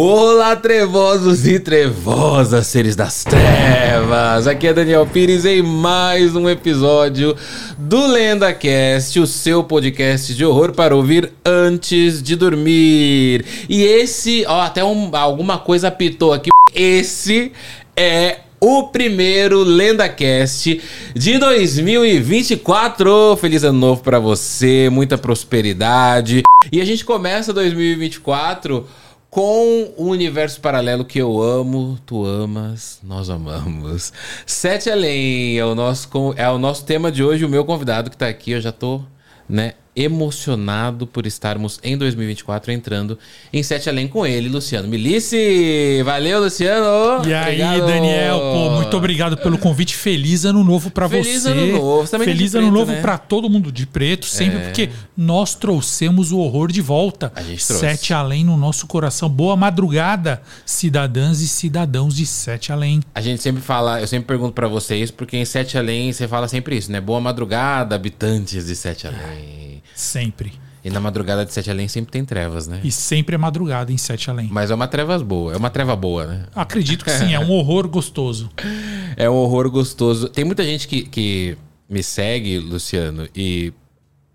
[0.00, 4.46] Olá, trevosos e trevosas, seres das trevas!
[4.46, 7.34] Aqui é Daniel Pires em mais um episódio
[7.76, 13.44] do LendaCast, o seu podcast de horror para ouvir antes de dormir.
[13.68, 16.50] E esse, ó, até um, alguma coisa apitou aqui.
[16.72, 17.50] Esse
[17.96, 20.80] é o primeiro LendaCast
[21.12, 23.36] de 2024.
[23.40, 26.44] Feliz ano novo para você, muita prosperidade.
[26.70, 28.86] E a gente começa 2024
[29.30, 34.12] com o universo paralelo que eu amo, tu amas, nós amamos.
[34.46, 37.44] Sete Além é o nosso, é o nosso tema de hoje.
[37.44, 39.02] O meu convidado que tá aqui, eu já tô,
[39.48, 43.18] né, emocionado por estarmos em 2024 entrando
[43.52, 46.02] em Sete Além com ele, Luciano Milice.
[46.04, 47.26] Valeu, Luciano.
[47.26, 47.86] E aí, obrigado.
[47.86, 49.96] Daniel, pô, muito obrigado pelo convite.
[49.96, 51.24] Feliz ano novo para você.
[51.24, 52.08] Feliz ano novo.
[52.08, 53.00] Também Feliz ano preto, novo né?
[53.00, 54.64] para todo mundo de preto, sempre é.
[54.64, 57.32] porque nós trouxemos o horror de volta.
[57.34, 57.80] A gente trouxe.
[57.80, 59.28] Sete Além no nosso coração.
[59.28, 63.00] Boa madrugada, cidadãs e cidadãos de Sete Além.
[63.14, 66.46] A gente sempre fala, eu sempre pergunto para vocês, porque em Sete Além você fala
[66.46, 67.00] sempre isso, né?
[67.00, 69.82] Boa madrugada, habitantes de Sete Além.
[69.98, 70.52] Sempre.
[70.84, 72.80] E na madrugada de Sete Além sempre tem trevas, né?
[72.84, 74.48] E sempre é madrugada em Sete Além.
[74.48, 76.44] Mas é uma trevas boa, é uma treva boa, né?
[76.54, 78.48] Acredito que sim, é um horror gostoso.
[79.16, 80.28] É um horror gostoso.
[80.28, 81.58] Tem muita gente que, que
[81.90, 83.72] me segue, Luciano, e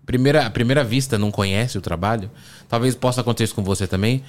[0.04, 2.30] primeira, à primeira vista não conhece o trabalho.
[2.68, 4.22] Talvez possa acontecer isso com você também.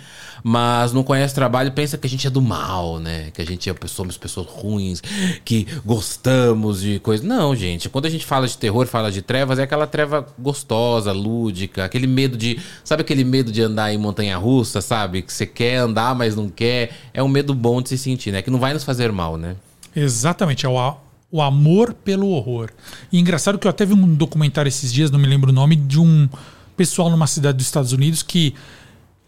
[0.43, 3.31] Mas não conhece o trabalho pensa que a gente é do mal, né?
[3.33, 5.01] Que a gente é, somos pessoas ruins,
[5.43, 7.25] que gostamos de coisas.
[7.25, 7.89] Não, gente.
[7.89, 12.07] Quando a gente fala de terror, fala de trevas, é aquela treva gostosa, lúdica, aquele
[12.07, 12.59] medo de.
[12.83, 15.21] Sabe aquele medo de andar em montanha russa, sabe?
[15.21, 16.91] Que você quer andar, mas não quer.
[17.13, 18.41] É um medo bom de se sentir, né?
[18.41, 19.55] Que não vai nos fazer mal, né?
[19.95, 20.65] Exatamente.
[20.65, 22.69] É o, o amor pelo horror.
[23.11, 25.75] E engraçado que eu até vi um documentário esses dias, não me lembro o nome,
[25.75, 26.29] de um
[26.77, 28.53] pessoal numa cidade dos Estados Unidos que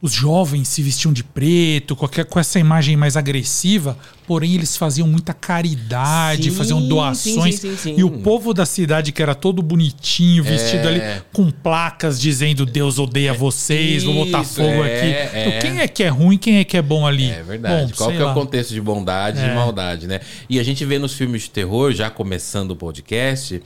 [0.01, 5.33] os jovens se vestiam de preto, com essa imagem mais agressiva, porém eles faziam muita
[5.33, 7.55] caridade, sim, faziam doações.
[7.55, 11.15] Sim, sim, e o povo da cidade, que era todo bonitinho, vestido é.
[11.15, 15.07] ali, com placas dizendo Deus odeia vocês, Isso, vou botar fogo é, aqui.
[15.07, 15.47] É.
[15.47, 17.29] Então, quem é que é ruim quem é que é bom ali?
[17.29, 17.91] É verdade.
[17.91, 18.29] Bom, Qual que lá.
[18.29, 19.55] é o contexto de bondade e é.
[19.55, 20.19] maldade, né?
[20.49, 23.61] E a gente vê nos filmes de terror, já começando o podcast,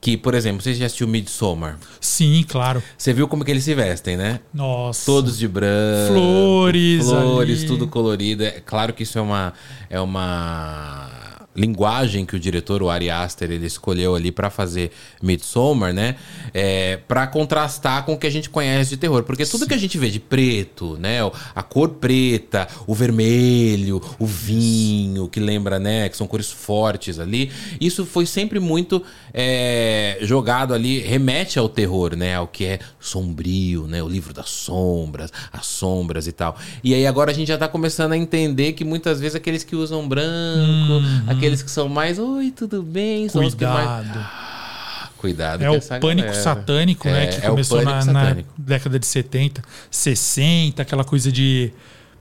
[0.00, 1.78] que, por exemplo, você já assistiu Midsommar?
[2.00, 2.82] Sim, claro.
[2.96, 4.40] Você viu como que eles se vestem, né?
[4.52, 5.04] Nossa.
[5.04, 7.66] Todos de branco flores, flores, ali.
[7.66, 8.44] tudo colorido.
[8.44, 9.52] É claro que isso é uma
[9.90, 11.14] é uma
[11.54, 14.90] linguagem que o diretor, o Ari Aster, ele escolheu ali para fazer
[15.22, 16.16] Midsommar, né?
[16.52, 19.22] É, para contrastar com o que a gente conhece de terror.
[19.22, 19.68] Porque tudo Sim.
[19.68, 21.18] que a gente vê de preto, né?
[21.54, 26.08] A cor preta, o vermelho, o vinho, que lembra, né?
[26.08, 27.50] Que são cores fortes ali.
[27.80, 29.02] Isso foi sempre muito
[29.36, 32.36] é, jogado ali, remete ao terror, né?
[32.36, 34.00] Ao que é sombrio, né?
[34.00, 36.56] O livro das sombras, as sombras e tal.
[36.84, 39.74] E aí agora a gente já tá começando a entender que muitas vezes aqueles que
[39.74, 41.24] usam branco, uhum.
[41.26, 43.28] aqueles que são mais, oi, tudo bem?
[43.28, 44.06] São Cuidado.
[44.06, 44.16] Mais...
[44.16, 45.64] Ah, cuidado.
[45.64, 46.32] É o pânico galera.
[46.34, 47.32] satânico, né, é, né?
[47.32, 51.72] Que é começou na, na, década de 70, 60, aquela coisa de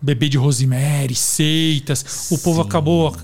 [0.02, 2.04] bebê de Rosemary, seitas.
[2.08, 2.36] Sim.
[2.36, 3.16] O povo acabou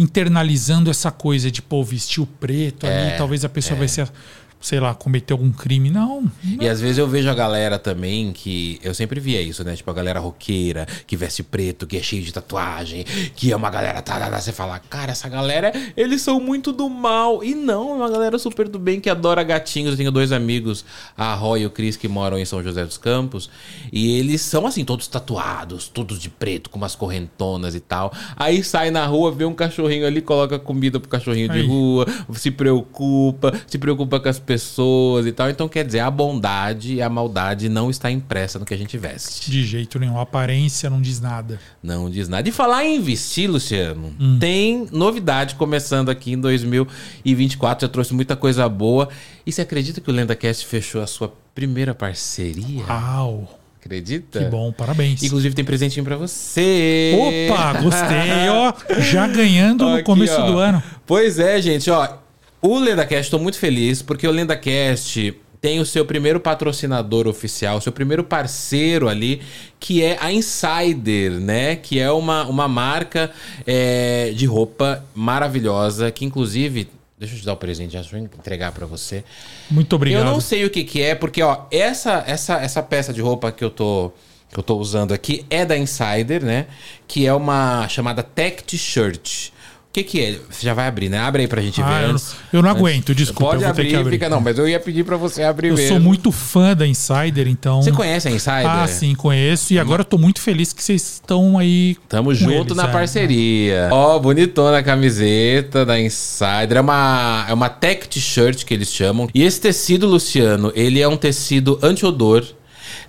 [0.00, 3.80] internalizando essa coisa de, pô, vestir o preto é, ali, talvez a pessoa é.
[3.80, 4.10] vai ser
[4.60, 5.90] sei lá, cometer algum crime.
[5.90, 6.30] Não, não.
[6.60, 8.78] E às vezes eu vejo a galera também que.
[8.82, 9.74] Eu sempre via isso, né?
[9.74, 13.04] Tipo, a galera roqueira, que veste preto, que é cheio de tatuagem,
[13.34, 14.02] que é uma galera.
[14.02, 17.42] Tá, tá, tá, você fala, cara, essa galera, eles são muito do mal.
[17.42, 19.92] E não, é uma galera super do bem que adora gatinhos.
[19.92, 20.84] Eu tenho dois amigos,
[21.16, 23.48] a Roy e o Cris, que moram em São José dos Campos.
[23.90, 28.12] E eles são assim, todos tatuados, todos de preto, com umas correntonas e tal.
[28.36, 31.62] Aí sai na rua, vê um cachorrinho ali, coloca comida pro cachorrinho Aí.
[31.62, 35.48] de rua, se preocupa, se preocupa com as pessoas e tal.
[35.48, 38.98] Então, quer dizer, a bondade e a maldade não está impressa no que a gente
[38.98, 39.48] veste.
[39.48, 40.18] De jeito nenhum.
[40.18, 41.60] A aparência não diz nada.
[41.80, 42.48] Não diz nada.
[42.48, 44.38] E falar em vestir, Luciano, hum.
[44.40, 47.86] tem novidade começando aqui em 2024.
[47.86, 49.08] Já trouxe muita coisa boa.
[49.46, 52.84] E você acredita que o LendaCast fechou a sua primeira parceria?
[52.88, 53.56] Uau!
[53.80, 54.40] Acredita?
[54.40, 55.22] Que bom, parabéns.
[55.22, 57.48] Inclusive tem presentinho para você.
[57.48, 58.74] Opa, gostei, ó.
[59.00, 60.82] Já ganhando no começo do ano.
[61.06, 62.18] Pois é, gente, ó.
[62.62, 67.92] O LendaCast, estou muito feliz, porque o LendaCast tem o seu primeiro patrocinador oficial, seu
[67.92, 69.42] primeiro parceiro ali,
[69.78, 71.76] que é a Insider, né?
[71.76, 73.30] Que é uma, uma marca
[73.66, 76.88] é, de roupa maravilhosa, que inclusive.
[77.18, 79.22] Deixa eu te dar o presente, já deixa eu entregar para você.
[79.70, 80.20] Muito obrigado.
[80.20, 83.52] Eu não sei o que, que é, porque ó, essa, essa, essa peça de roupa
[83.52, 84.10] que eu tô
[84.52, 86.66] que eu tô usando aqui é da Insider, né?
[87.06, 89.50] Que é uma chamada Tech T-shirt.
[89.90, 90.38] O que, que é?
[90.48, 91.18] Você já vai abrir, né?
[91.18, 92.04] Abre aí pra gente Ah, ver.
[92.04, 92.36] eu, antes.
[92.52, 93.54] eu não aguento, desculpa.
[93.54, 94.12] Pode abrir, abrir.
[94.12, 94.28] fica.
[94.28, 95.88] Não, mas eu ia pedir pra você abrir eu mesmo.
[95.88, 97.82] sou muito fã da Insider, então.
[97.82, 98.66] Você conhece a Insider?
[98.68, 99.72] Ah, sim, conheço.
[99.72, 101.96] E agora eu tô muito feliz que vocês estão aí.
[102.08, 102.92] Tamo junto eles, na é.
[102.92, 103.88] parceria.
[103.90, 106.76] Ó, bonitona a camiseta da Insider.
[106.76, 109.28] É uma, é uma tech t-shirt que eles chamam.
[109.34, 112.44] E esse tecido, Luciano, ele é um tecido anti-odor.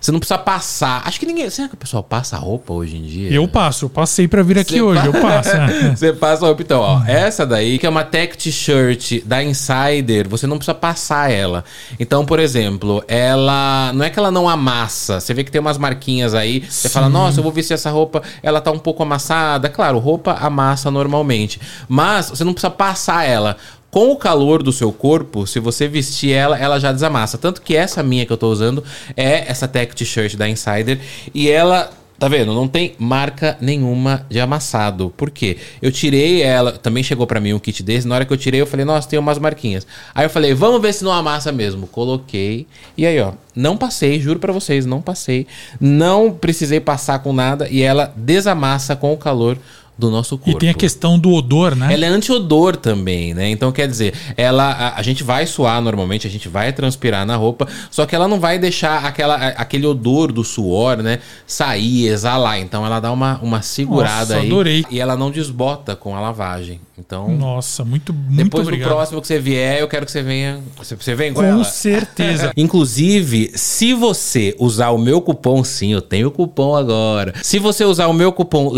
[0.02, 1.00] Você não precisa passar.
[1.06, 1.48] Acho que ninguém.
[1.48, 3.30] Será que o pessoal passa roupa hoje em dia?
[3.32, 5.50] Eu passo, eu passei pra vir aqui Você hoje, pa- eu passo.
[5.56, 5.94] é.
[5.96, 6.60] Você passa a roupa.
[6.62, 11.30] Então, ó, essa daí, que é uma tech t-shirt da Insider, você não precisa passar
[11.30, 11.64] ela.
[12.00, 13.92] Então, por exemplo, ela.
[13.94, 15.20] Não é que ela não amassa.
[15.20, 16.64] Você vê que tem umas marquinhas aí.
[16.68, 19.68] Você fala, nossa, eu vou vestir essa roupa, ela tá um pouco amassada.
[19.68, 21.60] Claro, roupa amassa normalmente.
[21.88, 23.56] Mas você não precisa passar ela.
[23.92, 27.36] Com o calor do seu corpo, se você vestir ela, ela já desamassa.
[27.36, 28.82] Tanto que essa minha que eu tô usando
[29.14, 30.98] é essa tech t-shirt da Insider.
[31.34, 31.90] E ela
[32.22, 32.54] Tá vendo?
[32.54, 35.12] Não tem marca nenhuma de amassado.
[35.16, 35.56] Por quê?
[35.82, 38.06] Eu tirei ela, também chegou pra mim um kit desse.
[38.06, 39.84] Na hora que eu tirei, eu falei, nossa, tem umas marquinhas.
[40.14, 41.88] Aí eu falei, vamos ver se não amassa mesmo.
[41.88, 42.68] Coloquei.
[42.96, 45.48] E aí, ó, não passei, juro pra vocês, não passei.
[45.80, 49.58] Não precisei passar com nada e ela desamassa com o calor
[50.02, 50.50] do nosso corpo.
[50.50, 51.92] E tem a questão do odor, né?
[51.92, 53.48] Ela é anti-odor também, né?
[53.50, 57.36] Então, quer dizer, ela, a, a gente vai suar normalmente, a gente vai transpirar na
[57.36, 61.20] roupa, só que ela não vai deixar aquela, a- aquele odor do suor, né?
[61.46, 62.58] Sair, exalar.
[62.60, 64.46] Então, ela dá uma, uma segurada Nossa, aí.
[64.46, 64.84] adorei.
[64.90, 66.80] E ela não desbota com a lavagem.
[66.98, 68.88] Então, Nossa, muito, muito depois obrigado.
[68.90, 70.60] no próximo que você vier, eu quero que você venha.
[70.76, 71.64] Você, você vem com, Com ela?
[71.64, 72.52] certeza.
[72.56, 77.32] Inclusive, se você usar o meu cupom, sim, eu tenho cupom agora.
[77.42, 78.70] Se você usar o meu cupom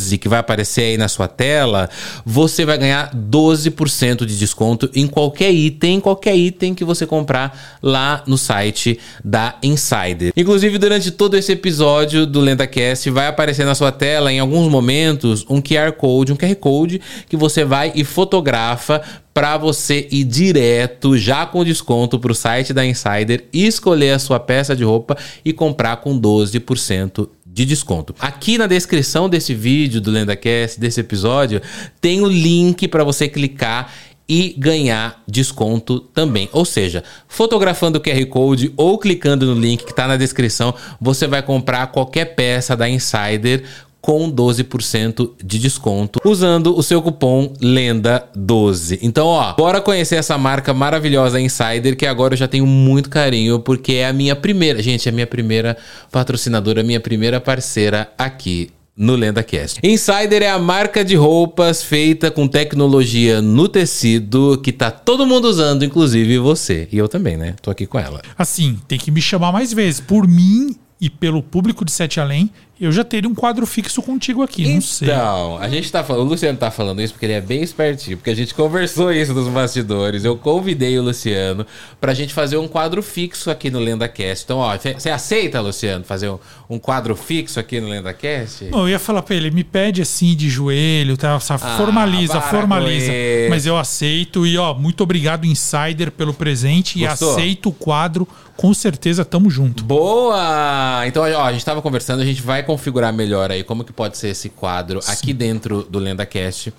[0.00, 1.88] Lenda12, que vai aparecer aí na sua tela,
[2.24, 8.22] você vai ganhar 12% de desconto em qualquer item, qualquer item que você comprar lá
[8.26, 10.32] no site da Insider.
[10.36, 15.44] Inclusive, durante todo esse episódio do LendaCast, vai aparecer na sua tela, em alguns momentos,
[15.48, 19.02] um QR Code, um QR Code que você vai e fotografa
[19.32, 24.40] para você ir direto, já com desconto para o site da Insider, escolher a sua
[24.40, 28.14] peça de roupa e comprar com 12% de desconto.
[28.18, 31.60] Aqui na descrição desse vídeo do LendaCast, desse episódio,
[32.00, 33.92] tem o link para você clicar
[34.28, 36.48] e ganhar desconto também.
[36.52, 41.26] Ou seja, fotografando o QR Code ou clicando no link que está na descrição, você
[41.26, 43.64] vai comprar qualquer peça da Insider
[44.00, 48.98] com 12% de desconto usando o seu cupom LENDA12.
[49.02, 53.60] Então, ó, bora conhecer essa marca maravilhosa Insider que agora eu já tenho muito carinho
[53.60, 55.76] porque é a minha primeira, gente, é a minha primeira
[56.10, 59.80] patrocinadora, a minha primeira parceira aqui no LendaCast.
[59.82, 65.46] Insider é a marca de roupas feita com tecnologia no tecido que tá todo mundo
[65.46, 66.86] usando, inclusive você.
[66.92, 67.54] E eu também, né?
[67.62, 68.20] Tô aqui com ela.
[68.36, 70.00] Assim, tem que me chamar mais vezes.
[70.00, 74.42] Por mim e pelo público de Sete Além, eu já teria um quadro fixo contigo
[74.42, 74.72] aqui.
[74.74, 75.08] Não sei.
[75.08, 78.16] Então, a gente tá falando, o Luciano tá falando isso porque ele é bem espertinho,
[78.16, 80.24] porque a gente conversou isso nos bastidores.
[80.24, 81.66] Eu convidei o Luciano
[82.00, 84.44] pra gente fazer um quadro fixo aqui no LendaCast.
[84.44, 86.38] Então, ó, você aceita, Luciano, fazer um,
[86.70, 88.64] um quadro fixo aqui no LendaCast?
[88.70, 91.34] Não, eu ia falar pra ele, me pede assim de joelho, tá?
[91.34, 93.12] Essa- Ah, formaliza, formaliza.
[93.50, 97.28] Mas eu aceito e ó, muito obrigado Insider pelo presente Gostou?
[97.28, 98.26] e aceito o quadro.
[98.56, 99.82] Com certeza tamo junto.
[99.84, 101.02] Boa!
[101.06, 104.16] Então, ó, a gente tava conversando, a gente vai configurar melhor aí como que pode
[104.16, 106.72] ser esse quadro aqui dentro do LendaCast.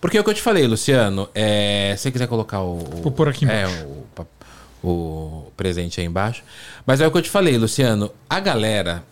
[0.00, 2.78] Porque é o que eu te falei, Luciano, é, se você quiser colocar o...
[2.78, 4.26] o- Vou pôr aqui É, o, pa-
[4.84, 6.42] o presente aí embaixo.
[6.86, 9.02] Mas é o que eu te falei, Luciano, a galera,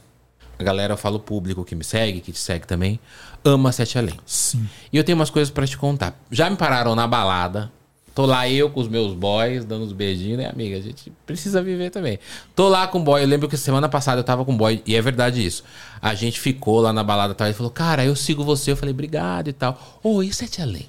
[0.59, 3.01] a galera, eu falo público que me segue, que te segue também,
[3.45, 4.15] ama Sete Além.
[4.27, 4.69] Sim.
[4.93, 6.15] E eu tenho umas coisas pra te contar.
[6.31, 7.73] Já me pararam na balada.
[8.17, 10.79] Tô lá eu com os meus boys, dando uns beijinhos, né, amiga?
[10.79, 12.19] A gente precisa viver também.
[12.55, 13.23] Tô lá com o boy.
[13.23, 15.63] Eu lembro que semana passada eu tava com o boy, e é verdade isso.
[16.01, 17.47] A gente ficou lá na balada tal.
[17.47, 18.73] Ele falou, cara, eu sigo você.
[18.73, 20.01] Eu falei, obrigado e tal.
[20.25, 20.89] E Sete Além?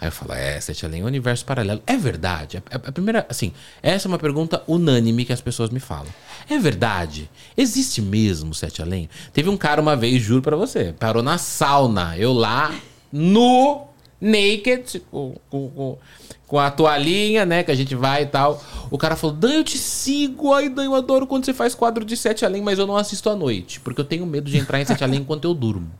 [0.00, 1.80] Aí eu falo, é, Sete Além é universo paralelo.
[1.86, 2.60] É verdade.
[2.68, 6.12] A, a primeira, assim, essa é uma pergunta unânime que as pessoas me falam.
[6.50, 7.30] É verdade?
[7.56, 9.08] Existe mesmo Sete Além?
[9.32, 12.18] Teve um cara uma vez, juro pra você, parou na sauna.
[12.18, 12.74] Eu lá,
[13.12, 13.86] nu,
[14.22, 15.98] naked, com, com, com,
[16.46, 18.62] com a toalhinha, né, que a gente vai e tal.
[18.90, 20.54] O cara falou, Dan, eu te sigo.
[20.54, 23.28] Ai, Dan, eu adoro quando você faz quadro de Sete Além, mas eu não assisto
[23.28, 25.90] à noite, porque eu tenho medo de entrar em Sete Além enquanto eu durmo.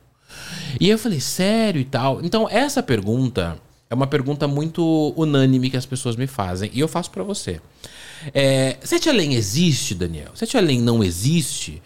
[0.79, 2.23] E eu falei, sério e tal.
[2.23, 6.71] Então, essa pergunta é uma pergunta muito unânime que as pessoas me fazem.
[6.73, 7.61] E eu faço pra você.
[8.33, 10.31] É, Sete Além existe, Daniel?
[10.33, 11.81] Sete Além não existe?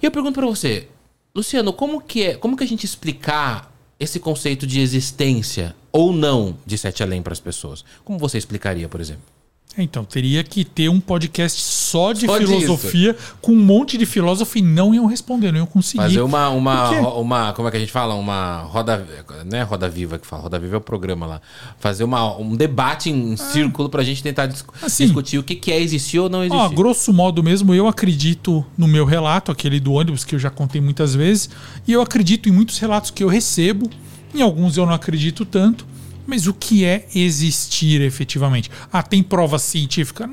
[0.00, 0.86] E eu pergunto pra você,
[1.34, 6.56] Luciano, como que, é, como que a gente explicar esse conceito de existência ou não
[6.66, 7.84] de Sete Além pras pessoas?
[8.04, 9.35] Como você explicaria, por exemplo?
[9.78, 14.58] Então, teria que ter um podcast só de Só filosofia, com um monte de filósofo
[14.58, 16.02] e não iam responder, não iam conseguir.
[16.02, 17.52] Fazer uma, uma, uma.
[17.52, 18.14] Como é que a gente fala?
[18.14, 19.06] Uma roda.
[19.44, 21.40] Não é Roda Viva que fala, Roda Viva é o programa lá.
[21.78, 24.48] Fazer uma, um debate em círculo pra gente tentar
[24.82, 25.04] Assim.
[25.04, 26.56] discutir o que, que é existir ou não existir.
[26.56, 30.50] Ó, grosso modo mesmo, eu acredito no meu relato, aquele do ônibus que eu já
[30.50, 31.50] contei muitas vezes,
[31.86, 33.90] e eu acredito em muitos relatos que eu recebo,
[34.34, 35.86] em alguns eu não acredito tanto,
[36.26, 38.70] mas o que é existir efetivamente?
[38.92, 40.28] Ah, tem prova científica?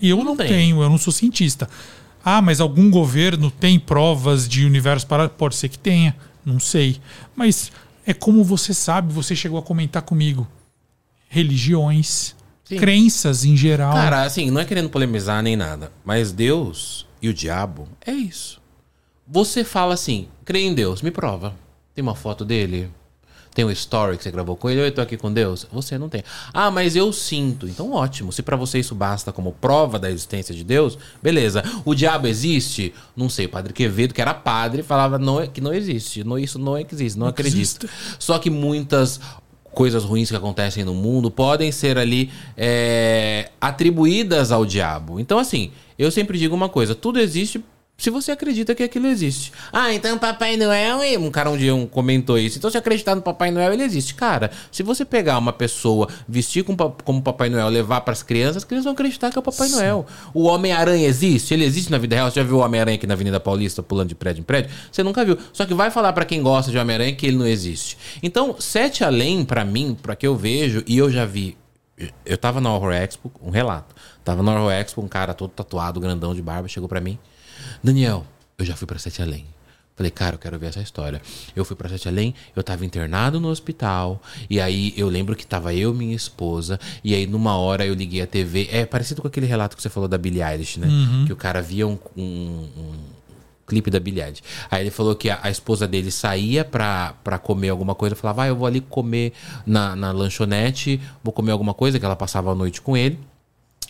[0.00, 1.68] Eu não, Não tenho, eu não sou cientista.
[2.24, 7.00] Ah, mas algum governo tem provas de universo para Pode ser que tenha, não sei.
[7.34, 7.72] Mas
[8.06, 10.46] é como você sabe, você chegou a comentar comigo.
[11.28, 12.76] Religiões, Sim.
[12.76, 13.94] crenças em geral.
[13.94, 18.60] Cara, assim, não é querendo polemizar nem nada, mas Deus e o diabo é isso.
[19.26, 21.54] Você fala assim, crê em Deus, me prova.
[21.94, 22.90] Tem uma foto dele?
[23.54, 24.80] Tem um story que você gravou com ele?
[24.80, 25.66] Eu tô aqui com Deus?
[25.70, 26.24] Você não tem.
[26.54, 27.68] Ah, mas eu sinto.
[27.68, 28.32] Então, ótimo.
[28.32, 31.62] Se pra você isso basta como prova da existência de Deus, beleza.
[31.84, 32.94] O diabo existe?
[33.14, 33.46] Não sei.
[33.46, 36.24] O padre Quevedo, que era padre, falava não, que não existe.
[36.24, 37.84] Não, isso não existe, não, acredito.
[37.84, 37.88] existe.
[38.18, 39.20] Só que muitas
[39.72, 45.18] coisas ruins que acontecem no mundo podem ser ali é, atribuídas ao diabo.
[45.20, 47.62] Então, assim, eu sempre digo uma coisa: tudo existe
[48.02, 49.52] se você acredita que aquilo existe.
[49.72, 51.04] Ah, então Papai Noel.
[51.04, 52.58] e- Um cara um dia um comentou isso.
[52.58, 54.14] Então, se acreditar no Papai Noel, ele existe.
[54.14, 58.56] Cara, se você pegar uma pessoa, vestir com, como Papai Noel, levar para as crianças,
[58.58, 60.04] as crianças vão acreditar que é o Papai Noel.
[60.34, 61.54] O Homem-Aranha existe?
[61.54, 62.28] Ele existe na vida real?
[62.30, 64.70] Você já viu o Homem-Aranha aqui na Avenida Paulista pulando de prédio em prédio?
[64.90, 65.38] Você nunca viu.
[65.52, 67.96] Só que vai falar para quem gosta de Homem-Aranha que ele não existe.
[68.22, 71.56] Então, Sete Além, para mim, para que eu vejo, e eu já vi.
[72.26, 73.94] Eu tava na Horror Expo, um relato.
[74.24, 77.16] Tava na Horror Expo, um cara todo tatuado, grandão de barba, chegou para mim.
[77.82, 78.24] Daniel,
[78.58, 79.44] eu já fui para Sete Além.
[79.94, 81.20] Falei, cara, eu quero ver essa história.
[81.54, 85.46] Eu fui pra Sete Além, eu tava internado no hospital, e aí eu lembro que
[85.46, 88.68] tava eu e minha esposa, e aí numa hora eu liguei a TV.
[88.72, 90.88] É parecido com aquele relato que você falou da Billie Eilish, né?
[91.26, 92.92] Que o cara via um, um- um
[93.66, 94.42] clipe da Billie Eilish.
[94.70, 98.44] Aí ele falou que a, a esposa dele saía pra, pra comer alguma coisa, falava,
[98.44, 99.32] ah, eu vou ali comer
[99.66, 103.18] na, na lanchonete, vou comer alguma coisa, que ela passava a noite com ele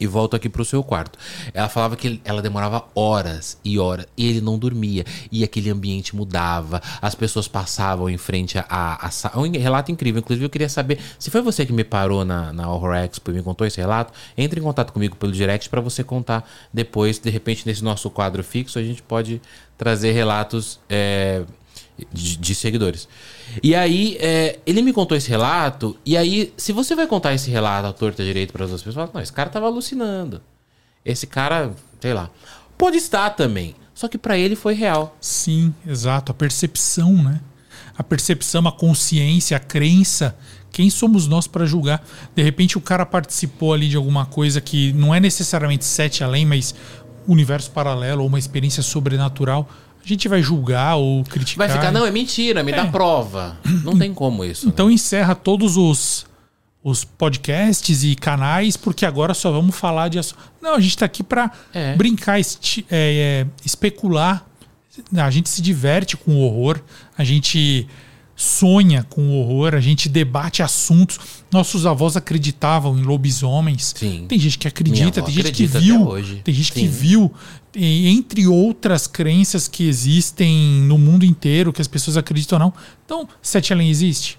[0.03, 1.19] e volto aqui pro seu quarto.
[1.55, 5.05] Ela falava que ela demorava horas e horas e ele não dormia.
[5.31, 8.65] E aquele ambiente mudava, as pessoas passavam em frente a.
[8.69, 10.19] a, a sa- um relato incrível.
[10.21, 13.35] Inclusive, eu queria saber se foi você que me parou na, na Horror Expo e
[13.35, 14.13] me contou esse relato.
[14.37, 17.19] Entre em contato comigo pelo direct para você contar depois.
[17.19, 19.41] De repente, nesse nosso quadro fixo, a gente pode
[19.79, 20.81] trazer relatos.
[20.89, 21.43] é,
[22.13, 23.09] de, de seguidores.
[23.63, 27.51] E aí, é, ele me contou esse relato, e aí, se você vai contar esse
[27.51, 30.41] relato à torta direito para as outras pessoas, fala, não, esse cara tava alucinando.
[31.05, 32.31] Esse cara, sei lá.
[32.79, 33.75] Pode estar também.
[33.95, 35.17] Só que para ele foi real.
[35.21, 36.33] Sim, exato.
[36.33, 37.41] A percepção, né?
[37.97, 40.37] A percepção, a consciência, a crença.
[40.71, 42.05] Quem somos nós para julgar?
[42.35, 46.47] De repente o cara participou ali de alguma coisa que não é necessariamente sete além,
[46.47, 46.75] mas
[47.29, 49.69] universo paralelo ou uma experiência sobrenatural.
[50.05, 51.69] A gente vai julgar ou criticar.
[51.69, 52.91] Vai ficar, não, é mentira, me dá É.
[52.91, 53.57] prova.
[53.85, 54.67] Não tem como isso.
[54.67, 54.73] né?
[54.75, 56.27] Então encerra todos os,
[56.83, 60.19] os podcasts e canais, porque agora só vamos falar de.
[60.19, 61.95] ass- Não, a gente está aqui para É.
[61.97, 64.45] brincar, esti- é, é, especular.
[65.17, 66.79] A gente se diverte com o horror,
[67.17, 67.87] a gente
[68.35, 71.19] sonha com o horror, a gente debate assuntos.
[71.51, 73.93] Nossos avós acreditavam em lobisomens.
[73.97, 74.27] Sim.
[74.29, 75.97] Tem gente que acredita, tem gente que acredita viu.
[75.97, 76.41] até hoje.
[76.45, 76.89] Tem gente que Sim.
[76.89, 77.33] viu.
[77.75, 82.75] E entre outras crenças que existem no mundo inteiro, que as pessoas acreditam ou não.
[83.05, 84.39] Então, Sete Além existe?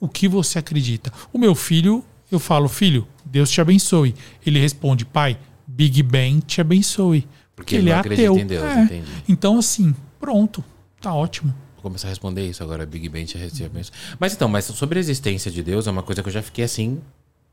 [0.00, 1.12] O que você acredita?
[1.32, 4.14] O meu filho, eu falo, filho, Deus te abençoe.
[4.44, 7.26] Ele responde, pai, Big Bang te abençoe.
[7.54, 8.38] Porque ele ele, é acredita ateu.
[8.42, 9.02] em Deus, É.
[9.28, 10.64] Então, assim, pronto.
[11.00, 11.54] Tá ótimo.
[11.80, 13.92] Começar a responder isso agora, Big Bang tinha isso.
[14.18, 16.64] Mas então, mas sobre a existência de Deus é uma coisa que eu já fiquei
[16.64, 17.00] assim,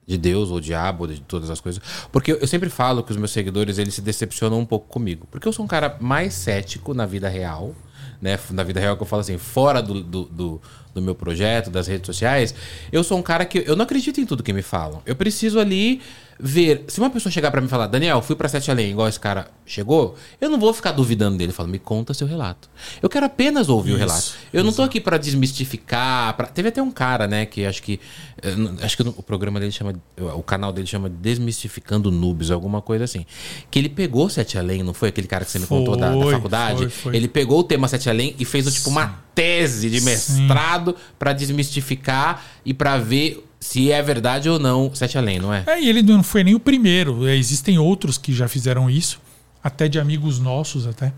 [0.07, 1.81] de Deus ou diabo, de todas as coisas.
[2.12, 5.27] Porque eu, eu sempre falo que os meus seguidores, eles se decepcionam um pouco comigo.
[5.29, 7.75] Porque eu sou um cara mais cético na vida real,
[8.22, 8.39] né?
[8.51, 10.62] Na vida real que eu falo assim, fora do, do, do,
[10.93, 12.55] do meu projeto, das redes sociais,
[12.91, 15.01] eu sou um cara que eu não acredito em tudo que me falam.
[15.05, 16.01] Eu preciso ali
[16.39, 16.86] ver.
[16.88, 19.20] Se uma pessoa chegar pra mim e falar, Daniel, fui pra Sete Além, igual esse
[19.20, 21.51] cara chegou, eu não vou ficar duvidando dele.
[21.51, 22.70] Eu falo, me conta seu relato.
[23.01, 24.34] Eu quero apenas ouvir o Isso, relato.
[24.53, 26.36] Eu não tô aqui pra desmistificar.
[26.36, 28.00] pra- Teve até um cara, né, que acho que.
[28.41, 29.94] eh, Acho que o programa dele chama.
[30.36, 33.25] O canal dele chama Desmistificando Noobs, alguma coisa assim.
[33.72, 36.32] Que ele pegou Sete Além, não foi aquele cara que você me contou da, da
[36.32, 36.79] faculdade?
[36.82, 37.15] foi, foi.
[37.15, 42.44] Ele pegou o tema Sete Além e fez tipo uma tese de mestrado pra desmistificar
[42.65, 45.63] e pra ver se é verdade ou não Sete Além, não é?
[45.67, 47.27] É, e ele não foi nem o primeiro.
[47.27, 49.19] É, Existem outros que já fizeram isso,
[49.63, 51.13] até de amigos nossos até.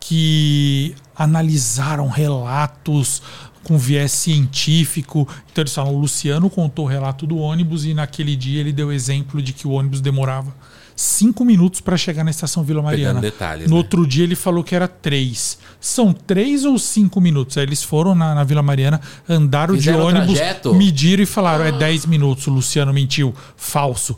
[0.00, 3.22] que analisaram relatos
[3.62, 5.28] com viés científico.
[5.50, 8.92] Então eles falam, o Luciano contou o relato do ônibus e naquele dia ele deu
[8.92, 10.54] exemplo de que o ônibus demorava
[11.00, 13.20] cinco minutos para chegar na estação Vila Mariana.
[13.20, 13.76] detalhes, no né?
[13.76, 15.56] outro dia ele falou que era três.
[15.80, 17.56] São três ou cinco minutos?
[17.56, 20.40] Aí eles foram na, na Vila Mariana, andaram Fizeram de ônibus,
[20.76, 22.48] mediram e falaram: é 10 minutos.
[22.48, 23.32] O Luciano mentiu.
[23.56, 24.16] Falso.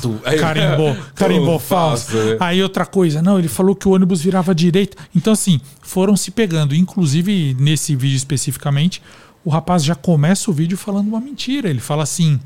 [0.00, 2.12] Tu- aí- Carimbou, carimbou falso.
[2.12, 2.36] falso, né?
[2.40, 4.96] Aí outra coisa, não, ele falou que o ônibus virava à direita.
[5.14, 6.74] Então, assim, foram se pegando.
[6.74, 9.02] Inclusive, nesse vídeo especificamente,
[9.44, 11.68] o rapaz já começa o vídeo falando uma mentira.
[11.68, 12.40] Ele fala assim: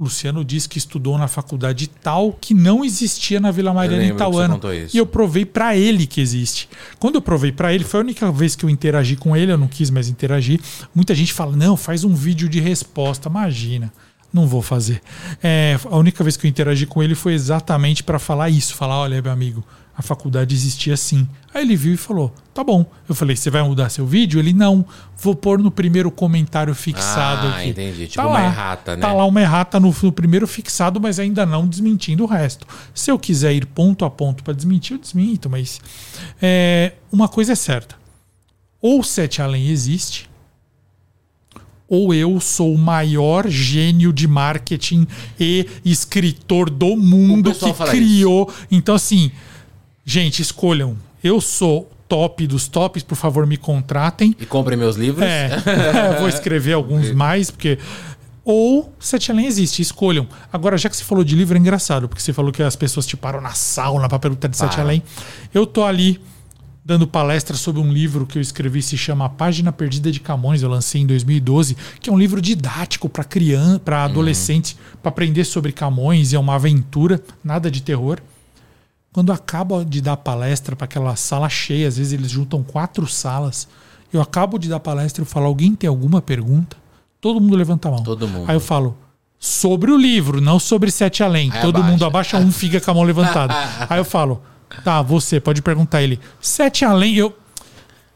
[0.00, 4.16] Luciano diz que estudou na faculdade tal que não existia na Vila Mariana em
[4.72, 4.96] isso.
[4.96, 6.68] E eu provei pra ele que existe.
[7.00, 9.58] Quando eu provei pra ele, foi a única vez que eu interagi com ele, eu
[9.58, 10.60] não quis mais interagir.
[10.94, 13.28] Muita gente fala: não, faz um vídeo de resposta.
[13.28, 13.92] Imagina.
[14.32, 15.00] Não vou fazer.
[15.42, 18.74] É, a única vez que eu interagi com ele foi exatamente pra falar isso.
[18.74, 19.64] Falar, olha, meu amigo,
[19.98, 21.28] a faculdade existia sim.
[21.52, 22.86] Aí ele viu e falou, tá bom.
[23.08, 24.38] Eu falei, você vai mudar seu vídeo?
[24.38, 24.86] Ele, não.
[25.20, 27.70] Vou pôr no primeiro comentário fixado Ah, aqui.
[27.70, 28.06] entendi.
[28.06, 29.02] Tipo uma errata, né?
[29.02, 32.64] Tá lá uma errata no, no primeiro fixado, mas ainda não desmentindo o resto.
[32.94, 35.80] Se eu quiser ir ponto a ponto para desmentir, eu desminto, mas
[36.40, 37.96] é, uma coisa é certa.
[38.80, 40.30] Ou Sete Além existe,
[41.88, 45.08] ou eu sou o maior gênio de marketing
[45.40, 48.48] e escritor do mundo que criou.
[48.70, 49.32] Então, assim,
[50.08, 50.96] gente, escolham.
[51.22, 54.34] Eu sou top dos tops, por favor, me contratem.
[54.40, 55.22] E compre meus livros.
[55.22, 55.50] É,
[56.18, 57.78] vou escrever alguns mais, porque.
[58.42, 60.26] Ou Sete Além existe, escolham.
[60.50, 63.06] Agora, já que você falou de livro, é engraçado, porque você falou que as pessoas
[63.06, 64.84] te param na sauna para perguntar de Sete Param.
[64.84, 65.02] Além.
[65.52, 66.18] Eu tô ali
[66.82, 70.62] dando palestra sobre um livro que eu escrevi, se chama A Página Perdida de Camões,
[70.62, 75.44] eu lancei em 2012, que é um livro didático para criança, para adolescente, para aprender
[75.44, 78.18] sobre Camões, e é uma aventura, nada de terror.
[79.12, 83.66] Quando acaba de dar palestra para aquela sala cheia, às vezes eles juntam quatro salas.
[84.12, 86.76] Eu acabo de dar palestra e eu falo: alguém tem alguma pergunta?
[87.20, 88.02] Todo mundo levanta a mão.
[88.02, 88.48] Todo mundo.
[88.48, 88.96] Aí eu falo:
[89.38, 91.50] sobre o livro, não sobre Sete Além.
[91.52, 91.90] Aí Todo abaixa.
[91.90, 93.54] mundo abaixa um, fica com a mão levantada.
[93.88, 94.42] Aí eu falo:
[94.84, 96.20] tá, você pode perguntar ele.
[96.40, 97.36] Sete Além, eu.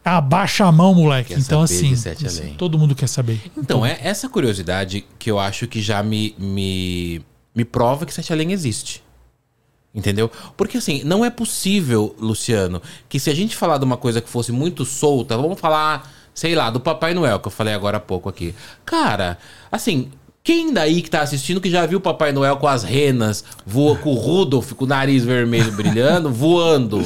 [0.04, 1.32] Abaixa a mão, moleque.
[1.32, 1.94] Quer então, assim,
[2.26, 2.54] Além.
[2.54, 3.40] todo mundo quer saber.
[3.56, 7.22] Então, é essa curiosidade que eu acho que já me, me,
[7.54, 9.00] me prova que Sete Além existe.
[9.94, 10.30] Entendeu?
[10.56, 14.28] Porque assim, não é possível, Luciano, que se a gente falar de uma coisa que
[14.28, 18.00] fosse muito solta, vamos falar, sei lá, do Papai Noel, que eu falei agora há
[18.00, 18.54] pouco aqui.
[18.86, 19.36] Cara,
[19.70, 20.10] assim,
[20.44, 23.94] quem daí que tá assistindo que já viu o Papai Noel com as renas, voa
[23.96, 27.00] com o Rudolph, com o nariz vermelho brilhando, voando?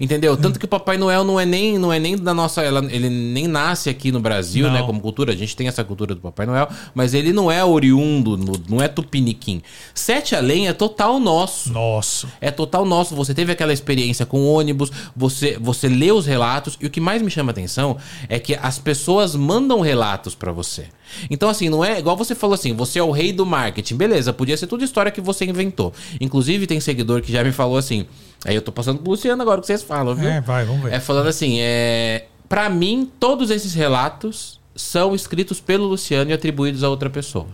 [0.00, 0.36] Entendeu?
[0.36, 2.62] Tanto que o Papai Noel não é nem, não é nem da nossa.
[2.62, 4.72] ela- ele nem nasce aqui no Brasil, Não.
[4.72, 4.82] né?
[4.82, 5.32] Como cultura.
[5.32, 8.36] A gente tem essa cultura do Papai Noel, mas ele não é oriundo,
[8.68, 9.62] não é tupiniquim.
[9.94, 11.72] Sete Além é total nosso.
[11.72, 12.26] Nossa.
[12.40, 13.14] É total nosso.
[13.14, 17.22] Você teve aquela experiência com ônibus, você, você lê os relatos, e o que mais
[17.22, 17.96] me chama atenção
[18.28, 20.86] é que as pessoas mandam relatos pra você.
[21.30, 23.96] Então, assim, não é igual você falou assim, você é o rei do marketing.
[23.96, 25.92] Beleza, podia ser tudo história que você inventou.
[26.20, 28.06] Inclusive, tem seguidor que já me falou assim.
[28.44, 30.28] Aí eu tô passando pro Luciano agora o que vocês falam, viu?
[30.28, 30.92] É, vai, vamos ver.
[30.94, 32.26] É falando assim, é.
[32.48, 37.46] Pra mim, todos esses relatos são escritos pelo Luciano e atribuídos a outra pessoa.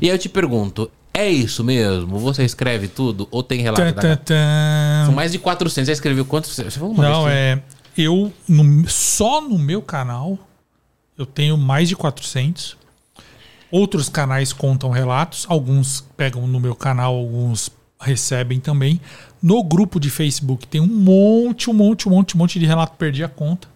[0.00, 2.18] E aí eu te pergunto, é isso mesmo?
[2.18, 3.82] Você escreve tudo ou tem relato.
[5.06, 5.86] São mais de 400.
[5.86, 6.54] Você escreveu quantos?
[6.54, 7.60] Você falou uma Não, é.
[7.96, 10.38] Eu, no- só no meu canal,
[11.18, 12.77] eu tenho mais de 400.
[13.70, 15.44] Outros canais contam relatos.
[15.48, 19.00] Alguns pegam no meu canal, alguns recebem também.
[19.42, 22.94] No grupo de Facebook tem um monte, um monte, um monte, um monte de relato.
[22.96, 23.68] Perdi a conta.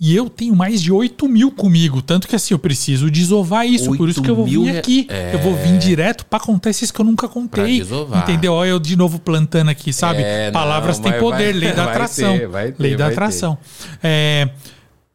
[0.00, 2.02] E eu tenho mais de 8 mil comigo.
[2.02, 3.84] Tanto que assim, eu preciso desovar isso.
[3.86, 5.06] Por 8 isso que eu vou vir aqui.
[5.08, 5.34] É.
[5.34, 7.80] Eu vou vir direto pra contar esses que eu nunca contei.
[8.16, 8.54] Entendeu?
[8.54, 10.20] Olha eu de novo plantando aqui, sabe?
[10.22, 12.32] É, não, Palavras têm vai- poder, vai- lei da atração.
[12.36, 13.12] ter, ter, lei da vai ter.
[13.14, 13.58] atração.
[14.02, 14.48] É,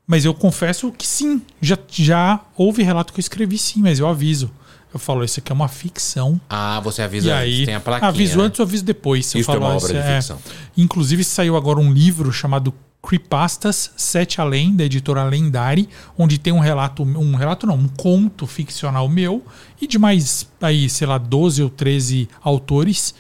[0.10, 4.08] mas eu confesso que sim, já, já houve relato que eu escrevi sim, mas eu
[4.08, 4.50] aviso.
[4.92, 6.42] Eu falo, isso aqui é uma ficção.
[6.50, 8.10] Ah, você avisa e antes, aí, tem a plaquinha.
[8.10, 8.46] aviso né?
[8.46, 9.32] antes ou aviso depois.
[9.36, 10.40] Eu Isso é falo, uma ó, obra de ficção.
[10.76, 16.60] Inclusive saiu agora um livro chamado Creepastas Sete Além, da editora Lendari, onde tem um
[16.60, 19.46] relato, um relato não, um conto ficcional meu
[19.80, 23.14] e de mais, aí, sei lá, 12 ou 13 autores.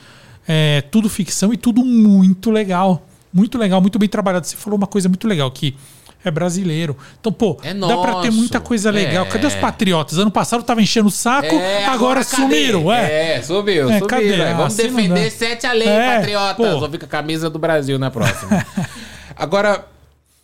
[0.47, 3.05] É, tudo ficção e tudo muito legal.
[3.31, 4.47] Muito legal, muito bem trabalhado.
[4.47, 5.75] Você falou uma coisa muito legal que
[6.23, 6.97] é brasileiro.
[7.19, 9.25] Então, pô, É dá pra ter muita coisa legal.
[9.25, 9.29] É.
[9.29, 10.17] Cadê os patriotas?
[10.17, 12.35] Ano passado tava enchendo o saco, É, agora, cadê?
[12.43, 12.91] sumiram.
[12.93, 13.37] É.
[13.37, 14.37] É, sumiu, É, sumiu.
[14.37, 14.53] né?
[14.53, 16.55] Vamos Assim defender sete a lei, É, patriotas.
[16.73, 16.79] pô.
[16.79, 18.65] Vou ficar com a camisa do Brasil na próxima.
[19.35, 19.85] Agora,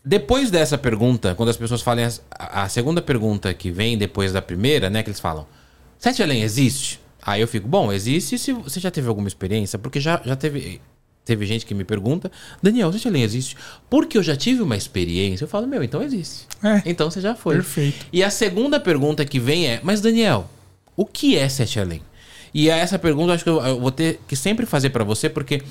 [0.03, 4.41] depois dessa pergunta, quando as pessoas falam a, a segunda pergunta que vem depois da
[4.41, 5.45] primeira, né, que eles falam,
[5.97, 6.99] sete além existe?
[7.21, 10.79] Aí eu fico, bom, existe se você já teve alguma experiência, porque já, já teve
[11.25, 13.57] teve gente que me pergunta, Daniel, Além existe?
[13.89, 15.43] Porque eu já tive uma experiência.
[15.43, 16.45] Eu falo, meu, então existe.
[16.63, 16.83] É.
[16.85, 17.55] Então você já foi.
[17.55, 18.05] Perfeito.
[18.13, 20.49] E a segunda pergunta que vem é, mas Daniel,
[20.95, 22.01] o que é Sete Além?
[22.53, 25.27] E essa pergunta eu acho que eu, eu vou ter que sempre fazer para você,
[25.27, 25.61] porque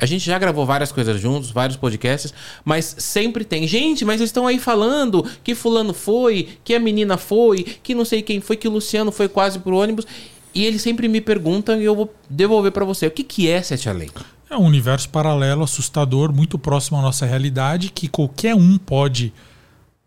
[0.00, 2.32] a gente já gravou várias coisas juntos, vários podcasts,
[2.64, 3.68] mas sempre tem.
[3.68, 8.06] Gente, mas eles estão aí falando que fulano foi, que a menina foi, que não
[8.06, 10.06] sei quem foi, que o Luciano foi quase pro ônibus.
[10.54, 13.06] E eles sempre me perguntam e eu vou devolver para você.
[13.06, 14.08] O que, que é Sete Além?
[14.50, 19.32] É um universo paralelo, assustador, muito próximo à nossa realidade, que qualquer um pode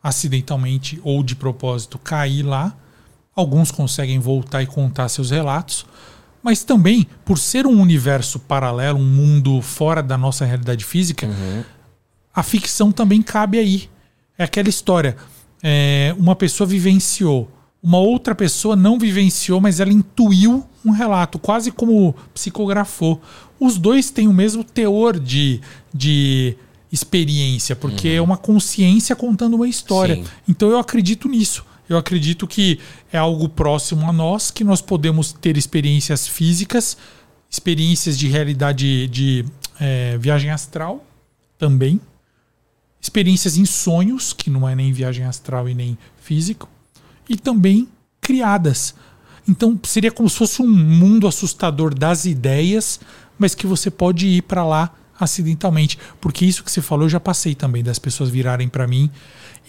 [0.04, 2.76] acidentalmente ou de propósito cair lá.
[3.34, 5.86] Alguns conseguem voltar e contar seus relatos,
[6.44, 11.26] mas também, por ser um universo paralelo, um mundo fora da nossa realidade física,
[12.36, 13.90] a ficção também cabe aí.
[14.38, 15.16] É aquela história:
[15.64, 17.50] é, uma pessoa vivenciou,
[17.82, 23.22] uma outra pessoa não vivenciou, mas ela intuiu um relato, quase como psicografou.
[23.64, 25.62] Os dois têm o mesmo teor de,
[25.94, 26.58] de
[26.92, 30.18] experiência, porque é uma consciência contando uma história.
[30.18, 30.26] Sim.
[30.50, 31.64] Então eu acredito nisso.
[31.88, 32.78] Eu acredito que
[33.10, 36.98] é algo próximo a nós, que nós podemos ter experiências físicas,
[37.50, 39.46] experiências de realidade de
[39.80, 41.06] é, viagem astral
[41.58, 42.02] também,
[43.00, 46.68] experiências em sonhos, que não é nem viagem astral e nem físico,
[47.30, 47.88] e também
[48.20, 48.94] criadas.
[49.48, 53.00] Então seria como se fosse um mundo assustador das ideias,
[53.44, 57.20] mas que você pode ir para lá acidentalmente, porque isso que você falou eu já
[57.20, 59.10] passei também das pessoas virarem para mim.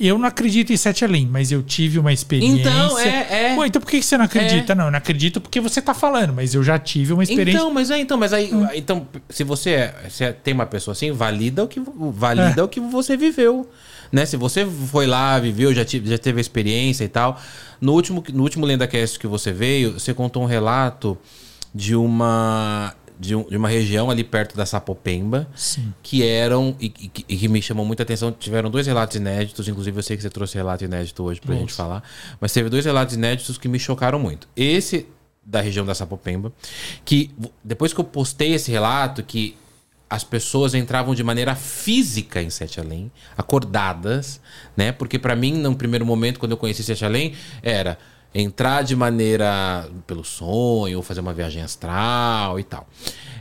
[0.01, 2.61] Eu não acredito em Sete Além, mas eu tive uma experiência.
[2.69, 3.55] Então, é- é.
[3.55, 4.75] Pô, então por que você não acredita?
[4.75, 7.59] Não, eu não acredito porque você tá falando, mas eu já tive uma experiência.
[7.61, 10.93] Então, mas aí, então, mas aí, então, se você, é- se é- tem uma pessoa
[10.93, 11.81] assim, valida o que
[12.13, 12.65] valida É.
[12.65, 13.71] o que você viveu,
[14.11, 14.27] né?
[14.27, 17.41] Se você foi lá, viveu, já, tive, já teve a experiência e tal.
[17.81, 21.17] No último, no último LendaCast que você veio, você contou um relato
[21.73, 25.93] de uma de, um- de uma região ali perto da Sapopemba, Sim.
[26.03, 28.33] que eram e, e que- e que me chamou muita atenção.
[28.33, 31.61] Tiveram dois relatos inéditos, inclusive eu sei que você trouxe relato inédito hoje pra Nossa.
[31.61, 32.03] gente falar,
[32.41, 34.49] mas teve dois relatos inéditos que me chocaram muito.
[34.57, 35.07] Esse
[35.47, 36.53] da região da Sapopemba,
[37.05, 37.31] que
[37.63, 39.57] depois que eu postei esse relato, que
[40.09, 44.41] as pessoas entravam de maneira física em Sete Além, acordadas,
[44.77, 44.93] né?
[44.93, 47.99] Porque pra mim, no primeiro momento, quando eu conheci Sete Além, era
[48.35, 52.87] entrar de maneira pelo sonho, ou fazer uma viagem astral e tal.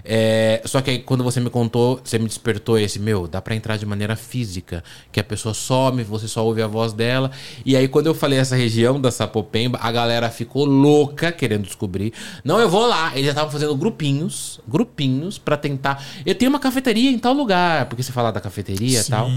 [0.06, 3.56] É, só que aí, quando você me contou, você me despertou esse, meu, dá pra
[3.56, 7.32] entrar de maneira física, que a pessoa some, você só ouve a voz dela.
[7.66, 12.12] E aí, quando eu falei essa região da Sapopemba, a galera ficou louca querendo descobrir.
[12.44, 13.12] Não, eu vou lá.
[13.14, 16.04] Eles já estavam fazendo grupinhos, grupinhos, pra tentar.
[16.26, 19.30] Eu tenho uma cafeteria em tal lugar, porque você fala da cafeteria e tal.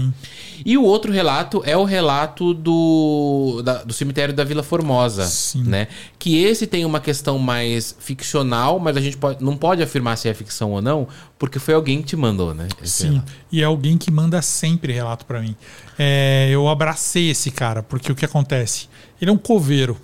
[0.65, 5.63] E o outro relato é o relato do, da- do cemitério da Vila Formosa, Sim.
[5.63, 5.87] né?
[6.19, 10.27] Que esse tem uma questão mais ficcional, mas a gente pode- não pode afirmar se
[10.27, 12.67] é ficção ou não, porque foi alguém que te mandou, né?
[12.83, 13.33] Sim, relato.
[13.51, 15.55] e é alguém que manda sempre relato pra mim.
[15.97, 18.89] É, eu abracei esse cara, porque o que acontece?
[19.21, 19.97] Ele é um coveiro.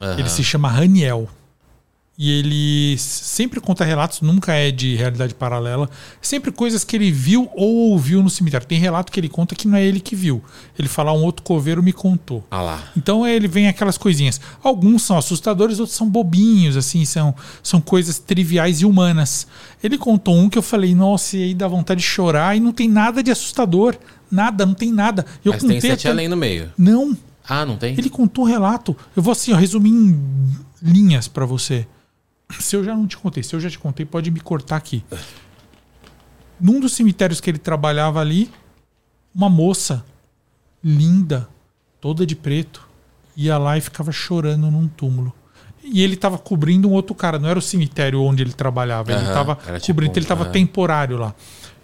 [0.00, 0.18] Aham.
[0.18, 1.28] Ele se chama Raniel.
[2.18, 5.90] E ele sempre conta relatos, nunca é de realidade paralela.
[6.22, 8.66] Sempre coisas que ele viu ou ouviu no cemitério.
[8.66, 10.42] Tem relato que ele conta que não é ele que viu.
[10.78, 12.42] Ele fala, um outro coveiro me contou.
[12.50, 12.82] Ah lá.
[12.96, 14.40] Então ele vem aquelas coisinhas.
[14.62, 19.46] Alguns são assustadores, outros são bobinhos, assim, são, são coisas triviais e humanas.
[19.84, 22.72] Ele contou um que eu falei, nossa, e aí dá vontade de chorar e não
[22.72, 23.94] tem nada de assustador.
[24.30, 25.26] Nada, não tem nada.
[25.44, 26.72] Eu Mas tem sete até- além no meio.
[26.78, 27.14] Não,
[27.46, 27.92] Ah, não tem?
[27.92, 28.96] ele contou um relato.
[29.14, 30.18] Eu vou assim, ó, resumir em
[30.82, 31.86] linhas pra você.
[32.58, 35.04] Se eu já não te contei, se eu já te contei, pode me cortar aqui.
[36.60, 38.50] Num dos cemitérios que ele trabalhava ali,
[39.34, 40.04] uma moça
[40.82, 41.48] linda,
[42.00, 42.88] toda de preto,
[43.36, 45.32] ia lá e ficava chorando num túmulo.
[45.82, 49.22] E ele estava cobrindo um outro cara, não era o cemitério onde ele trabalhava, ele
[49.28, 50.52] estava tipo cobrindo, um- ele estava aham.
[50.52, 51.34] temporário lá.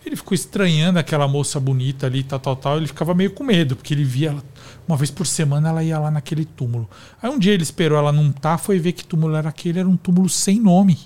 [0.04, 2.76] Ele ficou estranhando aquela moça bonita ali, tal, tal, tal.
[2.76, 4.44] Ele ficava meio com medo, porque ele via ela,
[4.86, 6.88] uma vez por semana ela ia lá naquele túmulo.
[7.22, 9.88] Aí um dia ele esperou ela não tá, foi ver que túmulo era aquele, era
[9.88, 10.98] um túmulo sem nome.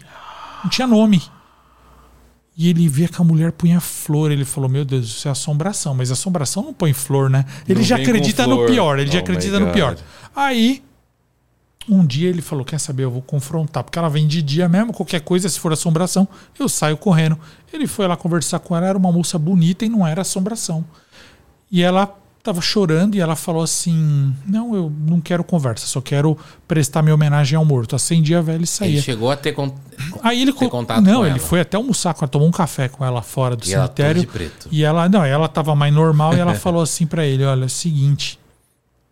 [0.64, 1.22] Não tinha nome.
[2.56, 4.30] E ele via que a mulher punha flor.
[4.32, 5.94] Ele falou: Meu Deus, isso é assombração.
[5.94, 7.44] Mas assombração não põe flor, né?
[7.68, 8.98] Ele Não já acredita no pior.
[8.98, 9.96] Ele já Oh acredita my no pior.
[10.35, 10.82] Aí,
[11.88, 13.05] um dia ele falou: Quer saber?
[13.05, 13.85] Eu vou confrontar.
[13.85, 14.92] Porque ela vem de dia mesmo.
[14.92, 16.27] Qualquer coisa, se for assombração,
[16.59, 17.38] eu saio correndo.
[17.72, 18.87] Ele foi lá conversar com ela.
[18.87, 20.85] Era uma moça bonita e não era assombração.
[21.70, 26.38] E ela tava chorando e ela falou assim: Não, eu não quero conversa, só quero
[26.68, 27.96] prestar minha homenagem ao morto.
[27.96, 29.03] Acendia a velha e Ele saía.
[29.03, 29.53] chegou a ter.
[29.53, 29.75] Con...
[30.22, 31.38] Aí ele ter co- contato Não, ele ela.
[31.38, 34.20] foi até almoçar com ela, tomou um café com ela fora do E ela cemitério.
[34.20, 34.68] de preto.
[34.70, 37.66] E ela, não, ela tava mais normal e ela falou assim pra ele: Olha, é
[37.66, 38.38] o seguinte,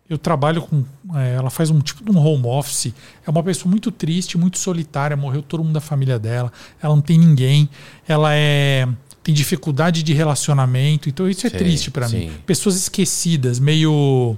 [0.07, 0.83] eu trabalho com.
[1.15, 2.93] é, ela faz um tipo de um home office.
[3.25, 5.17] É uma pessoa muito triste, muito solitária.
[5.17, 6.51] Morreu todo mundo da família dela.
[6.81, 7.67] Ela não tem ninguém.
[8.07, 8.87] Ela é
[9.23, 11.09] tem dificuldade de relacionamento.
[11.09, 12.31] Então isso é Sim, triste pra mim.
[12.45, 14.37] Pessoas esquecidas, meio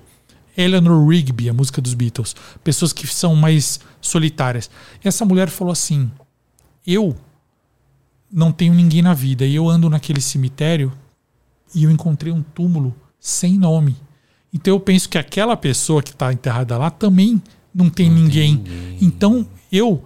[0.55, 2.33] Eleanor Rigby, a música dos Beatles.
[2.63, 4.69] Pessoas que são mais solitárias.
[5.03, 6.09] E essa mulher falou assim:
[6.85, 7.13] Eu
[8.31, 9.45] não tenho ninguém na vida.
[9.45, 10.93] E eu ando naquele cemitério
[11.75, 13.97] e eu encontrei um túmulo sem nome.
[14.53, 17.41] Então eu penso que aquela pessoa que está enterrada lá também
[17.73, 18.63] não tem ninguém.
[19.01, 20.03] Então eu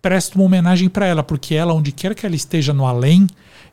[0.00, 3.26] presto uma homenagem para ela, porque ela, onde quer que ela esteja no além,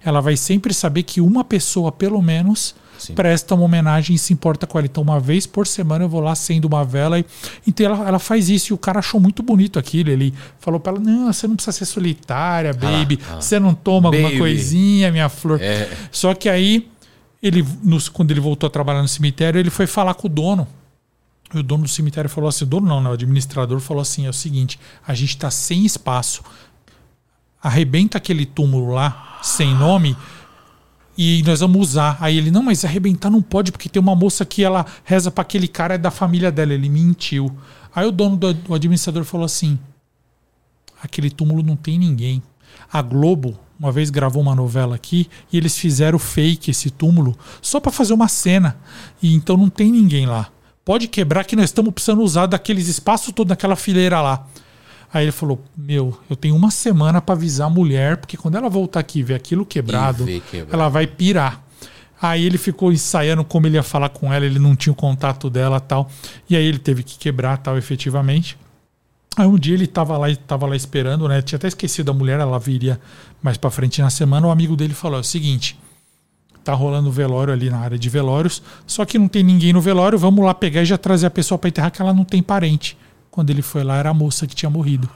[0.03, 3.13] ela vai sempre saber que uma pessoa, pelo menos, Sim.
[3.13, 4.85] presta uma homenagem e se importa com ela.
[4.85, 7.19] Então, uma vez por semana eu vou lá acendo uma vela.
[7.19, 7.25] E...
[7.67, 10.09] Então, ela, ela faz isso e o cara achou muito bonito aquilo.
[10.09, 13.19] Ele falou para ela: Não, você não precisa ser solitária, baby.
[13.29, 13.41] ah lá.
[13.41, 14.39] Você não toma alguma Baby.
[14.39, 15.61] coisinha, minha flor.
[15.61, 15.89] É.
[16.11, 16.87] Só que aí,
[17.41, 20.67] ele, nos- quando ele voltou a trabalhar no cemitério, ele foi falar com o dono.
[21.53, 23.09] E o dono do cemitério falou assim: o dono não, né?
[23.09, 26.43] O administrador falou assim: é o seguinte, a gente está sem espaço.
[27.61, 30.15] Arrebenta aquele túmulo lá, sem nome,
[31.17, 32.17] e nós vamos usar.
[32.19, 35.41] Aí ele, não, mas arrebentar não pode, porque tem uma moça que ela reza para
[35.41, 36.73] aquele cara é da família dela.
[36.73, 37.55] Ele mentiu.
[37.95, 39.79] Aí o dono do administrador falou assim:
[41.01, 42.41] aquele túmulo não tem ninguém.
[42.91, 47.79] A Globo uma vez gravou uma novela aqui e eles fizeram fake esse túmulo só
[47.79, 48.77] para fazer uma cena.
[49.21, 50.49] E então não tem ninguém lá.
[50.83, 54.47] Pode quebrar que nós estamos precisando usar daqueles espaços todo naquela fileira lá.
[55.13, 58.69] Aí ele falou: Meu, eu tenho uma semana para avisar a mulher, porque quando ela
[58.69, 60.73] voltar aqui e ver aquilo quebrado, quebrado.
[60.73, 61.63] ela vai pirar.
[62.21, 65.49] Aí ele ficou ensaiando como ele ia falar com ela, ele não tinha o contato
[65.49, 66.09] dela tal.
[66.49, 68.57] E aí ele teve que quebrar tal, efetivamente.
[69.37, 71.41] Aí um dia ele tava lá, tava lá esperando, né?
[71.41, 72.99] Tinha até esquecido a mulher, ela viria
[73.43, 74.47] mais pra frente na semana.
[74.47, 75.77] O amigo dele falou: é o seguinte,
[76.63, 80.17] tá rolando velório ali na área de velórios, só que não tem ninguém no velório,
[80.17, 82.97] vamos lá pegar e já trazer a pessoa pra enterrar, que ela não tem parente.
[83.29, 85.09] Quando ele foi lá, era a moça que tinha morrido.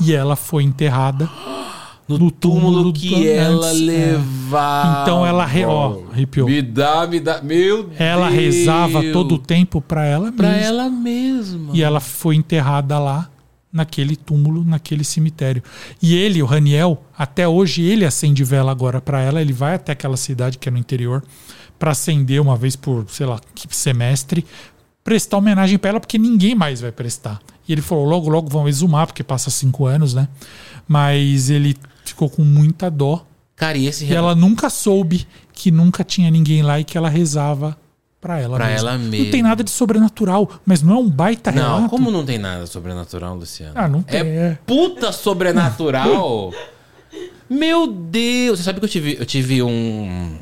[0.00, 1.28] E ela foi enterrada
[2.08, 3.84] No, no túmulo, túmulo que do- ela antes, é.
[3.84, 5.02] levava.
[5.02, 6.48] Então ela re- ó, arrepiou.
[6.48, 7.40] Me dá, me dá.
[7.40, 8.40] Meu Ela Deus.
[8.42, 10.64] rezava todo o tempo pra ela Pra mesma.
[10.66, 11.70] ela mesma.
[11.72, 13.28] E ela foi enterrada lá,
[13.72, 15.62] naquele túmulo, naquele cemitério.
[16.02, 19.40] E ele, o Raniel, até hoje ele acende vela agora para ela.
[19.40, 21.22] Ele vai até aquela cidade que é no interior
[21.78, 24.44] para acender uma vez por, sei lá, que semestre,
[25.02, 27.40] prestar homenagem para ela porque ninguém mais vai prestar.
[27.66, 30.28] E ele falou: logo, logo vão exumar porque passa cinco anos, né?
[30.86, 33.24] Mas ele ficou com muita dó
[33.60, 37.10] Cara, e esse e ela nunca soube que nunca tinha ninguém lá e que ela
[37.10, 37.76] rezava
[38.20, 38.88] para ela Pra mesma.
[38.90, 39.30] ela Não mesma.
[39.30, 41.88] tem nada de sobrenatural, mas não é um baita Não, relato.
[41.88, 43.72] como não tem nada sobrenatural, Luciano?
[43.74, 44.58] Ah, não tem, É é.
[44.66, 46.52] puta sobrenatural.
[47.48, 48.58] Meu Deus!
[48.58, 50.36] Você sabe que eu tive, eu tive um.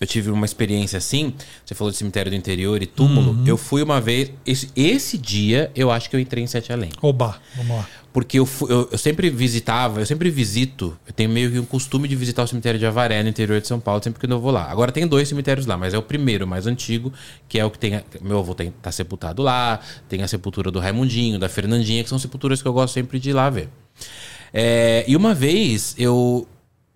[0.00, 1.34] Eu tive uma experiência assim.
[1.64, 3.32] Você falou de cemitério do interior e túmulo.
[3.32, 3.44] Uhum.
[3.46, 4.30] Eu fui uma vez.
[4.46, 6.90] Esse, esse dia eu acho que eu entrei em Sete Além.
[7.02, 7.88] Oba, vamos lá.
[8.12, 11.64] Porque eu, fu- eu, eu sempre visitava, eu sempre visito, eu tenho meio que um
[11.64, 14.40] costume de visitar o cemitério de Avaré, no interior de São Paulo, sempre que eu
[14.40, 14.64] vou lá.
[14.70, 17.12] Agora tem dois cemitérios lá, mas é o primeiro, o mais antigo,
[17.48, 18.00] que é o que tem.
[18.20, 22.18] Meu avô tem, tá sepultado lá, tem a sepultura do Raimundinho, da Fernandinha, que são
[22.18, 23.68] sepulturas que eu gosto sempre de ir lá ver.
[24.52, 26.48] É, e uma vez eu.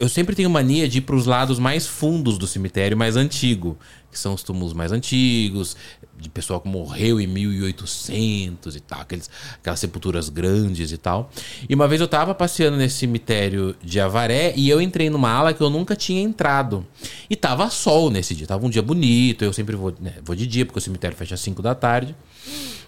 [0.02, 3.78] Eu sempre tenho mania de ir para os lados mais fundos do cemitério mais antigo,
[4.10, 5.76] que são os túmulos mais antigos,
[6.18, 11.30] de pessoal que morreu em 1800 e tal, aqueles, aquelas sepulturas grandes e tal.
[11.68, 15.54] E uma vez eu tava passeando nesse cemitério de Avaré e eu entrei numa ala
[15.54, 16.84] que eu nunca tinha entrado.
[17.30, 20.48] E tava sol nesse dia, tava um dia bonito, eu sempre vou, né, vou de
[20.48, 22.16] dia, porque o cemitério fecha às 5 da tarde.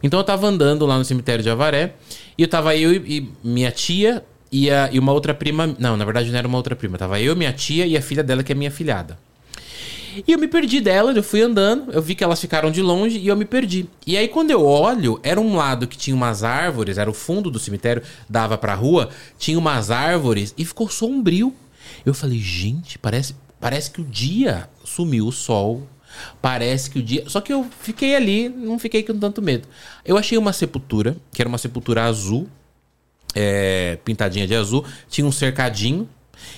[0.03, 1.95] Então eu tava andando lá no cemitério de Avaré
[2.37, 4.25] e eu tava eu e, e minha tia
[4.57, 5.75] e, a- e uma outra prima.
[5.79, 6.97] Não, na verdade não era uma outra prima.
[6.97, 9.19] Tava eu, minha tia e a filha dela, que é minha filhada.
[10.27, 13.19] E eu me perdi delas, eu fui andando, eu vi que elas ficaram de longe
[13.19, 13.89] e eu me perdi.
[14.07, 17.51] E aí quando eu olho, era um lado que tinha umas árvores, era o fundo
[17.51, 19.09] do cemitério, dava pra rua,
[19.41, 21.53] tinha umas árvores e ficou sombrio.
[22.07, 25.83] Eu falei, gente, parece, parece que o dia sumiu o sol.
[26.41, 27.25] Parece que o dia.
[27.27, 29.67] Só que eu fiquei ali, não fiquei com tanto medo.
[30.05, 32.49] Eu achei uma sepultura, que era uma sepultura azul,
[33.35, 36.09] é, pintadinha de azul, tinha um cercadinho.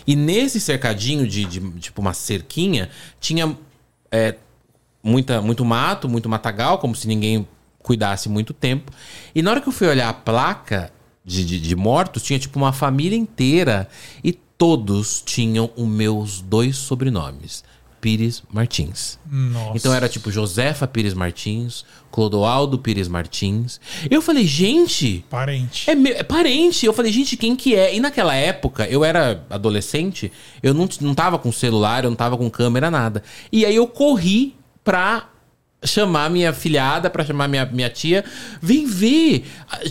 [0.06, 2.88] E nesse cercadinho de, de, tipo uma cerquinha,
[3.20, 3.56] tinha
[4.10, 4.34] é,
[5.02, 7.46] muita, muito mato, muito matagal, como se ninguém
[7.78, 8.92] cuidasse muito tempo.
[9.34, 10.92] E na hora que eu fui olhar a placa
[11.24, 13.88] de, de, de mortos, tinha tipo uma família inteira
[14.22, 17.62] e todos tinham os meus dois sobrenomes.
[18.06, 19.18] Pires Martins.
[19.28, 19.76] Nossa.
[19.76, 23.80] Então era tipo Josefa Pires Martins, Clodoaldo Pires Martins.
[24.08, 25.90] Eu falei, gente, Parente.
[25.90, 26.86] é, meu, é parente.
[26.86, 27.96] Eu falei, gente, quem que é?
[27.96, 30.30] E naquela época, eu era adolescente,
[30.62, 33.24] eu não, não tava com celular, eu não tava com câmera, nada.
[33.50, 35.28] E aí eu corri pra
[35.84, 38.24] chamar minha filhada, pra chamar minha, minha tia.
[38.60, 39.44] Vem ver!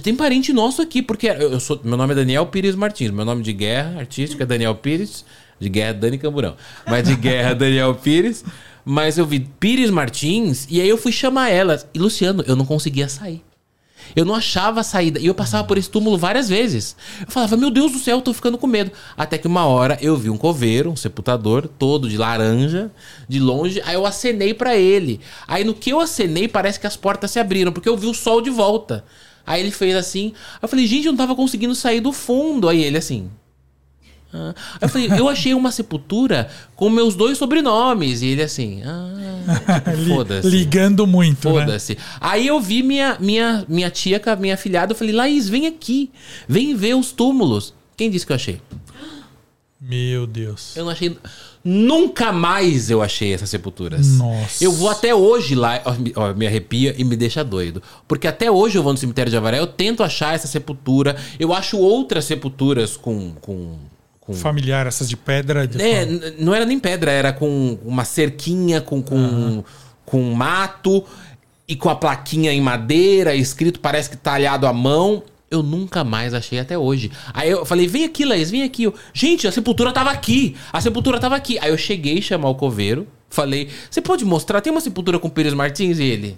[0.03, 3.11] Tem parente nosso aqui, porque eu sou, meu nome é Daniel Pires Martins.
[3.11, 5.25] Meu nome de guerra artística é Daniel Pires.
[5.59, 6.55] De guerra, Dani Camburão.
[6.85, 8.43] Mas de guerra, Daniel Pires.
[8.83, 11.87] Mas eu vi Pires Martins e aí eu fui chamar elas.
[11.93, 13.41] E Luciano, eu não conseguia sair.
[14.15, 15.19] Eu não achava a saída.
[15.19, 16.95] E eu passava por esse túmulo várias vezes.
[17.21, 18.91] Eu falava, meu Deus do céu, eu tô ficando com medo.
[19.15, 22.91] Até que uma hora eu vi um coveiro, um sepultador, todo de laranja,
[23.27, 23.81] de longe.
[23.85, 25.19] Aí eu acenei pra ele.
[25.47, 28.13] Aí no que eu acenei, parece que as portas se abriram, porque eu vi o
[28.13, 29.05] sol de volta.
[29.45, 30.33] Aí ele fez assim.
[30.61, 32.67] Eu falei, gente, eu não tava conseguindo sair do fundo.
[32.67, 33.29] Aí ele assim.
[34.35, 34.53] Ah.
[34.73, 38.21] Aí eu falei, eu achei uma sepultura com meus dois sobrenomes.
[38.21, 40.49] E ele assim, ah, tipo, foda-se.
[40.49, 41.61] Ligando muito, né?
[41.61, 41.97] Foda-se.
[42.19, 44.91] Aí eu vi minha, minha, minha tia com a minha filhada.
[44.91, 46.11] Eu falei, Laís, vem aqui.
[46.47, 47.73] Vem ver os túmulos.
[47.95, 48.59] Quem disse que eu achei?
[49.79, 50.75] Meu Deus.
[50.75, 51.15] Eu não achei.
[51.63, 54.17] Nunca mais eu achei essas sepulturas.
[54.17, 54.63] Nossa.
[54.63, 55.81] Eu vou até hoje lá,
[56.15, 57.81] ó, me arrepia e me deixa doido.
[58.07, 61.15] Porque até hoje eu vou no cemitério de Avaré, eu tento achar essa sepultura.
[61.39, 63.33] Eu acho outras sepulturas com.
[63.41, 63.77] com,
[64.25, 65.67] com Familiar, essas de pedra.
[65.67, 69.63] De é, não era nem pedra, era com uma cerquinha, com, com,
[70.03, 71.03] com mato
[71.67, 75.23] e com a plaquinha em madeira, escrito, parece que talhado à mão.
[75.49, 77.11] Eu nunca mais achei até hoje.
[77.31, 78.83] Aí eu falei, vem aqui, Laís, vem aqui.
[78.83, 80.55] Eu, Gente, a sepultura tava aqui.
[80.73, 81.59] A sepultura tava aqui.
[81.59, 83.07] Aí eu cheguei a chamar o coveiro.
[83.29, 84.59] Falei, você pode mostrar?
[84.59, 85.99] Tem uma sepultura com Pires Martins?
[85.99, 86.37] E ele.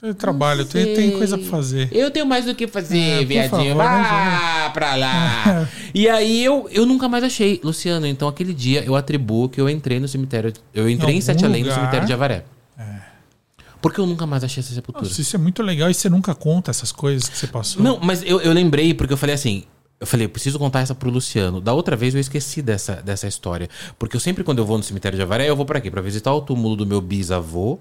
[0.00, 1.88] Eu trabalho, tem, tem coisa pra fazer.
[1.92, 3.50] Eu tenho mais do que fazer, É, viadinho.
[3.50, 5.68] favor, né, Vá pra lá.
[5.94, 7.60] e aí eu, eu nunca mais achei.
[7.62, 10.52] Luciano, então aquele dia eu atribuo que eu entrei no cemitério.
[10.72, 12.44] Eu entrei em, Em Sete Além no cemitério de Avaré.
[13.80, 15.04] Porque eu nunca mais achei essa sepultura.
[15.04, 17.82] Nossa, isso é muito legal e você nunca conta essas coisas que você passou.
[17.82, 19.64] Não, mas eu, eu lembrei porque eu falei assim.
[20.02, 21.60] Eu falei, eu preciso contar essa pro Luciano.
[21.60, 23.70] Da outra vez eu esqueci dessa, dessa história.
[23.96, 25.92] Porque eu sempre, quando eu vou no cemitério de Avaré, eu vou pra quê?
[25.92, 27.78] Pra visitar o túmulo do meu bisavô,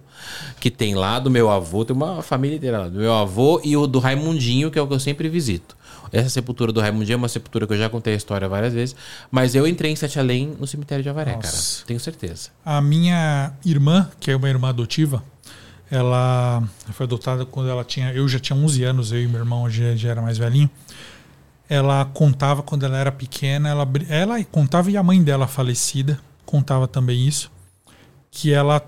[0.60, 3.76] que tem lá, do meu avô, tem uma família inteira lá, do meu avô e
[3.76, 5.76] o do Raimundinho, que é o que eu sempre visito.
[6.12, 8.96] Essa sepultura do Raimundinho é uma sepultura que eu já contei a história várias vezes,
[9.32, 11.78] mas eu entrei em Sete Além no cemitério de Avaré, Nossa.
[11.78, 11.88] cara.
[11.88, 12.50] Tenho certeza.
[12.64, 15.24] A minha irmã, que é uma irmã adotiva,
[15.90, 18.14] ela foi adotada quando ela tinha.
[18.14, 20.70] Eu já tinha 11 anos, eu e meu irmão já, já era mais velhinho.
[21.74, 26.86] Ela contava quando ela era pequena, ela, ela contava e a mãe dela falecida contava
[26.86, 27.50] também isso,
[28.30, 28.84] que ela,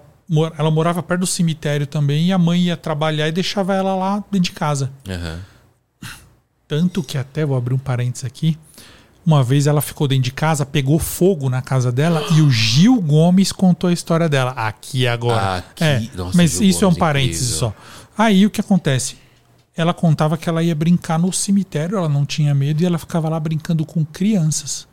[0.59, 4.15] ela morava perto do cemitério também e a mãe ia trabalhar e deixava ela lá
[4.29, 4.91] dentro de casa.
[5.07, 5.39] Aham.
[6.67, 8.57] Tanto que até vou abrir um parênteses aqui.
[9.25, 12.99] Uma vez ela ficou dentro de casa, pegou fogo na casa dela e o Gil
[13.01, 14.51] Gomes contou a história dela.
[14.51, 15.59] Aqui agora.
[15.59, 15.83] Aqui.
[15.85, 17.69] É, Nossa, mas Gil isso é um Gomes, parênteses incrível.
[17.69, 17.73] só.
[18.17, 19.22] Aí o que acontece?
[19.75, 23.27] Ela contava que ela ia brincar no cemitério, ela não tinha medo e ela ficava
[23.27, 24.87] lá brincando com crianças.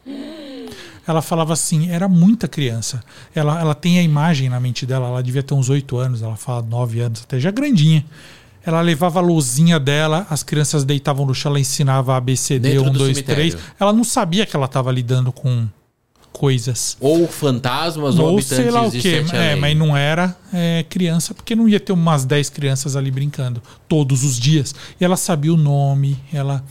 [1.06, 3.02] Ela falava assim, era muita criança.
[3.34, 6.36] Ela, ela tem a imagem na mente dela, ela devia ter uns oito anos, ela
[6.36, 8.04] fala nove anos, até já grandinha.
[8.64, 12.92] Ela levava a luzinha dela, as crianças deitavam no chão, ela ensinava ABCD, Dentro 1,
[12.92, 13.52] do 2, cemitério.
[13.52, 13.72] 3.
[13.78, 15.66] Ela não sabia que ela estava lidando com
[16.32, 16.96] coisas.
[17.00, 19.24] Ou fantasmas ou, Ou sei lá o quê.
[19.32, 23.62] É, mas não era é, criança, porque não ia ter umas 10 crianças ali brincando
[23.88, 24.74] todos os dias.
[25.00, 26.64] E ela sabia o nome, ela.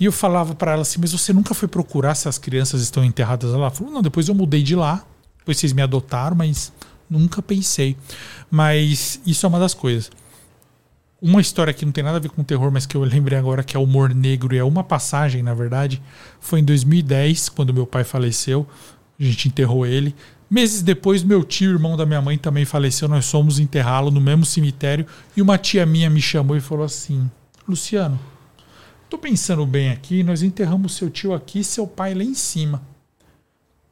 [0.00, 3.04] E eu falava para ela assim, mas você nunca foi procurar se as crianças estão
[3.04, 3.58] enterradas lá?
[3.58, 5.04] Ela falou, não, depois eu mudei de lá,
[5.38, 6.72] depois vocês me adotaram, mas
[7.08, 7.96] nunca pensei.
[8.50, 10.10] Mas isso é uma das coisas.
[11.20, 13.62] Uma história que não tem nada a ver com terror, mas que eu lembrei agora
[13.62, 16.02] que é humor negro e é uma passagem, na verdade,
[16.40, 18.66] foi em 2010, quando meu pai faleceu.
[19.22, 20.14] A gente enterrou ele.
[20.50, 23.08] Meses depois, meu tio, irmão da minha mãe, também faleceu.
[23.08, 25.06] Nós fomos enterrá-lo no mesmo cemitério.
[25.36, 27.30] E uma tia minha me chamou e falou assim:
[27.66, 28.20] Luciano,
[29.08, 30.22] tô pensando bem aqui.
[30.22, 32.82] Nós enterramos seu tio aqui e seu pai lá em cima.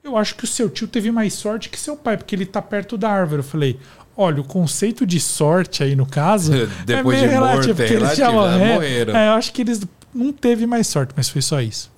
[0.02, 2.60] Eu acho que o seu tio teve mais sorte que seu pai, porque ele tá
[2.60, 3.40] perto da árvore.
[3.40, 3.78] Eu falei:
[4.16, 6.52] olha, o conceito de sorte aí no caso.
[6.84, 8.74] Depois é meio de morto, relativo, porque é eles já relativo, morreram.
[8.74, 9.16] morreram.
[9.16, 9.80] É, eu acho que eles
[10.12, 11.90] não teve mais sorte, mas foi só isso.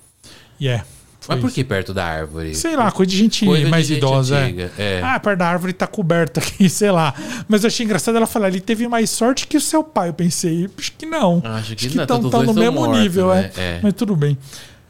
[0.61, 0.85] E é.
[1.23, 2.55] Foi Mas por que perto da árvore?
[2.55, 4.39] Sei lá, coisa de gente Coisa de mais gente idosa.
[4.41, 4.71] é.
[4.77, 5.01] é.
[5.03, 7.15] Ah, perto da árvore tá coberta aqui, sei lá.
[7.49, 10.09] Mas eu achei engraçado ela falar, ele teve mais sorte que o seu pai.
[10.09, 11.41] Eu pensei, acho que não.
[11.45, 13.51] Acho que não, estão os no mesmo mortos, nível, né?
[13.57, 13.61] é.
[13.61, 13.81] É.
[13.83, 14.37] Mas tudo bem.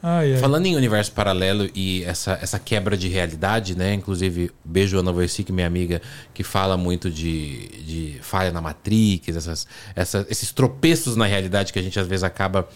[0.05, 0.41] Ai, ai.
[0.41, 3.95] Falando em universo paralelo e essa, essa quebra de realidade, né?
[3.95, 6.03] Inclusive, beijo Ana Voicic, minha amiga,
[6.35, 11.79] que fala muito de, de falha na Matrix, essas, essa- esses tropeços na realidade que
[11.79, 12.67] a gente às vezes acaba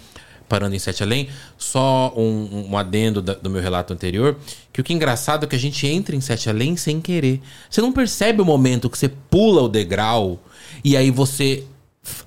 [0.49, 1.29] parando em Sete Além.
[1.59, 4.37] Só um, um adendo da- do meu relato anterior,
[4.73, 7.41] que o que é engraçado é que a gente entra em Sete Além sem querer.
[7.71, 10.41] Você não percebe o momento que você pula o degrau
[10.85, 11.65] e aí você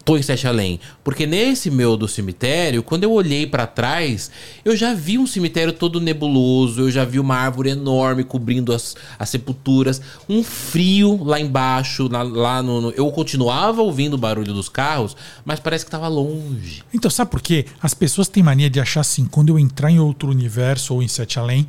[0.04, 0.80] tô em Sete Além.
[1.04, 4.32] Porque nesse meu do cemitério, quando eu olhei para trás,
[4.64, 8.96] eu já vi um cemitério todo nebuloso, eu já vi uma árvore enorme cobrindo as,
[9.18, 14.54] as sepulturas, um frio lá embaixo, lá, lá no, no, Eu continuava ouvindo o barulho
[14.54, 16.84] dos carros, mas parece que tava longe.
[16.94, 17.66] Então, sabe por quê?
[17.82, 21.08] As pessoas têm mania de achar assim, quando eu entrar em outro universo ou em
[21.08, 21.68] Sete Além,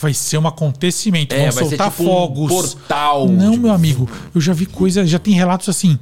[0.00, 2.52] vai ser um acontecimento, É, vão vai ser soltar tipo um fogos.
[2.52, 5.98] portal, Não, tipo, meu amigo, eu já vi coisa, já tem relatos assim.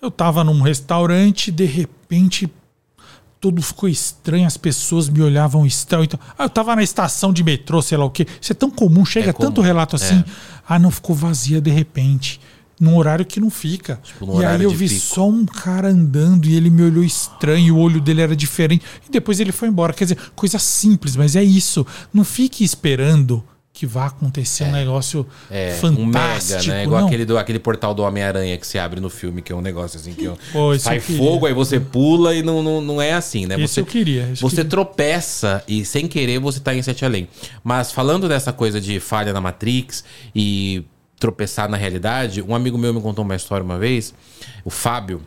[0.00, 2.50] Eu tava num restaurante, de repente
[3.40, 6.04] tudo ficou estranho, as pessoas me olhavam estranho.
[6.04, 8.26] Então, ah, eu tava na estação de metrô, sei lá o quê.
[8.40, 10.22] Isso é tão comum, chega É comum, tanto relato assim.
[10.68, 12.38] Ah, não ficou vazia de repente.
[12.78, 13.98] Num horário que não fica.
[14.02, 15.00] Tipo, e aí eu vi pico.
[15.00, 18.84] só um cara andando e ele me olhou estranho, o olho dele era diferente.
[19.06, 19.92] E depois ele foi embora.
[19.92, 21.86] Quer dizer, coisa simples, mas é isso.
[22.12, 23.44] Não fique esperando
[23.80, 26.02] que vá acontecer um negócio É, fantástico.
[26.02, 26.84] um mega, né?
[26.84, 27.06] Igual não.
[27.06, 29.98] aquele, do, aquele portal do Homem-Aranha que se abre no filme, que é um negócio
[29.98, 33.54] assim que Pô, sai fogo, aí você pula e não, não, não é assim, né?
[33.54, 34.70] Esse você, eu queria, eu você queria.
[34.70, 37.26] tropeça e sem querer você tá em Sete Além.
[37.64, 40.04] Mas falando dessa coisa de falha na Matrix
[40.36, 40.84] e
[41.18, 44.12] tropeçar na realidade, um amigo meu me contou uma história uma vez,
[44.62, 45.22] o Fábio.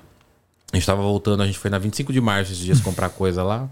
[0.74, 3.44] A gente tava voltando, a gente foi na 25 de março esses dias comprar coisa
[3.44, 3.70] lá.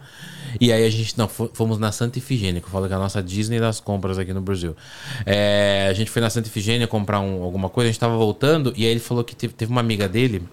[0.60, 2.96] E aí a gente, não, fo- fomos na Santa Ifigênia, que eu falo que é
[2.96, 4.76] a nossa Disney das compras aqui no Brasil.
[5.26, 8.72] É, a gente foi na Santa Ifigênia comprar um- alguma coisa, a gente tava voltando,
[8.78, 10.44] e aí ele falou que teve, teve uma amiga dele,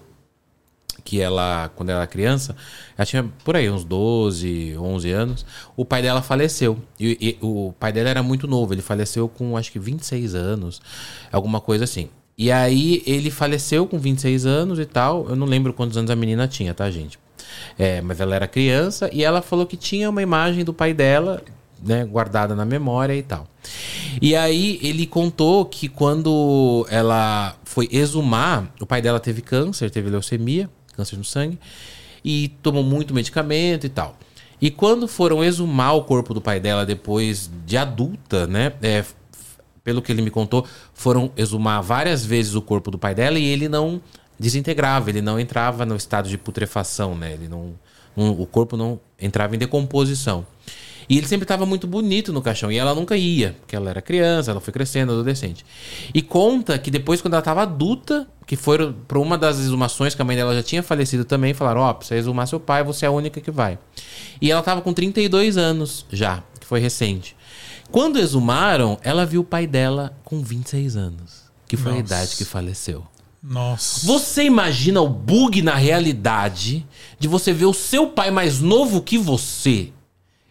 [1.03, 2.55] que ela, quando ela era criança,
[2.97, 5.45] ela tinha por aí uns 12, 11 anos,
[5.75, 6.77] o pai dela faleceu.
[6.99, 10.81] E, e o pai dela era muito novo, ele faleceu com acho que 26 anos,
[11.31, 12.09] alguma coisa assim.
[12.39, 16.15] E aí ele faleceu com 26 anos e tal, eu não lembro quantos anos a
[16.15, 17.19] menina tinha, tá, gente?
[17.77, 21.43] É, mas ela era criança e ela falou que tinha uma imagem do pai dela,
[21.83, 23.45] né, guardada na memória e tal.
[24.21, 30.09] E aí ele contou que quando ela foi exumar, o pai dela teve câncer, teve
[30.09, 31.59] leucemia, câncer no sangue,
[32.23, 34.17] e tomou muito medicamento e tal.
[34.61, 38.71] E quando foram exumar o corpo do pai dela depois de adulta, né?
[38.81, 39.03] é,
[39.89, 40.63] pelo que ele me contou,
[40.93, 43.99] foram exumar várias vezes o corpo do pai dela e ele não
[44.39, 47.33] desintegrava, ele não entrava no estado de putrefação, né?
[47.33, 47.73] Ele não,
[48.15, 50.45] não- o corpo não entrava em decomposição.
[51.09, 52.71] E ele sempre estava muito bonito no caixão.
[52.71, 55.65] E ela nunca ia, porque ela era criança, ela foi crescendo, adolescente.
[56.13, 60.21] E conta que depois, quando ela estava adulta, que foram para uma das exumações que
[60.21, 63.05] a mãe dela já tinha falecido também, falaram: Ó, pra você exumar seu pai, você
[63.05, 63.79] é a única que vai.
[64.39, 67.35] E ela estava com 32 anos já, que foi recente.
[67.91, 72.05] Quando exumaram, ela viu o pai dela com 26 anos, que foi a Nossa.
[72.05, 73.05] idade que faleceu.
[73.41, 74.05] Nossa.
[74.05, 76.85] Você imagina o bug na realidade
[77.17, 79.91] de você ver o seu pai mais novo que você?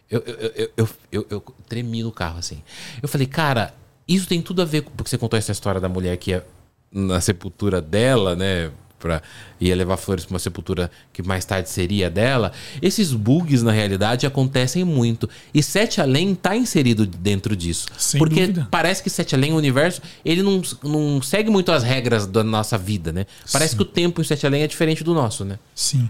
[0.09, 2.63] Eu, eu, eu, eu, eu, tremi no carro, assim.
[3.01, 3.75] Eu falei, cara,
[4.07, 4.91] isso tem tudo a ver com.
[4.91, 6.45] Porque você contou essa história da mulher que ia
[6.91, 8.71] na sepultura dela, né?
[8.99, 9.21] Pra,
[9.61, 12.51] ia levar flores pra uma sepultura que mais tarde seria dela.
[12.81, 15.29] Esses bugs, na realidade, acontecem muito.
[15.53, 17.87] E Sete Além tá inserido dentro disso.
[17.97, 18.67] Sem porque dúvida.
[18.69, 22.77] parece que Sete Além, o universo, ele não, não segue muito as regras da nossa
[22.77, 23.25] vida, né?
[23.51, 25.57] Parece que o tempo em Sete Além é diferente do nosso, né?
[25.73, 26.09] Sim.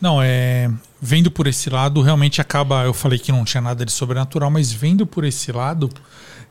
[0.00, 0.70] Não, é.
[1.00, 2.84] Vendo por esse lado, realmente acaba.
[2.84, 5.88] Eu falei que não tinha nada de sobrenatural, mas vendo por esse lado,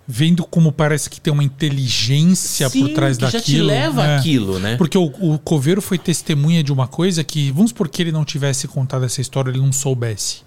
[0.08, 3.68] vendo como parece que tem uma inteligência por Sim, trás que já te daquilo.
[3.68, 4.18] leva é.
[4.18, 4.76] aquilo, né?
[4.76, 8.26] Porque o, o Coveiro foi testemunha de uma coisa que, vamos supor que ele não
[8.26, 10.42] tivesse contado essa história, ele não soubesse.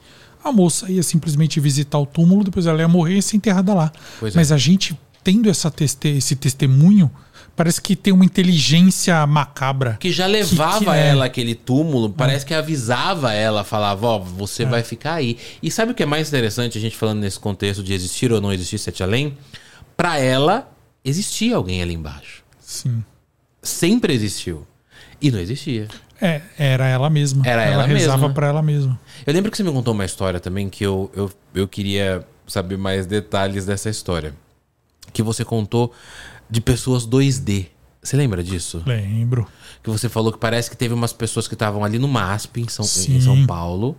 [0.45, 3.75] A moça ia simplesmente visitar o túmulo, depois ela ia morrer e ia ser enterrada
[3.75, 3.93] lá.
[4.21, 4.39] Pois é.
[4.39, 7.11] Mas a gente, tendo essa teste esse testemunho,
[7.57, 9.97] parece que tem uma inteligência macabra.
[9.99, 11.09] Que já levava que é.
[11.09, 15.39] ela àquele túmulo, parece que avisava ela, falava, ó, você vai ficar aí.
[15.63, 18.41] E sabe o que é mais interessante, a gente falando nesse contexto de existir ou
[18.41, 19.37] não existir Sete Além?
[19.97, 20.71] Pra ela,
[21.03, 22.45] existia alguém ali embaixo.
[22.61, 23.03] Sim.
[23.63, 24.67] Sempre existiu.
[25.21, 25.89] E não existia.
[26.21, 27.47] É, era ela mesma.
[27.47, 28.35] Era ela ela rezava mesma.
[28.35, 29.01] pra ela mesma.
[29.27, 32.77] Eu lembro que você me contou uma história também que eu, eu, eu queria saber
[32.77, 34.35] mais detalhes dessa história.
[35.13, 35.93] Que você contou
[36.51, 37.67] de pessoas 2D.
[38.03, 38.83] Você lembra disso?
[38.87, 39.49] Lembro.
[39.83, 42.69] Que você falou que parece que teve umas pessoas que estavam ali no MASP, em
[42.69, 43.21] São, em.
[43.21, 43.97] São Paulo.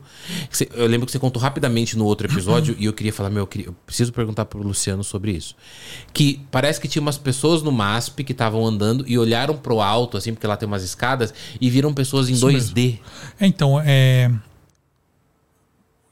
[0.74, 3.76] Eu lembro que você contou rapidamente no outro episódio e eu queria falar, meu, eu,
[3.86, 5.56] preciso perguntar pro Luciano sobre isso.
[6.14, 10.16] Que parece que tinha umas pessoas no MASP que estavam andando e olharam pro alto,
[10.16, 13.00] assim, porque lá tem umas escadas, e viram pessoas em Isso 2D.
[13.40, 14.32] É, Então, é.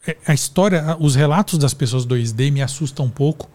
[0.06, 3.50] é- A história, os relatos das pessoas 2D me assustam um pouco,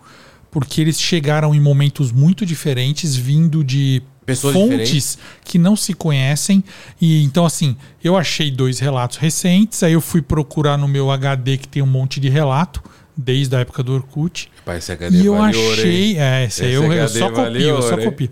[0.50, 5.18] porque eles chegaram em momentos muito diferentes, vindo de Pessoas fontes diferentes.
[5.44, 6.62] que não se conhecem.
[7.00, 11.56] E então, assim, eu achei dois relatos recentes, aí eu fui procurar no meu HD
[11.56, 12.82] que tem um monte de relato,
[13.16, 14.50] desde a época do Orkut.
[14.64, 16.18] Pai, esse HD E eu achei.
[16.18, 18.30] É, esse aí Esse eu, eu só copio, eu só copio.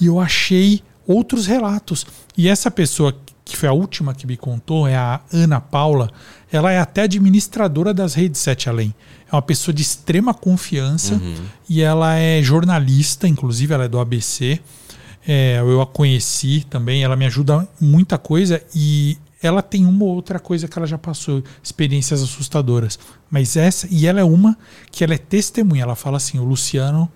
[0.00, 2.06] E eu achei outros relatos.
[2.36, 6.10] E essa pessoa que foi a última que me contou, é a Ana Paula.
[6.50, 8.94] Ela é até administradora das redes Sete Além.
[9.34, 11.20] É uma pessoa de extrema confiança
[11.68, 14.60] e ela é jornalista, inclusive ela é do ABC.
[15.26, 20.14] É, eu a conheci também, ela me ajuda muita coisa e ela tem uma ou
[20.14, 22.98] outra coisa que ela já passou, experiências assustadoras.
[23.30, 24.56] Mas essa, e ela é uma
[24.90, 25.82] que ela é testemunha.
[25.82, 27.10] Ela fala assim: o Luciano,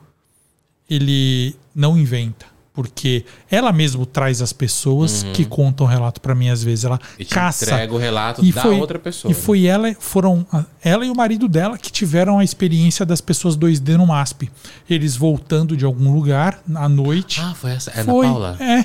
[0.88, 2.46] ele não inventa.
[2.78, 6.84] Porque ela mesmo traz as pessoas que contam o relato para mim às vezes.
[6.84, 7.16] Ela Uhum.
[7.18, 7.64] E caça.
[7.64, 9.32] entrega o relato E da foi, outra pessoa.
[9.32, 10.46] E foi ela, foram
[10.80, 14.48] ela e o marido dela que tiveram a experiência das pessoas 2D no MASP.
[14.88, 17.40] Eles voltando de algum lugar à noite.
[17.40, 17.90] Ah, foi essa?
[17.90, 18.56] É Ana Foi, Paula?
[18.60, 18.84] É.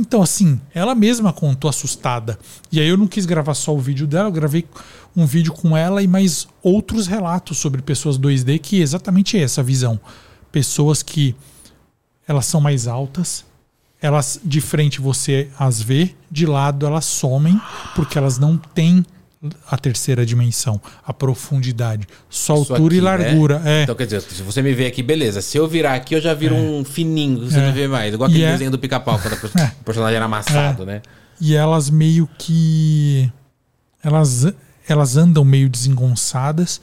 [0.00, 2.38] Então, assim, ela mesma contou assustada.
[2.72, 4.64] E aí eu não quis gravar só o vídeo dela, eu gravei
[5.14, 9.62] um vídeo com ela e mais outros relatos sobre pessoas 2D, que é exatamente essa
[9.62, 10.00] visão.
[10.50, 11.36] Pessoas que
[12.26, 13.44] elas são mais altas,
[14.00, 17.60] elas de frente você as vê, de lado elas somem,
[17.94, 19.04] porque elas não têm
[19.70, 23.24] a terceira dimensão, a profundidade, só Isso altura e aqui, né?
[23.24, 23.62] largura.
[23.64, 23.82] É.
[23.82, 25.42] Então, quer dizer, se você me vê aqui, beleza.
[25.42, 27.66] Se eu virar aqui, eu já viro um fininho, você É.
[27.66, 28.14] não vê mais.
[28.14, 29.66] Igual aquele E é- desenho do pica-pau, quando pe- É.
[29.80, 31.02] o personagem era amassado, né?
[31.40, 33.30] e elas meio que
[34.02, 34.46] elas
[34.88, 36.80] elas andam meio desengonçadas.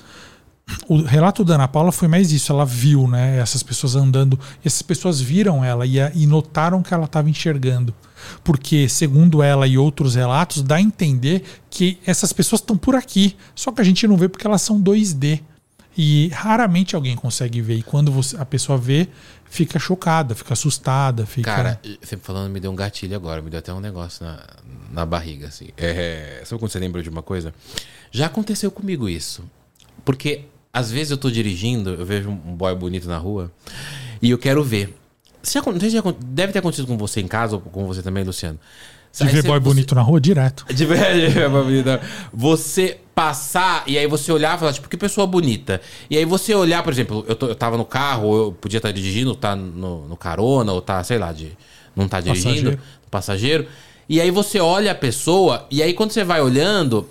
[0.87, 4.67] O relato da Ana Paula foi mais isso, ela viu, né, essas pessoas andando, e
[4.67, 7.93] essas pessoas viram ela e, e notaram que ela estava enxergando.
[8.43, 13.35] Porque, segundo ela e outros relatos, dá a entender que essas pessoas estão por aqui,
[13.55, 15.41] só que a gente não vê porque elas são 2D.
[15.97, 17.75] E raramente alguém consegue ver.
[17.75, 19.09] E quando você- a pessoa vê,
[19.49, 21.53] fica chocada, fica assustada, fica.
[21.53, 24.39] Cara, sempre falando, me deu um gatilho agora, me deu até um negócio na,
[24.89, 25.67] na barriga, assim.
[25.75, 27.53] É, sabe quando você lembra de uma coisa?
[28.09, 29.43] Já aconteceu comigo isso.
[30.05, 33.51] Porque às vezes eu tô dirigindo, eu vejo um boy bonito na rua
[34.21, 34.95] e eu quero ver.
[35.41, 37.85] Você já, não sei se já deve ter acontecido com você em casa ou com
[37.87, 38.59] você também, Luciano.
[39.13, 40.65] de Aí ver você- boy você- bonito na rua direto.
[40.73, 41.99] de verdade, é uma bonita.
[42.31, 45.81] Você passar e aí você olhar e falar, tipo, que pessoa bonita.
[46.09, 48.91] E aí você olhar, por exemplo, eu, tô- eu tava no carro, eu podia estar
[48.91, 51.51] dirigindo, tá no, no carona, ou tá, sei lá, de,
[51.95, 52.79] não tá dirigindo, Passageiro.
[53.09, 53.67] passageiro.
[54.07, 57.07] E aí você olha a pessoa, e aí quando você vai olhando,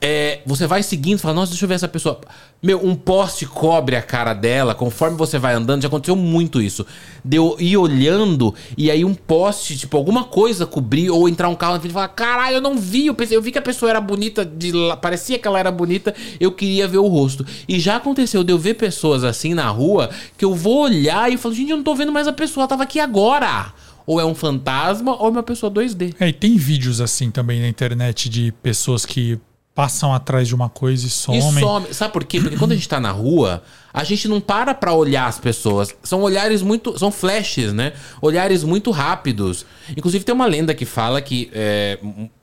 [0.00, 2.20] é, você vai seguindo, fala, nossa, deixa eu ver essa pessoa.
[2.62, 6.86] Meu, um poste cobre a cara dela, conforme você vai andando, já aconteceu muito isso.
[7.24, 11.74] Deu ir olhando, e aí um poste, tipo, alguma coisa cobrir, ou entrar um carro
[11.74, 13.90] na frente e falar, caralho, eu não vi, eu pensei, eu vi que a pessoa
[13.90, 17.44] era bonita, de parecia que ela era bonita, eu queria ver o rosto.
[17.68, 21.36] E já aconteceu de eu ver pessoas assim na rua, que eu vou olhar e
[21.36, 23.72] falo, gente, eu não tô vendo mais a pessoa, ela tava aqui agora.
[24.06, 26.14] Ou é um fantasma, ou é uma pessoa 2D.
[26.18, 29.38] É, e tem vídeos assim também na internet de pessoas que
[29.78, 31.40] passam atrás de uma coisa e E somem.
[31.62, 31.94] some.
[31.94, 32.40] Sabe por quê?
[32.40, 33.62] Porque quando a gente tá na rua,
[33.94, 35.94] a gente não para pra olhar as pessoas.
[36.02, 36.98] São olhares muito.
[36.98, 37.92] São flashes, né?
[38.20, 39.64] Olhares muito rápidos.
[39.96, 41.48] Inclusive, tem uma lenda que fala que.
[41.52, 41.96] é,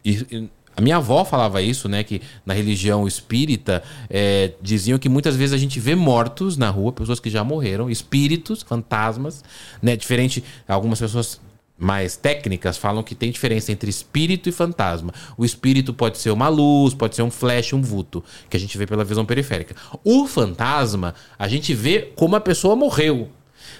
[0.05, 2.03] e- e- a minha avó falava isso, né?
[2.05, 6.93] Que na religião espírita é, diziam que muitas vezes a gente vê mortos na rua,
[6.93, 9.43] pessoas que já morreram, espíritos, fantasmas,
[9.81, 9.95] né?
[9.97, 11.39] Diferente, algumas pessoas
[11.78, 15.13] mais técnicas falam que tem diferença entre espírito e fantasma.
[15.38, 18.78] O espírito pode ser uma luz, pode ser um flash, um vulto, que a gente
[18.78, 19.76] vê pela visão periférica.
[20.03, 23.30] O fantasma, a gente vê como a pessoa morreu.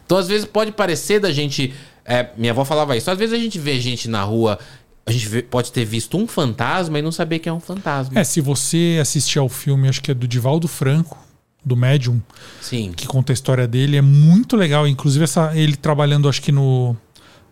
[0.06, 1.74] Então, às vezes, pode parecer da gente.
[2.04, 3.10] é, minha avó falava isso.
[3.10, 4.60] Às vezes a gente vê gente na rua,
[5.06, 8.20] a gente vê- pode ter visto um fantasma e não saber que é um fantasma.
[8.20, 11.18] É, se você assistir ao filme, acho que é do Divaldo Franco,
[11.64, 12.22] do Medium,
[12.62, 12.92] Sim.
[12.96, 14.86] que conta a história dele, é muito legal.
[14.88, 16.96] Inclusive, essa, ele trabalhando, acho que no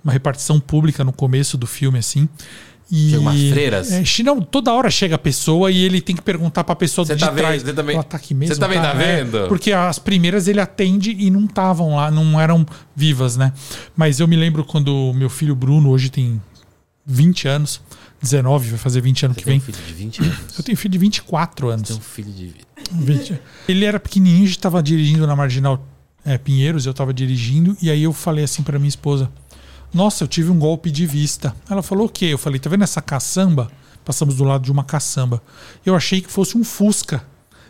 [0.03, 2.27] uma repartição pública no começo do filme, assim.
[2.91, 3.91] E, Chega umas freiras?
[3.91, 7.15] É, não, toda hora chega a pessoa e ele tem que perguntar pra pessoa Você
[7.15, 7.37] de tá vendo?
[7.37, 7.61] trás.
[7.63, 8.53] Você também- Ela tá aqui mesmo?
[8.53, 9.47] Você também tá É, vendo?
[9.47, 13.51] porque as primeiras ele atende e não estavam lá, não eram vivas, né?
[13.95, 16.39] Mas eu me lembro quando meu filho Bruno, hoje tem
[17.05, 17.81] 20 anos,
[18.21, 19.73] 19, vai fazer 20 anos Você que tem um vem.
[19.73, 20.57] filho de 20 anos.
[20.57, 21.87] Eu tenho filho de 24 anos.
[21.87, 22.53] Tem um filho de.
[22.91, 23.39] 20.
[23.67, 25.83] Ele era pequenininho, a gente tava dirigindo na Marginal
[26.25, 29.31] é, Pinheiros, eu tava dirigindo, e aí eu falei assim pra minha esposa:
[29.93, 31.55] Nossa, eu tive um golpe de vista.
[31.69, 32.25] Ela falou: O quê?
[32.25, 33.69] Eu falei: Tá vendo essa caçamba?
[34.03, 35.41] Passamos do lado de uma caçamba.
[35.85, 37.23] Eu achei que fosse um Fusca.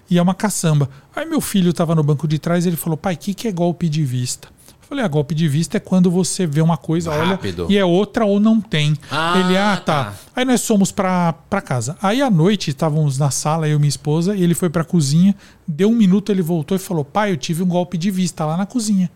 [0.10, 0.90] E é uma caçamba.
[1.16, 3.48] Aí meu filho tava no banco de trás e ele falou: Pai, o que, que
[3.48, 4.48] é golpe de vista?
[4.82, 7.66] Eu falei: A golpe de vista é quando você vê uma coisa, Rápido.
[7.66, 8.96] olha, e é outra ou não tem.
[9.12, 10.06] Ah, ele, ah, tá.
[10.06, 10.14] tá.
[10.36, 11.98] Aí nós fomos pra, pra casa.
[12.02, 15.36] Aí à noite estávamos na sala, eu e minha esposa, e ele foi pra cozinha.
[15.68, 18.56] Deu um minuto, ele voltou e falou: Pai, eu tive um golpe de vista lá
[18.58, 19.10] na cozinha.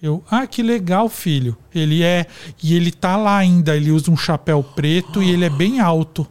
[0.00, 1.56] Eu, ah, que legal, filho.
[1.74, 2.26] Ele é.
[2.62, 3.76] E ele tá lá ainda.
[3.76, 6.26] Ele usa um chapéu preto e ele é bem alto.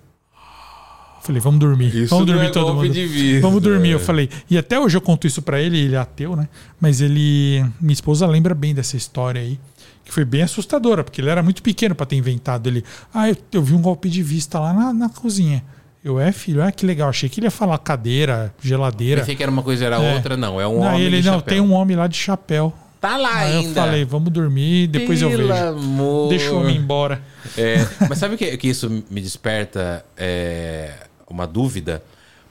[1.21, 1.93] Falei, vamos dormir.
[1.93, 2.93] Isso vamos não dormir é todo golpe mundo.
[2.93, 3.41] de vista.
[3.41, 4.29] Vamos dormir, eu falei.
[4.49, 6.47] E até hoje eu conto isso pra ele, ele é ateu, né?
[6.79, 7.65] Mas ele.
[7.81, 9.59] Minha esposa lembra bem dessa história aí.
[10.05, 12.67] Que foi bem assustadora, porque ele era muito pequeno pra ter inventado.
[12.67, 12.81] Ele.
[13.13, 15.61] Ah, eu, eu vi um golpe de vista lá na, na cozinha.
[16.01, 17.09] Eu, é, filho, ah, que legal.
[17.09, 19.19] Achei que ele ia falar cadeira, geladeira.
[19.21, 20.15] Pensei que era uma coisa era É.
[20.15, 20.61] outra, não.
[20.61, 21.49] É um não, homem ele, de não, chapéu.
[21.55, 22.73] tem um homem lá de chapéu.
[22.99, 23.81] Tá lá Aí eu ainda.
[23.81, 25.63] falei, vamos dormir, depois eu Pelo vejo.
[25.63, 26.29] amor.
[26.29, 27.21] Deixa eu ir embora.
[27.57, 27.77] É,
[28.09, 30.93] mas sabe que, que isso me desperta é,
[31.29, 32.03] uma dúvida?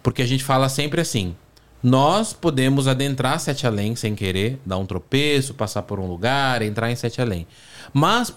[0.03, 1.35] Porque a gente fala sempre assim:
[1.83, 6.91] nós podemos adentrar Sete Além sem querer, dar um tropeço, passar por um lugar, entrar
[6.91, 7.47] em Sete Além.
[7.93, 8.33] Mas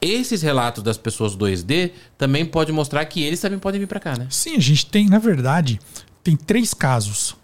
[0.00, 4.16] esses relatos das pessoas 2D também pode mostrar que eles também podem vir pra cá,
[4.18, 4.26] né?
[4.28, 5.80] Sim, a gente tem, na verdade,
[6.22, 7.36] tem três casos: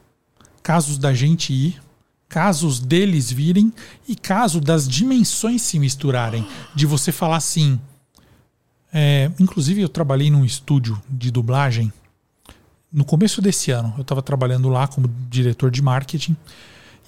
[0.62, 1.80] casos da gente ir,
[2.30, 3.72] casos deles virem
[4.08, 6.46] e caso das dimensões se misturarem.
[6.74, 7.78] De você falar assim.
[8.94, 11.92] é, inclusive, eu trabalhei num estúdio de dublagem
[12.92, 13.92] no começo desse ano.
[13.98, 16.36] Eu estava trabalhando lá como diretor de marketing.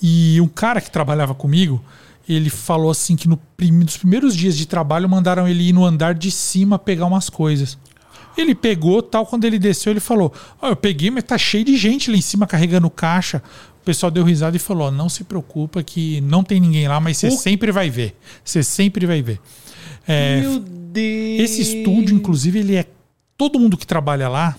[0.02, 1.82] E um cara que trabalhava comigo,
[2.28, 6.14] ele falou assim que no nos primeiros dias de trabalho mandaram ele ir no andar
[6.14, 7.78] de cima pegar umas coisas.
[8.36, 11.76] Ele pegou, tal, quando ele desceu, ele falou: Ó, eu peguei, mas tá cheio de
[11.76, 13.42] gente lá em cima carregando caixa.
[13.82, 17.16] O pessoal deu risada e falou: não se preocupa que não tem ninguém lá, mas
[17.18, 18.16] você O- sempre vai ver.
[18.44, 19.40] Você sempre vai ver.
[20.06, 21.40] É, Meu Deus!
[21.50, 22.86] esse estúdio, inclusive, ele é.
[23.36, 24.56] Todo mundo que trabalha lá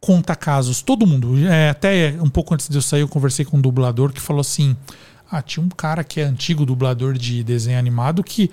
[0.00, 0.80] conta casos.
[0.82, 1.36] Todo mundo.
[1.46, 4.40] É, até um pouco antes de eu sair, eu conversei com um dublador que falou
[4.40, 4.74] assim:
[5.30, 8.50] Ah, tinha um cara que é antigo dublador de desenho animado que,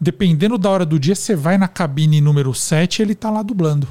[0.00, 3.42] dependendo da hora do dia, você vai na cabine número 7 e ele tá lá
[3.42, 3.86] dublando.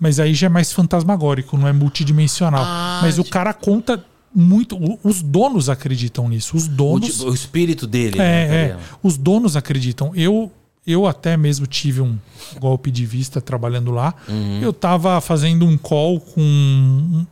[0.00, 2.62] Mas aí já é mais fantasmagórico, não é multidimensional.
[2.64, 4.04] Ah, Mas o cara conta
[4.34, 4.76] muito.
[4.76, 6.56] o- Os donos acreditam nisso.
[6.56, 7.08] Os O, donos.
[7.16, 8.18] tipo, o espírito dele.
[8.18, 8.68] né, É, é.
[8.68, 8.78] Gabriel?
[9.02, 10.12] Os donos acreditam.
[10.14, 10.50] Eu,
[10.86, 12.18] eu até mesmo tive um
[12.60, 14.14] golpe de vista trabalhando lá.
[14.28, 14.60] Uhum.
[14.60, 17.26] Eu tava fazendo um call com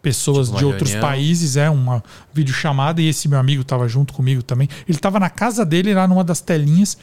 [0.00, 1.08] pessoas Tipo de outros reunião?
[1.10, 2.02] países, é uma
[2.34, 4.68] videochamada e esse meu amigo tava junto comigo também.
[4.88, 6.98] Ele tava na casa dele lá numa das telinhas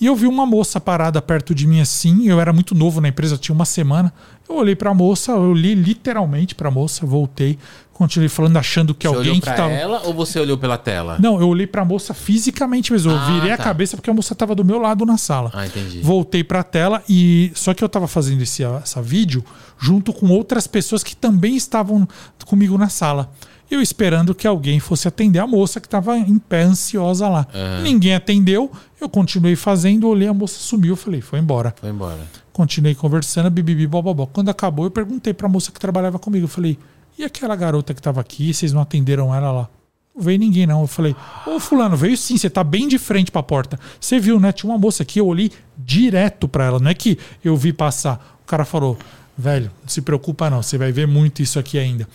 [0.00, 2.26] e eu vi uma moça parada perto de mim assim.
[2.28, 4.12] Eu era muito novo na empresa, tinha uma semana.
[4.48, 7.56] Eu olhei pra moça, eu li literalmente pra moça, voltei,
[7.92, 11.16] continuei falando achando que Você alguém olhou que tava ela ou você olhou pela tela?
[11.20, 13.12] não, eu olhei pra moça fisicamente mesmo.
[13.12, 13.62] Eu Ah, virei a tá.
[13.64, 15.50] cabeça porque a moça tava do meu lado na sala.
[15.54, 16.00] Ah, entendi.
[16.00, 19.44] Voltei pra tela e só que eu tava fazendo esse essa vídeo
[19.78, 22.06] junto com outras pessoas que também estavam
[22.44, 23.30] comigo na sala.
[23.72, 27.46] Eu esperando que alguém fosse atender a moça que tava em pé ansiosa lá.
[27.54, 27.80] Aham.
[27.82, 28.70] Ninguém atendeu.
[29.00, 31.74] Eu continuei fazendo, olhei a moça sumiu, eu falei, foi embora.
[31.80, 32.20] Foi embora.
[32.52, 34.26] Continuei conversando, bibibi, bobobó.
[34.26, 36.44] Quando acabou, eu perguntei pra moça que trabalhava comigo.
[36.44, 36.78] Eu falei,
[37.18, 39.68] e aquela garota que tava aqui, vocês não atenderam ela lá?
[40.14, 40.82] Não veio ninguém, não.
[40.82, 41.16] Eu falei,
[41.46, 43.80] ô fulano, veio sim, você tá bem de frente pra porta.
[43.98, 44.52] Você viu, né?
[44.52, 46.78] Tinha uma moça aqui, eu olhei direto pra ela.
[46.78, 48.36] Não é que eu vi passar.
[48.42, 48.98] O cara falou,
[49.36, 52.06] velho, não se preocupa não, você vai ver muito isso aqui ainda.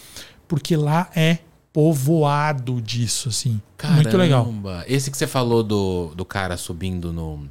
[0.47, 1.39] Porque lá é
[1.77, 3.61] povoado disso, assim.
[3.83, 4.45] Muito legal.
[4.45, 4.83] Caramba.
[4.87, 7.47] Esse que você falou do, do cara subindo no.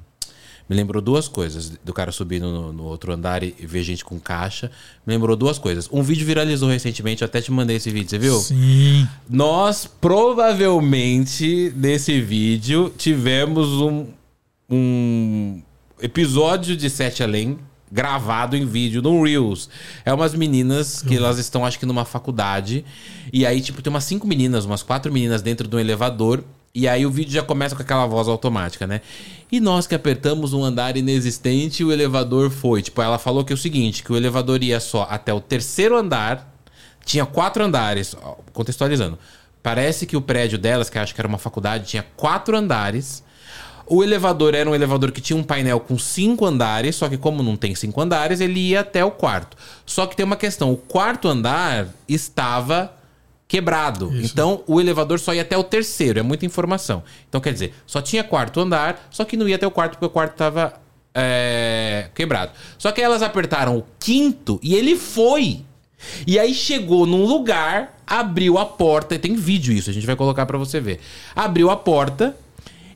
[0.68, 1.78] Me lembrou duas coisas.
[1.84, 4.68] Do cara subindo no, no outro andar e ver gente com caixa.
[5.06, 5.88] Me lembrou duas coisas.
[5.92, 8.36] Um vídeo viralizou recentemente, eu até te mandei esse vídeo, você viu?
[8.40, 9.06] Sim.
[9.30, 14.08] Nós provavelmente nesse vídeo tivemos um,
[14.68, 15.62] um
[16.02, 17.60] episódio de Sete Além
[17.90, 19.68] gravado em vídeo no Reels.
[20.04, 22.84] É umas meninas que elas estão, acho que numa faculdade.
[23.32, 26.42] E aí, tipo, tem umas cinco meninas, umas quatro meninas dentro de um elevador.
[26.74, 29.00] E aí o vídeo já começa com aquela voz automática, né?
[29.50, 32.82] E nós que apertamos um andar inexistente, o elevador foi.
[32.82, 35.96] Tipo, ela falou que é o seguinte, que o elevador ia só até o terceiro
[35.96, 36.52] andar.
[37.04, 38.14] Tinha quatro andares,
[38.52, 39.18] contextualizando.
[39.62, 43.24] Parece que o prédio delas, que acho que era uma faculdade, tinha quatro andares.
[43.86, 47.42] O elevador era um elevador que tinha um painel com cinco andares, só que como
[47.42, 49.56] não tem cinco andares, ele ia até o quarto.
[49.84, 52.92] Só que tem uma questão, o quarto andar estava
[53.48, 54.12] quebrado.
[54.14, 57.02] Então o elevador só ia até o terceiro, é muita informação.
[57.28, 60.06] Então quer dizer, só tinha quarto andar, só que não ia até o quarto porque
[60.06, 60.74] o quarto estava
[61.14, 62.52] é, quebrado.
[62.78, 65.62] Só que elas apertaram o quinto e ele foi.
[66.26, 70.14] E aí chegou num lugar, abriu a porta, e tem vídeo isso, a gente vai
[70.14, 71.00] colocar pra você ver.
[71.34, 72.36] Abriu a porta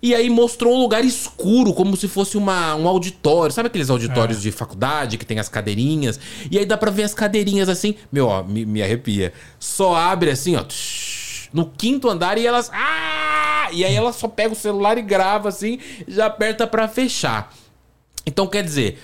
[0.02, 3.52] e aí mostrou um lugar escuro, como se fosse uma, um auditório.
[3.52, 6.18] Sabe aqueles auditórios de faculdade que tem as cadeirinhas?
[6.50, 7.94] E aí dá pra ver as cadeirinhas assim.
[8.10, 9.32] Meu, ó, me, me arrepia.
[9.58, 10.62] Só abre assim, ó.
[10.62, 12.70] tsh, No quinto andar e elas.
[12.72, 13.68] Ah!
[13.72, 15.78] E aí ela só pega o celular e grava assim,
[16.08, 17.52] já aperta pra fechar.
[18.26, 18.98] Então quer dizer.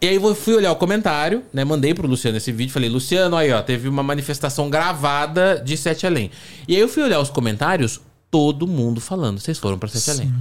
[0.00, 1.64] E aí eu fui olhar o comentário, né?
[1.64, 6.06] Mandei pro Luciano esse vídeo, falei, Luciano, aí ó, teve uma manifestação gravada de Sete
[6.06, 6.30] Além.
[6.68, 10.34] E aí eu fui olhar os comentários, todo mundo falando, vocês foram pra Sete Além.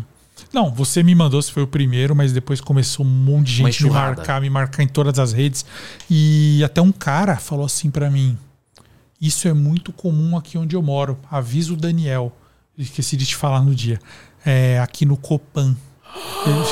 [0.54, 3.84] Não, você me mandou, você foi o primeiro, mas depois começou um monte de gente
[3.84, 5.66] me marcar, me marcar em todas as redes.
[6.10, 8.38] E até um cara falou assim pra mim:
[9.20, 11.18] Isso é muito comum aqui onde eu moro.
[11.32, 12.32] Avisa o Daniel.
[12.78, 14.00] Esqueci de te falar no dia.
[14.46, 15.76] É, aqui no Copan.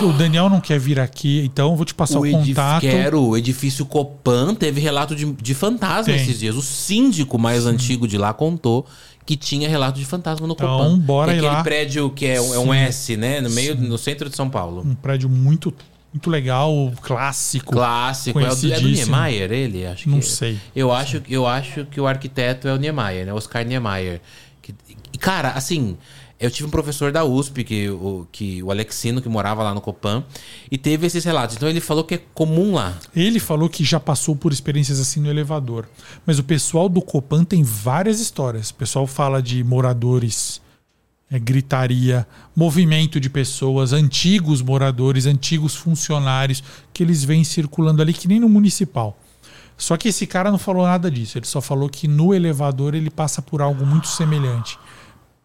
[0.04, 2.82] O Daniel não quer vir aqui, então eu vou te passar o, edif- contato.
[2.82, 6.16] Quero, o edifício Copan teve relato de, de fantasma Tem.
[6.16, 6.56] esses dias.
[6.56, 8.86] O síndico mais antigo de lá contou
[9.26, 11.00] que tinha relato de fantasma no Então, Copan.
[11.00, 11.64] bora é ir lá.
[11.64, 13.42] prédio que é, um- é um S, né?
[13.42, 14.84] No meio, no centro de São Paulo.
[14.86, 15.74] Um prédio muito,
[16.14, 17.74] muito legal, clássico.
[17.74, 18.40] Clássico.
[18.40, 18.88] É, o, é do.
[18.88, 19.86] Niemeyer, ele?
[19.86, 20.60] Acho Não que, sei.
[20.76, 23.34] Eu acho, eu acho que o arquiteto é o Niemeyer, né?
[23.34, 24.22] Oscar Niemeyer.
[24.62, 24.74] Que,
[25.14, 25.98] e, cara, assim,
[26.40, 29.80] eu tive um professor da USP, que o, que, o Alexino, que morava lá no
[29.80, 30.24] Copan,
[30.70, 31.56] e teve esses relatos.
[31.56, 32.98] Então ele falou que é comum lá.
[33.16, 35.88] Ele falou que já passou por experiências assim no elevador.
[36.26, 38.70] Mas o pessoal do Copan tem várias histórias.
[38.70, 40.62] O pessoal fala de moradores,
[41.32, 46.62] é, gritaria, movimento de pessoas, antigos moradores, antigos funcionários,
[46.94, 49.18] que eles vêm circulando ali, que nem no municipal.
[49.78, 51.38] Só que esse cara não falou nada disso.
[51.38, 54.78] Ele só falou que no elevador ele passa por algo muito semelhante.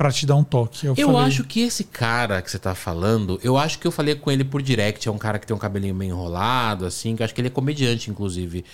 [0.00, 0.86] Pra te dar um toque.
[0.86, 3.92] Eu, Eu falei, acho que esse cara que você tá falando, eu acho que eu
[3.92, 5.06] falei com ele por direct.
[5.06, 7.48] É um cara que tem um cabelinho meio enrolado, assim, que eu acho que ele
[7.48, 8.64] é comediante, inclusive.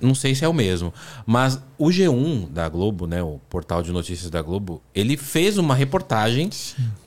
[0.00, 0.94] Não sei se é o mesmo.
[1.26, 3.20] Mas o G1 da Globo, né?
[3.20, 6.48] O portal de notícias da Globo, ele fez uma reportagem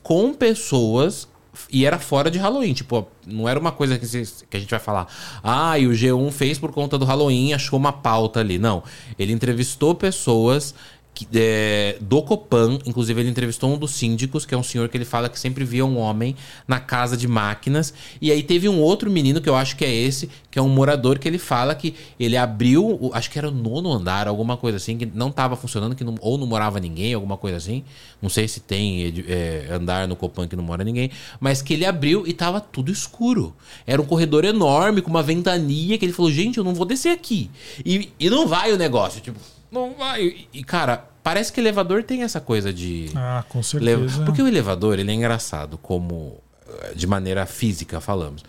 [0.02, 1.26] com pessoas.
[1.70, 4.80] E era fora de Halloween, tipo, não era uma coisa que, que a gente vai
[4.80, 5.06] falar.
[5.42, 8.58] Ah, e o G1 fez por conta do Halloween, achou uma pauta ali.
[8.58, 8.82] Não.
[9.18, 10.74] Ele entrevistou pessoas
[11.14, 14.96] que, é, do Copan, inclusive ele entrevistou um dos síndicos, que é um senhor que
[14.96, 16.34] ele fala que sempre via um homem
[16.66, 17.92] na casa de máquinas.
[18.20, 20.68] E aí teve um outro menino, que eu acho que é esse, que é um
[20.68, 24.78] morador, que ele fala que ele abriu, acho que era o nono andar, alguma coisa
[24.78, 27.84] assim, que não estava funcionando, que não- ou não morava ninguém, alguma coisa assim.
[28.20, 31.84] Não sei se tem é, andar no Copan que não mora ninguém, mas que ele
[31.84, 33.54] abriu e tava tudo escuro.
[33.86, 37.10] Era um corredor enorme, com uma ventania, que ele falou, gente, eu não vou descer
[37.10, 37.50] aqui.
[37.84, 39.38] E, e não vai o negócio, tipo,
[39.72, 40.46] não vai.
[40.52, 43.10] E, cara, parece que elevador tem essa coisa de.
[43.16, 44.24] Ah, com certeza.
[44.24, 48.44] Porque o elevador, ele é engraçado, como eh, de maneira física falamos.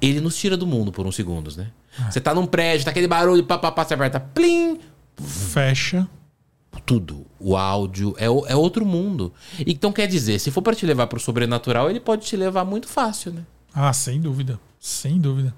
[0.00, 1.70] Ele nos tira do mundo por uns segundos, né?
[1.98, 2.10] Ah.
[2.10, 4.78] Você tá num prédio, tá aquele barulho, pá, pá, pá, você aperta, plim,
[5.16, 6.06] Fecha.
[6.86, 7.26] tudo.
[7.38, 9.32] O áudio é, é outro mundo.
[9.66, 12.86] Então quer dizer, se for pra te levar pro sobrenatural, ele pode te levar muito
[12.88, 13.44] fácil, né?
[13.74, 14.58] Ah, sem dúvida.
[14.78, 15.54] Sem dúvida.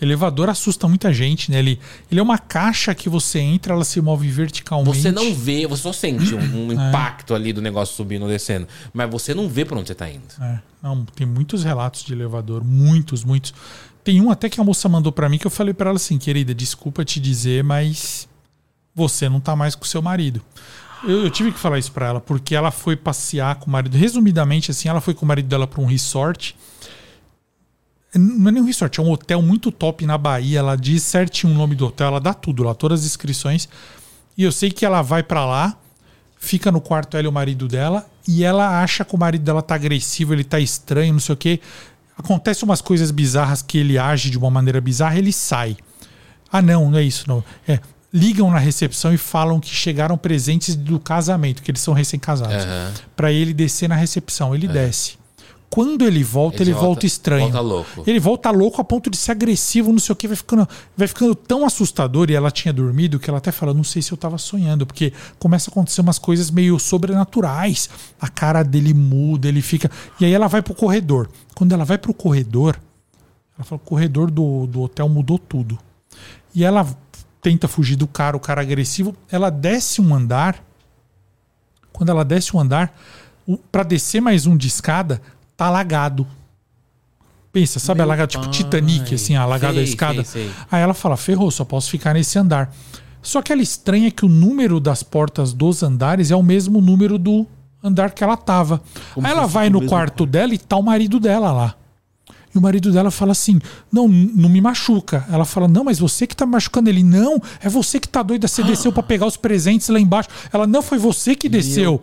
[0.00, 1.58] Elevador assusta muita gente, né?
[1.58, 1.78] Ele,
[2.10, 5.00] ele é uma caixa que você entra, ela se move verticalmente.
[5.00, 6.42] Você não vê, você só sente um, É.
[6.42, 8.66] um impacto ali do negócio subindo ou descendo.
[8.92, 10.22] Mas você não vê pra onde você tá indo.
[10.40, 13.52] É, não, tem muitos relatos de elevador, muitos, muitos.
[14.02, 16.16] Tem um até que a moça mandou pra mim que eu falei pra ela assim,
[16.18, 18.26] querida, desculpa te dizer, mas
[18.94, 20.40] você não tá mais com seu marido.
[21.04, 23.96] Eu, eu tive que falar isso pra ela porque ela foi passear com o marido.
[23.96, 26.56] Resumidamente, assim, ela foi com o marido dela pra um resort.
[28.14, 30.58] Não é nem um resort, é um hotel muito top na Bahia.
[30.58, 33.68] Ela diz certinho o nome do hotel, ela dá tudo lá, todas as inscrições.
[34.36, 35.76] E eu sei que ela vai pra lá,
[36.38, 39.62] fica no quarto ela e o marido dela, e ela acha que o marido dela
[39.62, 41.60] tá agressivo, ele tá estranho, não sei o quê.
[42.16, 45.76] Acontece umas coisas bizarras que ele age de uma maneira bizarra, ele sai.
[46.52, 47.44] Ah, não, não é isso, não.
[47.66, 47.78] É,
[48.12, 52.64] ligam na recepção e falam que chegaram presentes do casamento, que eles são recém-casados.
[52.64, 52.92] Aham.
[53.14, 54.54] Pra ele descer na recepção.
[54.54, 55.19] Ele desce.
[55.70, 57.44] Quando ele volta, ele, volta, estranho.
[57.44, 58.02] Volta louco.
[58.04, 61.06] Ele volta louco a ponto de ser agressivo, não sei o que, vai ficando, vai
[61.06, 62.28] ficando tão assustador.
[62.28, 65.12] E ela tinha dormido que ela até fala: Não sei se eu tava sonhando, porque
[65.38, 67.88] começa a acontecer umas coisas meio sobrenaturais.
[68.20, 69.88] A cara dele muda, ele fica.
[70.18, 71.30] E aí ela vai pro corredor.
[71.54, 72.76] Quando ela vai pro corredor,
[73.56, 75.78] ela fala: O corredor do, do hotel mudou tudo.
[76.52, 76.84] E ela
[77.40, 79.14] tenta fugir do cara, o cara agressivo.
[79.30, 80.64] Ela desce um andar.
[81.92, 82.92] Quando ela desce um andar,
[83.70, 85.22] pra descer mais um de escada,
[85.60, 86.26] tá alagado.
[87.52, 88.48] Pensa, sabe, Meu alagado, tipo.
[88.48, 90.24] Titanic, assim, alagado a Sei, escada.
[90.24, 90.50] sei, sei.
[90.70, 92.72] Aí ela fala: ferrou, só posso ficar nesse andar.
[93.20, 97.18] Só que ela estranha que o número das portas dos andares é o mesmo número
[97.18, 97.46] do
[97.82, 98.80] andar que ela tava.
[99.12, 101.74] Como Aí ela vai no mesmo quarto dela e tá o marido dela lá.
[102.54, 103.60] E o marido dela fala assim:
[103.92, 105.24] Não, não me machuca.
[105.30, 106.90] Ela fala: Não, mas você que tá me machucando.
[106.90, 108.48] Ele: Não, é você que tá doida.
[108.48, 110.28] Você desceu pra pegar os presentes lá embaixo.
[110.52, 112.00] Ela: Não, foi você que desceu.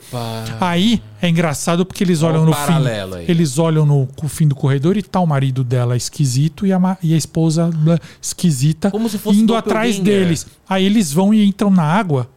[0.61, 2.73] Aí é engraçado porque eles Olha olham no fim.
[3.17, 3.25] aí.
[3.27, 7.13] Eles olham no fim do corredor e tá o marido dela esquisito e a, e
[7.13, 8.91] a esposa blá, esquisita
[9.33, 10.47] indo atrás deles.
[10.69, 12.29] Aí eles vão e entram na água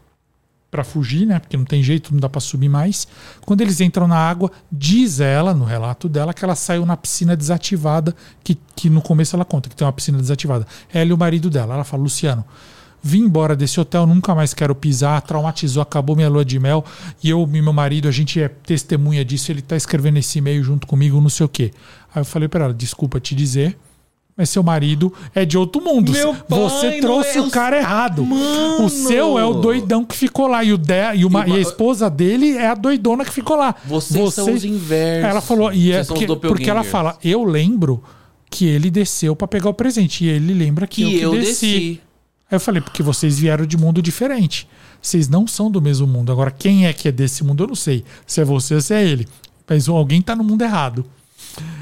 [0.71, 1.39] pra fugir, né?
[1.39, 3.09] Porque não tem jeito, não dá pra subir mais.
[3.41, 7.37] Quando eles entram na água, diz ela, no relato dela, que ela saiu na piscina
[7.37, 8.15] desativada,
[8.45, 10.67] que, que no começo ela conta que tem uma piscina desativada.
[10.93, 11.75] Ela e o marido dela.
[11.75, 12.45] Ela fala, Luciano,
[13.03, 16.85] vim embora desse hotel, nunca mais quero pisar, traumatizou, acabou minha lua de mel.
[17.23, 20.63] E eu e meu marido, a gente é testemunha disso, ele tá escrevendo esse e-mail
[20.63, 21.73] junto comigo, não sei o quê.
[22.15, 23.77] Aí eu falei para ela, desculpa te dizer,
[24.41, 26.11] mas seu marido é de outro mundo.
[26.13, 28.25] Meu Você trouxe é o cara errado.
[28.25, 28.87] Mano!
[28.87, 30.65] O seu é o doidão que ficou lá.
[30.65, 33.33] E, o de, e, uma- E uma- e a esposa dele é a doidona que
[33.33, 33.75] ficou lá.
[33.85, 35.31] Vocês são os inversos.
[35.31, 38.03] Ela falou, e é porque, porque ela fala, eu lembro
[38.49, 40.25] que ele desceu pra pegar o presente.
[40.25, 41.67] E ele lembra que, que eu, eu que desci.
[41.67, 42.01] desci.
[42.51, 44.67] Aí eu falei, porque vocês vieram de mundo diferente.
[45.03, 46.33] Vocês não são do mesmo mundo.
[46.33, 48.03] Agora, quem é que é desse mundo, eu não sei.
[48.27, 49.29] Se é você ou se é ele.
[49.69, 51.05] Mas alguém tá no mundo errado.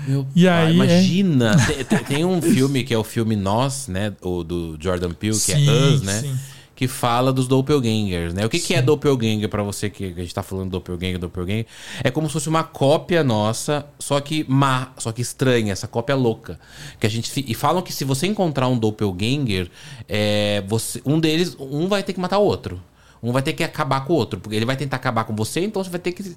[0.07, 1.57] Meu E pai, aí, é- imagina.
[1.67, 4.13] Tem, tem- tem um filme que é o filme Nós, né?
[4.23, 6.21] O do Jordan Peele, que Sim, é Us, né?
[6.21, 6.39] sim.
[6.75, 8.47] Que fala dos doppelgangers, né?
[8.47, 11.67] O que, que é doppelganger pra você que a gente tá falando doppelganger, doppelganger?
[12.05, 16.15] É como se fosse uma cópia nossa, só que má, só que estranha, essa cópia
[16.15, 16.57] louca.
[17.01, 19.69] Que a gente e falam que se você encontrar um doppelganger,
[20.09, 22.81] é, você, um deles, um vai ter que matar o outro.
[23.21, 25.59] Um vai ter que acabar com o outro, porque ele vai tentar acabar com você,
[25.65, 26.37] então você vai ter que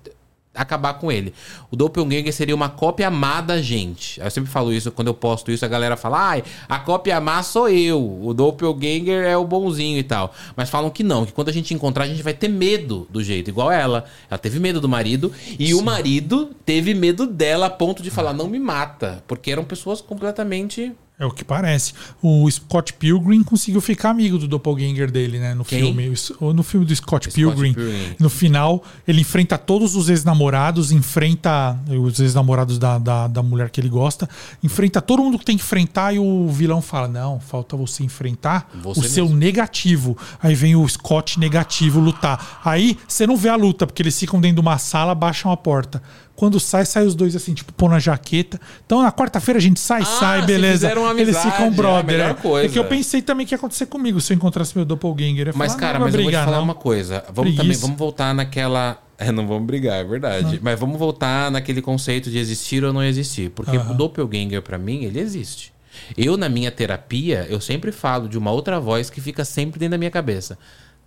[0.54, 1.34] acabar com ele.
[1.70, 4.20] O Doppelganger seria uma cópia má da gente.
[4.20, 7.42] Eu sempre falo isso, quando eu posto isso, a galera fala, ai, a cópia má
[7.42, 10.34] sou eu, o Doppelganger é o bonzinho e tal.
[10.56, 13.24] Mas falam que não, que quando a gente encontrar, a gente vai ter medo do
[13.24, 14.06] jeito, igual ela.
[14.30, 18.34] Ela teve medo do marido, e o marido teve medo dela a ponto de falar,
[18.34, 20.92] não me mata, porque eram pessoas completamente...
[21.22, 21.94] É o que parece.
[22.20, 25.54] O Scott Pilgrim conseguiu ficar amigo do doppelganger dele, né?
[25.54, 25.80] No Quem?
[25.80, 26.12] filme.
[26.56, 27.76] No filme do Scott, Scott Pilgrim.
[27.76, 28.16] Pilgrim.
[28.20, 33.80] No final, ele enfrenta todos os ex-namorados, enfrenta os ex-namorados da, da, da mulher que
[33.80, 34.28] ele gosta,
[34.64, 38.68] enfrenta todo mundo que tem que enfrentar e o vilão fala: Não, falta você enfrentar
[38.82, 40.18] Você o seu mesmo." negativo.
[40.42, 42.60] Aí vem o Scott negativo lutar.
[42.66, 45.58] Aí você não vê a luta, porque eles ficam dentro de uma sala, baixam a
[45.58, 46.02] porta.
[46.36, 48.60] Quando sai, sai os dois assim, tipo, pôr na jaqueta.
[48.86, 50.88] Então na quarta-feira a gente sai, Ah, sai, beleza.
[50.98, 52.20] uma Eles amizade, ficam é a brother.
[52.20, 52.34] é.
[52.34, 52.66] coisa.
[52.68, 55.50] É que eu pensei também que ia acontecer comigo se eu encontrasse meu doppelganger.
[55.50, 56.64] Eu Mas, falar, cara, não mas vai eu vou te brigar, falar não.
[56.64, 57.24] uma coisa.
[57.28, 57.64] Vamos Preguiça.
[57.64, 58.98] também, vamos voltar naquela.
[59.18, 60.60] É, não vamos brigar, é verdade.
[60.64, 63.52] Mas vamos voltar naquele conceito de existir ou não existir.
[63.52, 63.92] Porque Aham.
[63.92, 65.72] o doppelganger, pra mim, ele existe.
[66.18, 69.92] Eu, na minha terapia, eu sempre falo de uma outra voz que fica sempre dentro
[69.92, 70.58] da minha cabeça.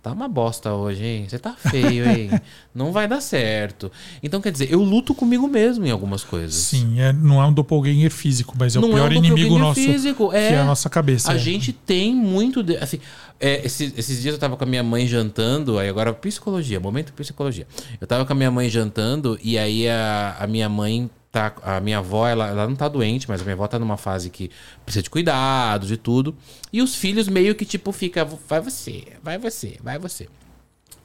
[0.05, 1.25] Tá uma bosta hoje, hein?
[1.27, 2.29] Você tá feio, hein?
[2.75, 3.91] não vai dar certo.
[4.21, 6.53] Então, quer dizer, eu luto comigo mesmo em algumas coisas.
[6.53, 9.81] Sim, é, não é um doppelganger físico, mas é Não o pior um inimigo nosso,
[9.81, 11.31] físico, que é a nossa cabeça.
[11.31, 11.39] A é.
[11.39, 12.61] gente tem muito.
[12.61, 12.99] De, assim,
[13.39, 17.11] é, esses, esses dias eu tava com a minha mãe jantando, aí agora psicologia, momento
[17.11, 17.65] psicologia.
[17.99, 21.53] Eu tava com a minha mãe jantando e aí a, a minha mãe tá.
[21.61, 24.29] A minha avó, ela, ela não tá doente, mas a minha avó tá numa fase
[24.29, 24.49] que
[24.85, 26.33] precisa de cuidados e tudo.
[26.71, 30.27] E os filhos meio que tipo fica, vai você, vai você, vai você.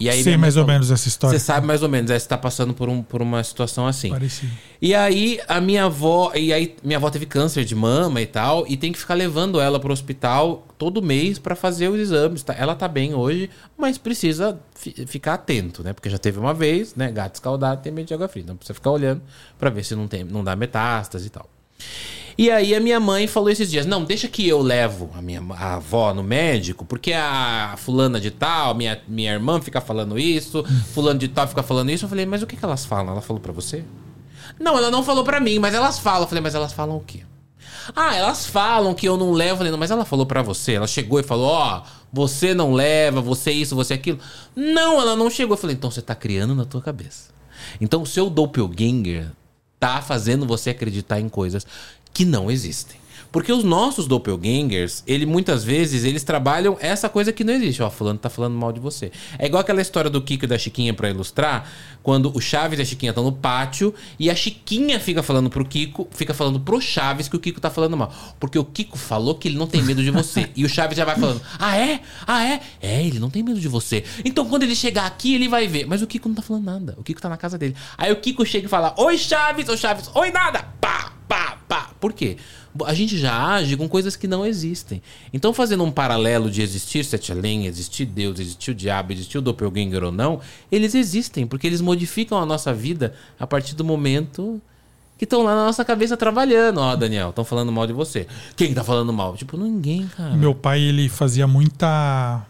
[0.00, 1.38] E aí Sei mais ou falou- menos essa história.
[1.38, 4.08] Você sabe mais ou menos, aí você tá passando por, um, por uma situação assim.
[4.08, 4.50] Parecido.
[4.80, 8.64] E aí a minha avó, e aí minha avó teve câncer de mama e tal,
[8.66, 12.42] e tem que ficar levando ela pro hospital todo mês pra fazer os exames.
[12.42, 12.54] tá?
[12.58, 15.92] Ela tá bem hoje, mas precisa fi- ficar atento, né?
[15.92, 17.12] Porque já teve uma vez, né?
[17.12, 19.20] Gato escaldado tem medo de água fria, então precisa ficar olhando
[19.58, 21.46] pra ver se não tem, não dá metástase e tal.
[22.40, 25.42] E aí a minha mãe falou esses dias: não, deixa que eu levo a minha
[25.50, 30.64] a avó no médico, porque a fulana de tal, minha, minha irmã fica falando isso,
[30.94, 32.06] fulano de tal fica falando isso.
[32.06, 33.12] Eu falei, mas o que, que elas falam?
[33.12, 33.84] Ela falou pra você?
[34.58, 36.22] Não, ela não falou pra mim, mas elas falam.
[36.22, 37.20] Eu falei, mas elas falam o quê?
[37.94, 39.50] Ah, elas falam que eu não levo.
[39.50, 40.72] Eu falei, não, mas ela falou pra você.
[40.72, 44.18] Ela chegou e falou: Ó, você não leva, você isso, você aquilo.
[44.56, 45.56] Não, ela não chegou.
[45.56, 47.34] Eu falei, então você tá criando na tua cabeça.
[47.78, 49.30] Então o seu doppelganger
[49.80, 51.66] tá fazendo você acreditar em coisas
[52.12, 52.99] que não existem.
[53.32, 57.82] Porque os nossos doppelgangers, ele muitas vezes, eles trabalham essa coisa que não existe.
[57.82, 59.12] Ó, fulano tá falando mal de você.
[59.38, 61.70] É igual aquela história do Kiko e da Chiquinha pra ilustrar,
[62.02, 65.64] quando o Chaves e a Chiquinha estão no pátio e a Chiquinha fica falando pro
[65.64, 68.12] Kiko, fica falando pro Chaves que o Kiko tá falando mal.
[68.40, 70.50] Porque o Kiko falou que ele não tem medo de você.
[70.56, 72.00] e o Chaves já vai falando: "Ah, é?
[72.26, 72.60] Ah, é?
[72.82, 74.02] É, ele não tem medo de você.
[74.24, 75.86] Então quando ele chegar aqui, ele vai ver".
[75.86, 76.94] Mas o Kiko não tá falando nada.
[76.98, 77.76] O Kiko tá na casa dele.
[77.96, 80.64] Aí o Kiko chega e fala: "Oi, Chaves, ô Chaves, oi nada".
[80.80, 81.90] Pá, pá, pá.
[82.00, 82.36] Por quê?
[82.84, 85.02] A gente já age com coisas que não existem.
[85.32, 89.42] Então, fazendo um paralelo de existir sete além, existir Deus, existir o diabo, existir o
[89.42, 90.40] doppelganger ou não,
[90.70, 94.60] eles existem, porque eles modificam a nossa vida a partir do momento
[95.18, 96.78] que estão lá na nossa cabeça trabalhando.
[96.78, 98.26] Ó, Daniel, estão falando mal de você.
[98.56, 99.36] Quem tá falando mal?
[99.36, 100.34] Tipo, ninguém, cara.
[100.36, 102.46] Meu pai, ele fazia muita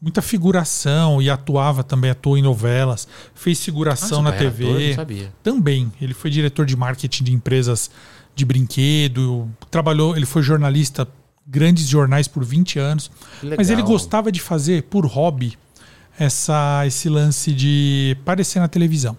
[0.00, 4.64] muita figuração e atuava também, atuou em novelas, fez Ah, figuração seu na TV.
[4.66, 4.80] ator?
[4.80, 5.32] Não sabia.
[5.42, 5.90] Também.
[5.98, 7.90] Ele foi diretor de marketing de empresas
[8.34, 11.06] de brinquedo, trabalhou, ele foi jornalista,
[11.46, 13.10] grandes jornais por 20 anos.
[13.56, 15.56] Mas ele gostava de fazer, por hobby,
[16.18, 19.16] essa, esse lance de aparecer na televisão.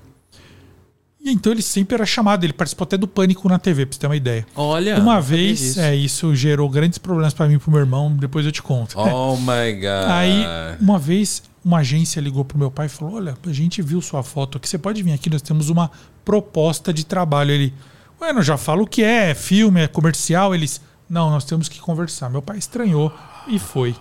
[1.26, 4.00] E então ele sempre era chamado, ele participou até do Pânico na TV, pra você
[4.00, 4.46] ter uma ideia.
[4.56, 5.00] Olha.
[5.00, 8.52] uma vez, é, isso gerou grandes problemas pra mim e pro meu irmão, depois eu
[8.52, 8.96] te conto.
[9.00, 10.10] Oh my god.
[10.10, 10.46] Aí,
[10.80, 14.22] uma vez, uma agência ligou pro meu pai e falou: Olha, a gente viu sua
[14.22, 15.90] foto aqui, você pode vir aqui, nós temos uma
[16.24, 17.50] proposta de trabalho.
[17.50, 17.74] Ele,
[18.22, 20.54] ué, eu já falo o que é, é filme, é comercial.
[20.54, 22.30] Eles, não, nós temos que conversar.
[22.30, 23.14] Meu pai estranhou
[23.48, 23.96] e foi.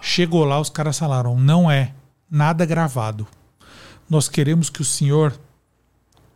[0.00, 1.92] Chegou lá, os caras falaram: Não é
[2.30, 3.26] nada gravado.
[4.08, 5.38] Nós queremos que o senhor.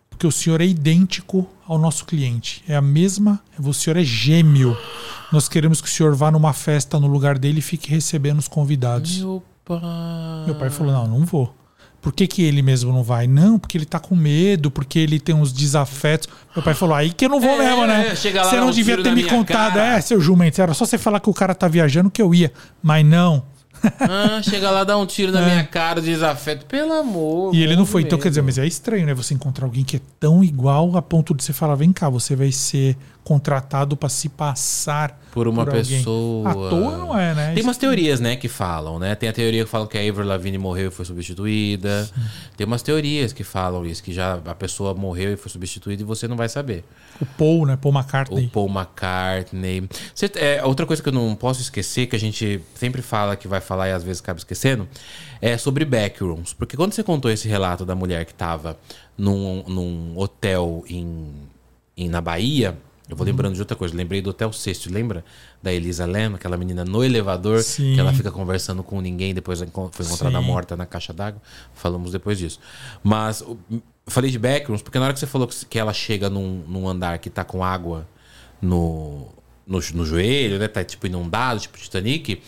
[0.09, 2.65] Porque o senhor é idêntico ao nosso cliente.
[2.67, 3.43] É a mesma.
[3.59, 4.77] O senhor é gêmeo.
[5.31, 8.49] Nós queremos que o senhor vá numa festa no lugar dele e fique recebendo os
[8.49, 9.19] convidados.
[9.19, 9.81] Meu pai.
[10.47, 11.55] Meu pai falou: não, não vou.
[12.07, 13.27] Por que, que ele mesmo não vai?
[13.27, 16.29] Não, porque ele tá com medo, porque ele tem uns desafetos.
[16.55, 18.15] Meu pai falou: aí que eu não vou É, mesmo, né?
[18.15, 18.31] Você
[18.61, 19.73] não um devia ter me contado.
[19.75, 19.97] cara.
[19.97, 22.53] É, seu jumento, era só você falar que o cara tá viajando que eu ia.
[22.81, 23.43] Mas não.
[23.99, 25.45] Ah, chega lá, dá um tiro na É.
[25.47, 26.65] minha cara, desafeto.
[26.67, 27.53] Pelo amor.
[27.53, 28.03] E ele não foi.
[28.03, 29.13] de Então, quer dizer, mas é estranho, né?
[29.13, 32.37] Você encontrar alguém que é tão igual a ponto de você falar: vem cá, você
[32.37, 32.97] vai ser
[33.27, 35.83] contratado pra se passar Por uma alguém.
[35.83, 36.49] pessoa.
[36.49, 37.55] À toa não é, né?
[37.55, 39.17] Tem umas teorias, né, que falam, né?
[39.17, 42.09] Tem a teoria que fala que a Avril Lavigne morreu e foi substituída.
[42.57, 46.05] Tem umas teorias que falam isso, que já a pessoa morreu e foi substituída e
[46.05, 46.85] você não vai saber.
[47.21, 47.77] O Paul, né?
[47.77, 48.47] Paul O McCartney.
[48.49, 49.89] Paul McCartney.
[50.15, 53.49] Cê- é, outra coisa que eu não posso esquecer, que a gente sempre fala que
[53.49, 54.87] vai falar e às vezes acaba esquecendo,
[55.43, 56.53] é sobre backrooms.
[56.53, 58.79] Porque quando você contou esse relato da mulher que tava
[59.19, 61.33] num, num hotel em,
[61.97, 62.77] em- na Bahia,
[63.09, 63.95] eu vou lembrando de outra coisa.
[63.95, 65.25] Lembrei do Hotel Sexto, lembra?
[65.63, 67.95] Da Elisa Lam, aquela menina no elevador, Sim.
[67.95, 69.69] que ela fica conversando com ninguém, depois foi
[70.07, 70.45] encontrada Sim.
[70.45, 71.41] morta na caixa d'água.
[71.75, 72.59] Falamos depois disso.
[73.03, 73.45] Mas
[74.09, 76.89] falei de backrooms, porque na hora que você falou que que ela chega num, num
[76.89, 78.07] andar que tá com água
[78.61, 79.29] no,
[79.67, 80.69] no, no joelho, né?
[80.69, 82.43] Tá tipo inundado, tipo Titanic.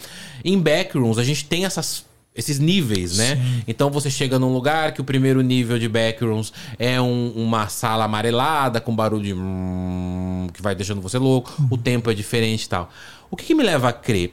[0.45, 2.07] Em backrooms, a gente tem essas.
[2.39, 3.37] Esses níveis, né?
[3.67, 8.05] Então você chega num lugar que o primeiro nível de backrooms é um- uma sala
[8.05, 9.35] amarelada com barulho de.
[9.35, 12.91] hum, que vai deixando você louco, o tempo é diferente e tal.
[13.29, 14.33] O que, que me leva a crer?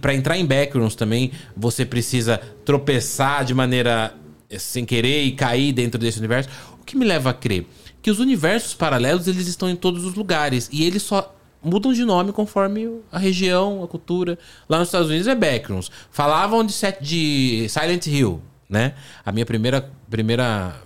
[0.00, 4.12] Para entrar em backrooms também, você precisa tropeçar de maneira
[4.50, 6.50] eh, sem querer e cair dentro desse universo.
[6.80, 7.64] O que me leva a crer?
[8.02, 11.32] Que os universos paralelos eles estão em todos os lugares e eles só
[11.66, 14.38] mudam de nome conforme a região, a cultura.
[14.68, 15.90] Lá nos Estados Unidos é backrooms.
[16.10, 18.94] Falavam de, set, de Silent Hill, né?
[19.24, 20.76] A minha primeira primeira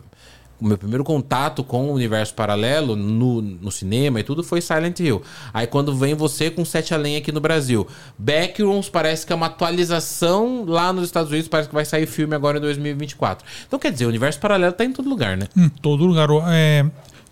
[0.60, 5.00] o meu primeiro contato com o universo paralelo no, no cinema e tudo foi Silent
[5.00, 5.22] Hill.
[5.54, 7.86] Aí quando vem você com Sete Além aqui no Brasil.
[8.18, 12.34] Backrooms parece que é uma atualização lá nos Estados Unidos, parece que vai sair filme
[12.34, 13.46] agora em 2024.
[13.66, 15.48] Então quer dizer, o universo paralelo tá em todo lugar, né?
[15.56, 16.28] Em todo lugar.
[16.48, 16.84] É,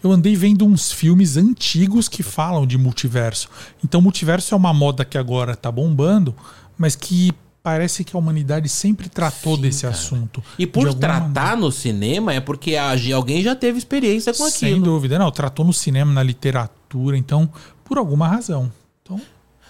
[0.02, 3.48] eu andei vendo uns filmes antigos que falam de multiverso.
[3.84, 6.34] Então, multiverso é uma moda que agora tá bombando,
[6.76, 7.32] mas que
[7.62, 10.42] parece que a humanidade sempre tratou desse assunto.
[10.58, 11.56] E por tratar maneira.
[11.56, 14.84] no cinema é porque alguém já teve experiência com Sem aquilo.
[14.84, 15.18] dúvida.
[15.18, 17.50] Não, tratou no cinema, na literatura, então,
[17.84, 18.72] por alguma razão.
[19.02, 19.20] Então,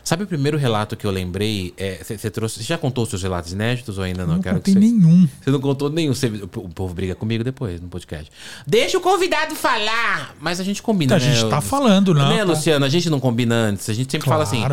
[0.08, 1.74] Sabe o primeiro relato que eu lembrei?
[2.02, 2.60] Você trouxe.
[2.60, 4.36] Você já contou os seus relatos inéditos ou ainda não?
[4.36, 5.28] não Quero contei que cê- nenhum.
[5.38, 6.14] Você não contou nenhum.
[6.14, 8.32] Você- o povo briga comigo depois no podcast.
[8.66, 10.34] Deixa o convidado falar!
[10.40, 11.24] Mas a gente combina, A né?
[11.34, 12.26] gente tá Eu- falando, não.
[12.30, 12.44] né, tá?
[12.44, 12.86] Luciano?
[12.86, 13.90] A gente não combina antes.
[13.90, 14.64] A gente sempre fala assim.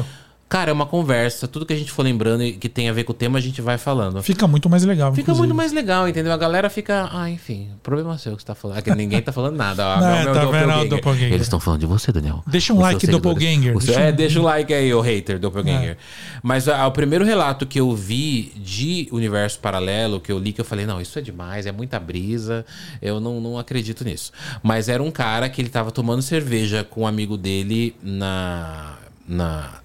[0.48, 1.48] Cara, é uma conversa.
[1.48, 3.42] Tudo que a gente for lembrando e que tem a ver com o tema, a
[3.42, 4.22] gente vai falando.
[4.22, 5.10] Fica muito mais legal.
[5.12, 5.40] Fica inclusive.
[5.48, 6.32] muito mais legal, entendeu?
[6.32, 7.10] A galera fica.
[7.12, 8.78] Ah, enfim, problema seu que você tá falando.
[8.78, 9.84] É que ninguém tá falando nada.
[9.84, 9.96] ó.
[10.00, 10.52] Não, Meu- é, meu tá vendo?
[10.52, 10.90] doppelganger.
[10.90, 11.34] Doppelganger.
[11.34, 12.44] Eles estão falando de você, Daniel.
[12.46, 13.76] Deixa um Os like, doppelganger.
[13.76, 15.92] O seu- Deixa é, um- deixa o like aí, o hater, doppelganger.
[15.92, 15.98] É.
[16.44, 20.62] Mas ah, o primeiro relato que eu vi de universo paralelo, que eu li, que
[20.62, 22.64] eu falei, não, isso é demais, é muita brisa,
[23.02, 24.32] eu não, não acredito nisso.
[24.62, 28.94] Mas era um cara que ele tava tomando cerveja com um amigo dele na.
[29.28, 29.85] na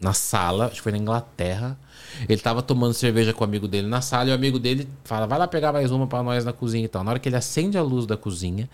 [0.00, 1.78] na sala, acho que foi na Inglaterra.
[2.28, 5.26] Ele tava tomando cerveja com o amigo dele na sala e o amigo dele fala:
[5.26, 7.04] vai lá pegar mais uma pra nós na cozinha e tal.
[7.04, 8.68] Na hora que ele acende a luz da cozinha,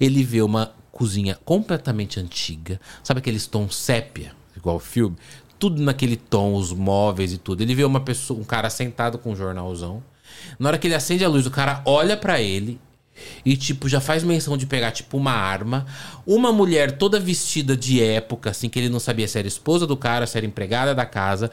[0.00, 2.80] ele vê uma cozinha completamente antiga.
[3.02, 5.16] Sabe aqueles tons sépia, igual o filme?
[5.58, 7.62] Tudo naquele tom, os móveis e tudo.
[7.62, 10.02] Ele vê uma pessoa, um cara sentado com um jornalzão.
[10.58, 12.80] Na hora que ele acende a luz, o cara olha pra ele
[13.44, 15.86] e, tipo, já faz menção de pegar, tipo, uma arma.
[16.26, 19.96] Uma mulher toda vestida de época, assim, que ele não sabia se era esposa do
[19.96, 21.50] cara, se era empregada da casa.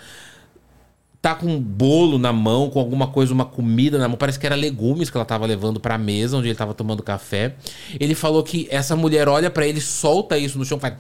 [1.22, 4.18] Tá com um bolo na mão, com alguma coisa, uma comida na mão.
[4.18, 7.55] Parece que era legumes que ela tava levando pra mesa, onde ele tava tomando café.
[7.99, 10.93] Ele falou que essa mulher olha pra ele, solta isso no chão, faz...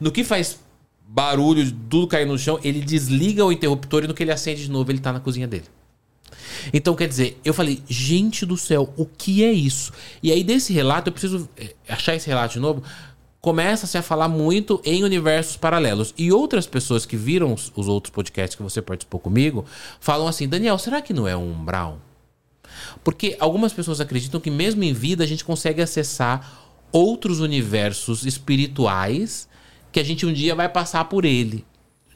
[0.00, 0.58] No que faz
[1.08, 4.70] barulho, tudo cair no chão, ele desliga o interruptor e no que ele acende de
[4.70, 5.64] novo, ele tá na cozinha dele.
[6.72, 9.92] Então, quer dizer, eu falei, gente do céu, o que é isso?
[10.22, 12.82] E aí, desse relato, eu preciso eh, achar esse relato de novo.
[13.40, 16.12] Começa-se a falar muito em universos paralelos.
[16.18, 19.64] E outras pessoas que viram os, os outros podcasts que você participou comigo
[20.00, 22.00] falam assim: Daniel, será que não é um umbral?
[23.02, 29.48] Porque algumas pessoas acreditam que, mesmo em vida, a gente consegue acessar outros universos espirituais
[29.90, 31.64] que a gente um dia vai passar por ele.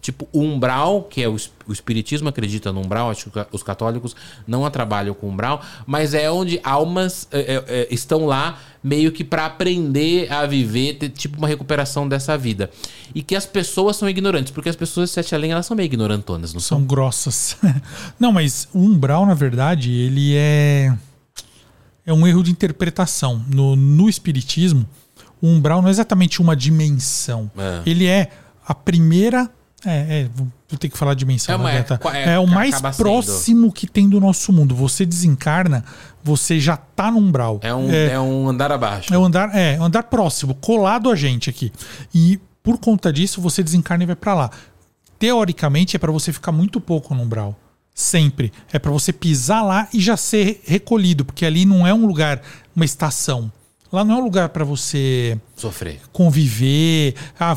[0.02, 4.16] Tipo, o umbral, que é o, o espiritismo acredita no umbral, acho que os católicos
[4.44, 9.46] não trabalham com umbral, mas é onde almas é, é, estão lá meio que para
[9.46, 12.68] aprender a viver, ter tipo uma recuperação dessa vida.
[13.14, 15.86] E que as pessoas são ignorantes, porque as pessoas de Sete Além, elas são meio
[15.86, 16.78] ignorantonas, não são?
[16.78, 17.56] São grossas.
[18.18, 20.92] Não, mas o umbral, na verdade, ele é.
[22.04, 23.44] É um erro de interpretação.
[23.48, 24.84] No, no Espiritismo,
[25.40, 27.48] o umbral não é exatamente uma dimensão.
[27.56, 27.82] É.
[27.88, 28.30] Ele é
[28.66, 29.48] a primeira.
[29.84, 31.54] É, é, vou ter que falar dimensão.
[31.54, 33.02] É uma- é- é, o mais acaba sendo.
[33.04, 34.74] próximo que tem do nosso mundo.
[34.76, 35.84] Você desencarna,
[36.22, 37.58] você já tá no umbral.
[37.62, 39.12] É um, é, um andar abaixo.
[39.12, 41.72] É o andar, é, o andar próximo, colado a gente aqui.
[42.14, 44.50] E por conta disso, você desencarna e vai pra lá.
[45.18, 47.56] Teoricamente, é pra você ficar muito pouco no umbral.
[47.94, 48.52] Sempre.
[48.72, 52.40] É pra você pisar lá e já ser recolhido, porque ali não é um lugar,
[52.74, 53.52] uma estação.
[53.92, 56.00] Lá não é um lugar pra você Sofrer.
[56.12, 57.14] conviver.
[57.38, 57.56] Ah,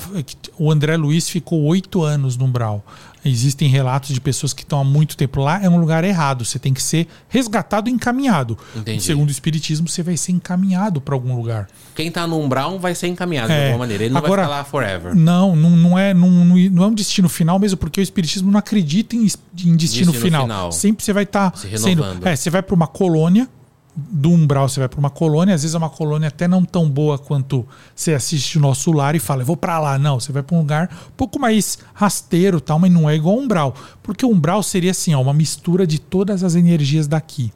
[0.60, 2.84] o André Luiz ficou oito anos no umbral.
[3.24, 5.60] Existem relatos de pessoas que estão há muito tempo lá.
[5.64, 6.46] É um lugar errado.
[6.46, 8.56] Você tem que ser resgatado e encaminhado.
[8.76, 9.02] Entendi.
[9.02, 11.68] Segundo o Espiritismo, você vai ser encaminhado para algum lugar.
[11.96, 13.62] Quem tá no umbral vai ser encaminhado de É.
[13.64, 14.04] alguma maneira.
[14.04, 15.16] Ele não Agora- vai ficar lá forever.
[15.16, 18.60] Não, não, não, é, não, não é um destino final mesmo, porque o Espiritismo não
[18.60, 20.44] acredita em, em destino, Destino final.
[20.44, 20.72] final.
[20.72, 21.86] Sempre você vai estar Se sendo.
[22.04, 22.28] renovando.
[22.28, 23.50] É, você vai para uma colônia.
[23.96, 26.90] Do umbral você vai para uma colônia, às vezes é uma colônia até não tão
[26.90, 27.66] boa quanto
[27.96, 29.98] você assiste o nosso lar e fala, eu vou para lá.
[29.98, 33.38] Não, você vai para um lugar um pouco mais rasteiro, tal, mas não é igual
[33.38, 33.74] umbral.
[34.04, 37.54] Porque o umbral seria assim, ó, uma mistura de todas as energias daqui.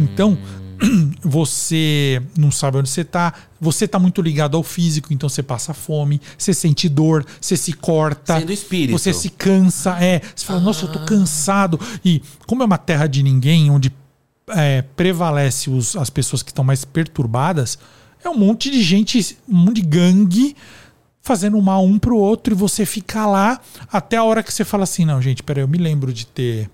[0.00, 0.38] Então,
[1.22, 5.72] você não sabe onde você tá, você tá muito ligado ao físico, então você passa
[5.72, 8.98] fome, você sente dor, você se corta, Sendo espírito.
[8.98, 11.78] você se cansa, é, você fala, nossa, eu tô cansado.
[12.04, 13.92] E como é uma terra de ninguém, onde
[14.48, 17.78] é, prevalece os- as pessoas que estão mais perturbadas,
[18.24, 20.56] é um monte de gente, um monte de gangue
[21.20, 23.60] fazendo mal um pro outro e você fica lá
[23.92, 26.68] até a hora que você fala assim, não, gente, peraí, eu me lembro de ter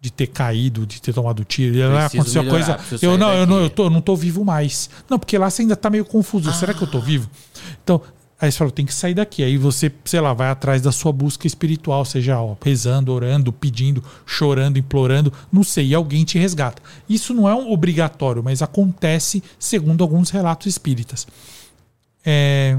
[0.00, 2.96] de ter caído, de ter tomado tiro, e lá aconteceu melhorar, coisa.
[3.06, 4.90] Eu não, eu não, eu, tô, eu não tô vivo mais.
[5.08, 6.52] Não, porque lá você ainda tá meio confuso.
[6.52, 7.26] Será que eu tô vivo?
[7.82, 8.02] Então,
[8.40, 9.42] aí você fala, tem que sair daqui.
[9.42, 14.02] Aí você, sei lá, vai atrás da sua busca espiritual, seja ó, rezando, orando, pedindo,
[14.26, 16.82] chorando, implorando, não sei, e alguém te resgata.
[17.08, 21.26] Isso não é um obrigatório, mas acontece segundo alguns relatos espíritas.
[22.24, 22.78] É,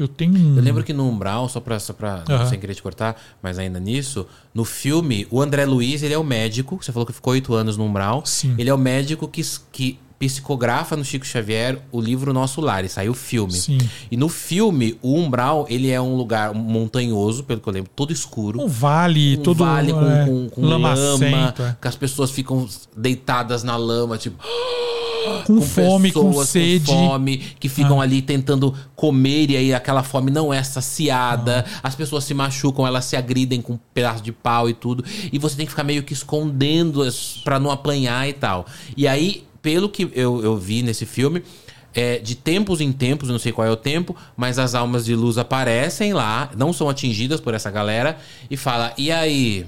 [0.00, 0.56] eu tenho.
[0.56, 2.46] Eu lembro que no Umbral, só pra, só pra Aham.
[2.46, 6.24] sem querer te cortar, mas ainda nisso, no filme, o André Luiz, ele é o
[6.24, 8.24] médico, você falou que ficou oito anos no Umbral.
[8.24, 8.54] Sim.
[8.56, 12.90] Ele é o médico que, que psicografa no Chico Xavier o livro Nosso Lar, e
[12.90, 13.54] saiu o filme.
[13.54, 13.78] Sim.
[14.10, 18.12] E no filme, o Umbral, ele é um lugar montanhoso, pelo que eu lembro, todo
[18.12, 18.60] escuro.
[18.60, 20.92] Um vale, um todo vale com, é, com, com lama,
[21.58, 21.76] é.
[21.80, 24.44] que as pessoas ficam deitadas na lama, tipo,
[25.46, 26.90] com, com fome, com pessoas sede.
[26.92, 26.94] Ah.
[26.94, 31.64] fome, que ficam ali tentando comer e aí aquela fome não é saciada.
[31.76, 31.88] Ah.
[31.88, 35.02] As pessoas se machucam, elas se agridem com um pedaço de pau e tudo.
[35.32, 38.66] E você tem que ficar meio que escondendo as- pra não apanhar e tal.
[38.94, 41.42] E aí, pelo que eu, eu vi nesse filme,
[41.94, 45.14] é, de tempos em tempos, não sei qual é o tempo, mas as almas de
[45.14, 48.16] luz aparecem lá, não são atingidas por essa galera
[48.50, 49.64] e fala: "E aí,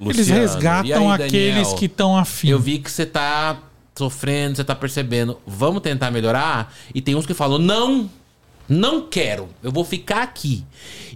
[0.00, 0.40] Eles Luciano?
[0.40, 1.76] E resgatam aí, aqueles Daniel?
[1.76, 2.48] que estão afim.
[2.48, 3.58] Eu vi que você tá
[3.96, 5.38] sofrendo, você tá percebendo.
[5.46, 6.74] Vamos tentar melhorar?
[6.94, 8.10] E tem uns que falam, não,
[8.68, 10.64] não quero, eu vou ficar aqui.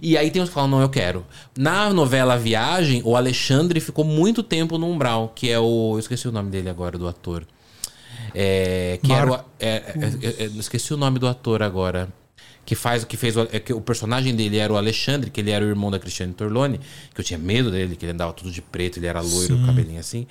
[0.01, 1.25] E aí tem uns que falam, não, eu quero.
[1.57, 5.95] Na novela Viagem, o Alexandre ficou muito tempo no Umbral, que é o.
[5.95, 7.45] Eu esqueci o nome dele agora, do ator.
[8.33, 9.83] É, que era o, é, é,
[10.21, 12.09] é, é, esqueci o nome do ator agora.
[12.65, 15.49] Que faz que fez o, é, que o personagem dele era o Alexandre, que ele
[15.49, 16.79] era o irmão da Cristiane Torlone,
[17.13, 19.65] que eu tinha medo dele, que ele andava tudo de preto, ele era loiro, Sim.
[19.65, 20.27] cabelinho assim.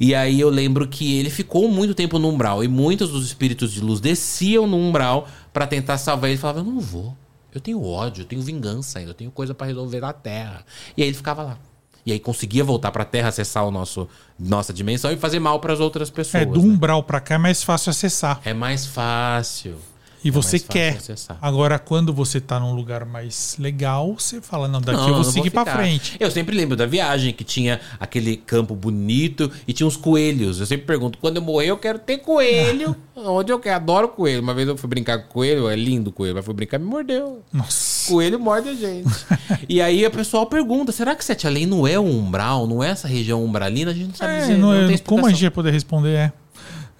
[0.00, 3.70] E aí eu lembro que ele ficou muito tempo no umbral e muitos dos espíritos
[3.70, 6.36] de luz desciam no umbral pra tentar salvar ele.
[6.36, 7.14] Ele falava: "Eu não vou.
[7.54, 10.64] Eu tenho ódio, eu tenho vingança ainda, eu tenho coisa pra resolver na Terra".
[10.96, 11.58] E aí ele ficava lá.
[12.06, 15.80] E aí conseguia voltar pra Terra, acessar o nosso nossa dimensão e fazer mal pras
[15.80, 16.42] outras pessoas.
[16.42, 16.68] É, do né?
[16.68, 18.40] umbral pra cá é mais fácil acessar.
[18.44, 19.76] É mais fácil.
[20.24, 20.96] E É você quer.
[20.96, 21.36] acessar.
[21.42, 25.22] Agora, quando você tá num lugar mais legal, você fala, não, daqui Não, eu vou
[25.24, 25.76] não seguir pra ficar.
[25.76, 26.16] frente.
[26.18, 30.60] Eu sempre lembro da viagem que tinha aquele campo bonito e tinha uns coelhos.
[30.60, 32.96] Eu sempre pergunto, quando eu morrer eu quero ter coelho.
[33.14, 33.76] Onde eu quero?
[33.76, 34.40] Adoro coelho.
[34.42, 36.82] Uma vez eu fui brincar com coelho, é lindo o coelho, mas fui brincar e
[36.82, 37.42] me mordeu.
[37.52, 38.10] Nossa.
[38.10, 39.08] Coelho morde a gente.
[39.68, 42.88] e aí o pessoal pergunta, será que Sete Além não é um umbral, não é
[42.90, 43.90] essa região umbralina?
[43.90, 45.70] A gente não sabe É, dizer, não não, é- tem como a gente ia poder
[45.70, 46.32] responder é.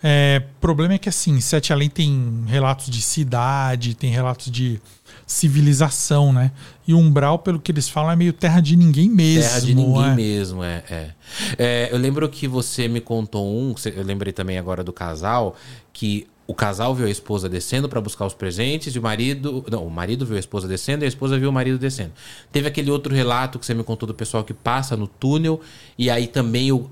[0.07, 4.79] É, problema é que assim, Sete Além tem relatos de cidade, tem relatos de
[5.27, 6.53] civilização, né?
[6.87, 9.49] E Umbral, pelo que eles falam, é meio terra de ninguém mesmo.
[9.49, 10.15] Terra de ninguém é?
[10.15, 11.11] mesmo, é, é.
[11.57, 15.57] É, Eu lembro que você me contou um, eu lembrei também agora do casal,
[15.91, 19.65] que o casal viu a esposa descendo para buscar os presentes e o marido.
[19.71, 22.13] Não, o marido viu a esposa descendo e a esposa viu o marido descendo.
[22.53, 25.63] Teve aquele outro relato que você me contou do pessoal que passa no túnel
[25.97, 26.91] e aí também o,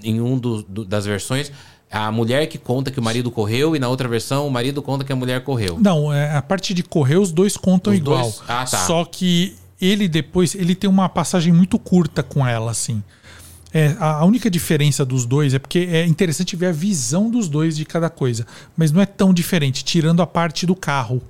[0.00, 1.50] em um do, do, das versões.
[1.92, 5.04] A mulher que conta que o marido correu e na outra versão o marido conta
[5.04, 5.78] que a mulher correu.
[5.78, 8.22] Não, é, a parte de correr os dois contam Os igual.
[8.22, 8.40] dois?
[8.48, 8.78] Ah, tá.
[8.86, 13.02] Só que ele depois ele tem uma passagem muito curta com ela, assim.
[13.74, 17.76] É, a única diferença dos dois é porque é interessante ver a visão dos dois
[17.76, 18.46] de cada coisa,
[18.76, 21.22] mas não é tão diferente, tirando a parte do carro.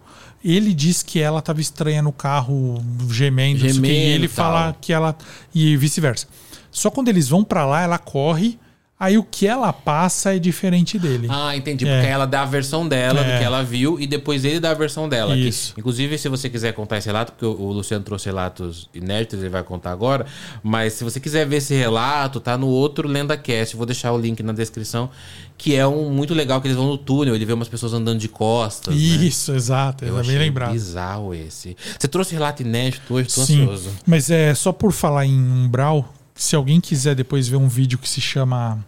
[0.44, 4.14] Ele diz que ela estava estranha no carro, gemendo, não sei o quê, e Gemendo
[4.16, 4.76] ele e fala tal.
[4.80, 5.16] que ela.
[5.54, 6.26] e vice-versa.
[6.70, 8.58] Só quando eles vão pra lá, ela corre,
[9.04, 11.26] aí o que ela passa é diferente dele.
[11.30, 11.86] Ah, entendi.
[11.86, 11.94] É.
[11.96, 13.38] Porque ela dá a versão dela do É.
[13.38, 15.34] que ela viu e depois ele dá a versão dela.
[15.34, 15.74] Que, Isso.
[15.76, 19.48] inclusive, se você quiser contar esse relato, porque o, o Luciano trouxe relatos inéditos, ele
[19.48, 20.24] vai contar agora.
[20.62, 23.76] Mas se você quiser ver esse relato, tá no outro LendaCast.
[23.76, 25.10] Vou deixar o link na descrição.
[25.58, 28.18] Que é um muito legal que eles vão no túnel, ele vê umas pessoas andando
[28.18, 28.94] de costas.
[28.94, 29.00] né?
[29.00, 30.72] Isso, exato, Eu é bem lembrado.
[30.72, 31.76] bizarro esse.
[31.98, 33.90] Você trouxe relato inédito hoje, tô Sim, ansioso.
[34.04, 38.08] mas é só por falar em umbral, se alguém quiser depois ver um vídeo que
[38.08, 38.84] se chama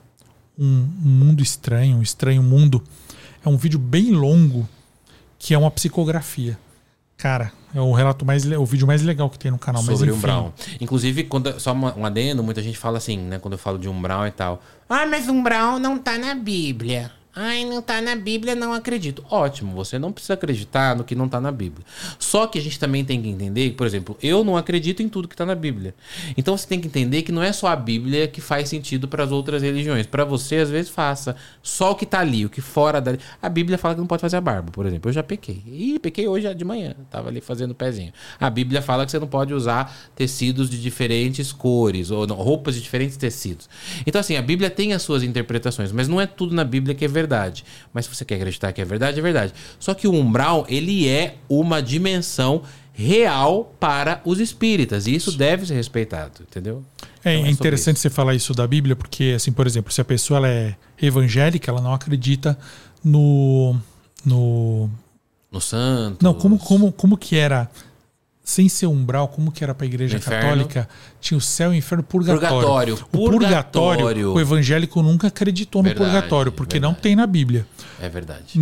[0.59, 2.82] um, um Mundo Estranho, um Estranho Mundo,
[3.44, 4.68] é um vídeo bem longo
[5.39, 6.59] que é uma psicografia.
[7.16, 9.82] Cara, é o relato mais o vídeo mais legal que tem no canal.
[9.82, 10.55] sobre mas, enfim, umbral.
[10.81, 13.39] Inclusive, quando, só uma- um adendo, muita gente fala assim, né?
[13.39, 14.62] Quando eu falo de umbral e tal.
[14.89, 17.10] Ah, mas umbral não tá na Bíblia.
[17.36, 19.24] Ai, não tá na Bíblia, não acredito.
[19.28, 21.85] Ótimo, você não precisa acreditar no que não tá na Bíblia.
[22.16, 25.27] Só que a gente também tem que entender, por exemplo, eu não acredito em tudo
[25.27, 25.97] que tá na Bíblia.
[26.36, 29.24] Então você tem que entender que não é só a Bíblia que faz sentido para
[29.24, 30.06] as outras religiões.
[30.06, 31.35] Para você, às vezes, faça.
[31.61, 33.19] Só o que tá ali, o que fora dali.
[33.43, 35.11] A Bíblia fala que não pode fazer a barba, por exemplo.
[35.11, 35.61] Eu já pequei.
[35.66, 36.94] Ih, pequei hoje de manhã.
[37.11, 38.12] Tava ali fazendo o pezinho.
[38.39, 42.77] A Bíblia fala que você não pode usar tecidos de diferentes cores, ou não, roupas
[42.77, 43.69] de diferentes tecidos.
[44.06, 47.05] Então, assim, a Bíblia tem as suas interpretações, mas não é tudo na Bíblia que
[47.05, 47.23] é verdade.
[47.92, 49.52] Mas se você quer acreditar que é verdade, é verdade.
[49.78, 55.06] Só que o umbral, ele é uma dimensão real para os espíritas.
[55.06, 56.84] E isso deve ser respeitado, entendeu?
[57.24, 60.05] É Então, sobre interessante você falar isso da Bíblia, porque, assim, por exemplo, se a
[60.05, 62.56] pessoa ela é evangélica, ela não acredita
[63.02, 63.76] no.
[64.24, 64.88] no
[65.51, 66.22] No santo.
[66.22, 67.68] Não, como, como, como que era,
[68.44, 70.86] sem ser umbral, como que era para a igreja No católica?
[71.18, 72.50] Tinha o céu, o inferno, purgatório.
[72.50, 72.98] Purgatório, O
[73.30, 74.32] purgatório, purgatório.
[74.34, 77.02] o evangélico nunca acreditou no Verdade, purgatório, porque não verdade.
[77.02, 77.66] tem na Bíblia.
[78.00, 78.60] É verdade.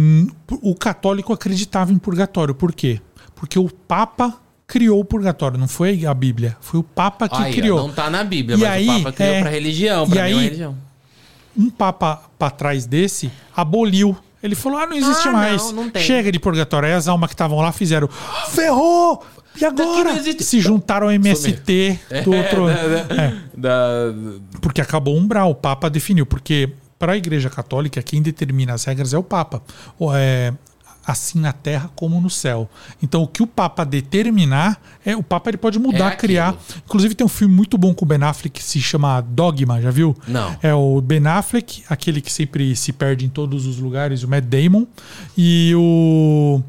[0.48, 2.54] O católico acreditava em purgatório.
[2.54, 3.00] Por quê?
[3.34, 4.34] Porque o Papa
[4.68, 7.78] criou o purgatório, não foi a Bíblia, foi o Papa que Aí, criou.
[7.80, 10.08] não tá na Bíblia, E mas aí, o Papa criou é, pra religião.
[10.14, 10.76] e aí, religião.
[11.58, 14.16] um papa para trás desse aboliu.
[14.42, 15.72] Ele falou: ah, não existe Ah, mais.
[15.72, 15.92] não, não.
[16.00, 16.88] Chega de purgatório.
[16.88, 18.08] Aí as almas que estavam lá fizeram:
[18.50, 19.24] ferrou!
[19.60, 20.16] E agora?
[20.16, 20.44] existe.
[20.44, 22.66] Se juntaram ao MST do outro.
[22.66, 22.74] da,
[23.04, 24.14] da- É, da-
[24.60, 25.50] porque acabou o umbral.
[25.50, 26.24] O Papa definiu.
[26.26, 29.62] Porque para a Igreja Católica, quem determina as regras é o Papa.
[29.98, 30.52] Ou É,
[31.04, 32.70] assim na terra como no céu.
[33.02, 36.54] Então, o que o Papa determinar, é o Papa ele pode mudar, É criar.
[36.84, 39.90] Inclusive, tem um filme muito bom com o Ben Affleck que se chama Dogma, já
[39.90, 40.16] viu?
[40.28, 40.56] Não.
[40.62, 44.44] É o Ben Affleck, aquele que sempre se perde em todos os lugares, o Matt
[44.44, 44.86] Damon,
[45.36, 46.62] e o.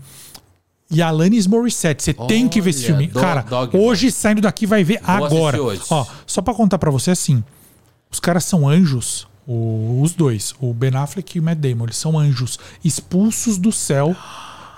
[0.94, 2.04] E a Alanis Morissette.
[2.04, 3.08] Você tem que ver esse Olha, filme.
[3.08, 5.58] Do- Cara, hoje saindo daqui vai ver Vou agora.
[5.90, 7.44] Ó, só pra contar pra você assim:
[8.12, 11.98] os caras são anjos, o- os dois, o Ben Affleck e o Matt Damon, eles
[11.98, 14.16] são anjos expulsos do céu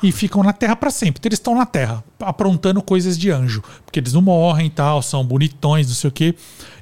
[0.03, 1.19] e ficam na terra pra sempre.
[1.19, 5.01] Então eles estão na terra, aprontando coisas de anjo, porque eles não morrem e tal,
[5.01, 6.35] são bonitões, não sei o quê.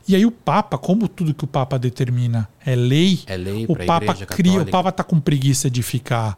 [0.08, 3.76] E aí o Papa, como tudo que o Papa determina é lei, É lei o
[3.86, 4.66] Papa cria, o.
[4.66, 6.38] Papa tá com preguiça de ficar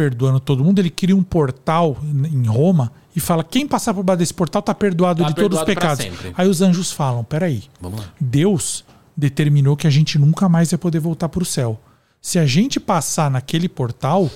[0.00, 1.98] perdoando todo mundo, ele cria um portal
[2.32, 5.58] em Roma e fala: quem passar por baixo desse portal tá perdoado Tá de todos
[5.58, 6.32] os perdoado pecados.
[6.38, 8.06] Aí os anjos falam: peraí, Vamos lá.
[8.18, 8.82] Deus
[9.14, 11.78] determinou que a gente nunca mais vai poder voltar para o céu.
[12.22, 14.30] Se a gente passar naquele portal,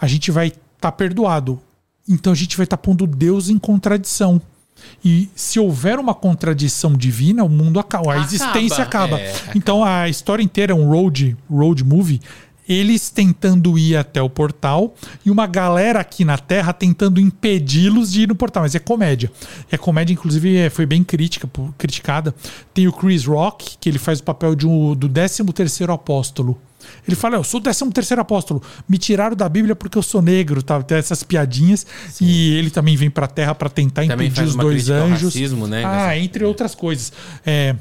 [0.00, 1.60] a gente vai estar perdoado.
[2.08, 4.40] Então a gente vai estar pondo Deus em contradição.
[5.04, 9.20] E se houver uma contradição divina, o mundo acaba, a Acaba, existência acaba.
[9.20, 12.22] é, Então a história inteira é um road, road movie.
[12.72, 14.94] Eles tentando ir até o portal
[15.26, 18.62] e uma galera aqui na Terra tentando impedi-los de ir no portal.
[18.62, 19.30] Mas é comédia.
[19.72, 22.32] É comédia, inclusive, é- foi bem crítica, criticada.
[22.72, 26.56] Tem o Chris Rock, que ele faz o papel de um, do 13 terceiro apóstolo.
[27.06, 28.62] Ele fala, eu sou o 13 terceiro apóstolo.
[28.88, 30.80] Me tiraram da Bíblia porque eu sou negro, tá?
[30.82, 31.84] Tem essas piadinhas.
[32.20, 35.34] E ele também vem pra Terra pra tentar Também impedir os dois anjos.
[35.34, 35.84] racismo, né?
[35.84, 37.12] Ah, Nessa- entre outras coisas.
[37.44, 37.74] É,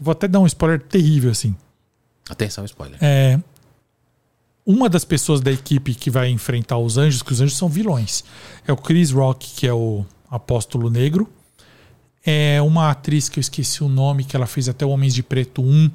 [0.00, 1.54] vou até dar um spoiler terrível, assim.
[2.28, 2.98] Atenção, spoiler.
[3.00, 3.38] É,
[4.64, 8.22] uma das pessoas da equipe que vai enfrentar os anjos, que os anjos são vilões,
[8.66, 11.28] é o Chris Rock, que é o apóstolo negro.
[12.24, 15.22] É uma atriz que eu esqueci o nome, que ela fez até o Homens de
[15.24, 15.90] Preto 1.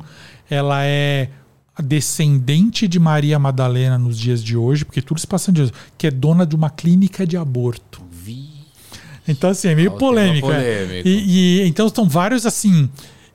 [0.49, 1.29] Ela é
[1.73, 5.71] a descendente de Maria Madalena nos dias de hoje, porque tudo se passa em dias,
[5.97, 8.01] que é dona de uma clínica de aborto.
[8.11, 8.49] Vi.
[9.25, 10.51] Então, assim, é meio polêmico.
[10.51, 10.83] é.
[10.85, 11.09] polêmica.
[11.09, 12.89] E, e- então estão vários assim.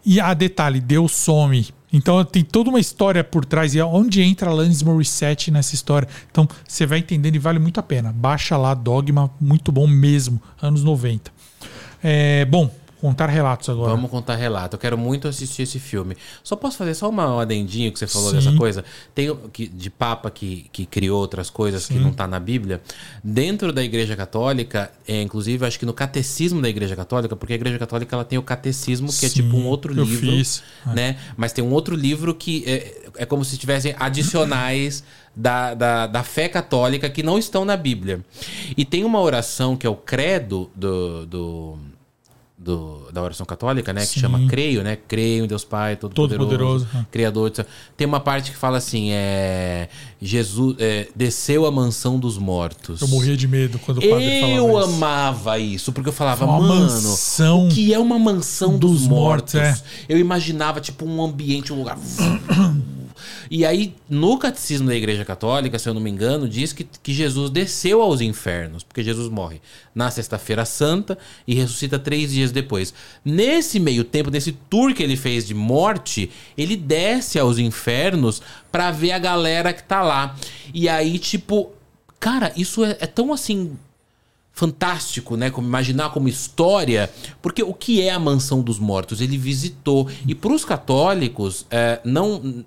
[0.04, 1.66] E a detalhe, Deus some.
[1.92, 3.74] Então tem toda uma história por trás.
[3.74, 6.08] E é onde entra Alanis Morissette nessa história.
[6.30, 8.12] Então você vai entendendo e vale muito a pena.
[8.12, 11.30] Baixa lá, Dogma, muito bom mesmo, anos 90.
[12.02, 12.70] É, bom,
[13.02, 13.90] contar relatos agora.
[13.90, 14.76] Vamos contar relato.
[14.76, 16.16] Eu quero muito assistir esse filme.
[16.44, 18.36] Só posso fazer só uma, um adendinho que você falou Sim.
[18.36, 18.84] dessa coisa?
[19.12, 22.80] Tem que, de Papa que, que criou outras coisas que não tá na Bíblia.
[23.22, 27.56] Dentro da Igreja Católica, é, inclusive, acho que no catecismo da Igreja Católica, porque a
[27.56, 30.30] Igreja Católica ela tem o catecismo, que é Sim, tipo um outro livro.
[30.30, 30.62] fiz.
[30.86, 30.94] É.
[30.94, 31.16] Né?
[31.36, 35.02] Mas tem um outro livro que é, é como se tivessem adicionais
[35.34, 38.20] da, da, da fé católica que não estão na Bíblia.
[38.76, 41.26] E tem uma oração que é o credo do.
[41.26, 41.78] do
[42.64, 44.02] do- da oração católica, né?
[44.02, 44.20] Que Sim.
[44.20, 44.96] chama creio, né?
[45.08, 47.06] Creio em Deus Pai, Todo-Poderoso, Todo-Poderoso, é.
[47.10, 47.50] Criador.
[47.50, 47.66] de-
[47.96, 49.88] Tem uma parte que fala assim, é...
[50.20, 53.00] Jesus é, desceu à mansão dos mortos.
[53.00, 56.60] Eu morria de medo quando o padre falava Eu amava isso, porque eu falava, Uma
[56.60, 59.54] mano, mansão o que é uma mansão dos, dos mortos?
[59.54, 61.98] mortos, Eu imaginava, tipo, um ambiente, um lugar.
[63.54, 67.12] E aí, no catecismo da Igreja Católica, se eu não me engano, diz que, que
[67.12, 69.60] Jesus desceu aos infernos, porque Jesus morre
[69.94, 72.94] na Sexta-feira Santa e ressuscita três dias depois.
[73.22, 78.40] Nesse meio tempo, nesse tour que ele fez de morte, ele desce aos infernos
[78.72, 80.34] pra ver a galera que tá lá.
[80.72, 81.72] E aí, tipo,
[82.18, 83.76] cara, isso é, é tão assim
[84.54, 85.50] fantástico, né?
[85.50, 87.10] Como imaginar como história,
[87.42, 89.20] porque o que é a mansão dos mortos?
[89.20, 92.64] Ele visitou e para os católicos é, não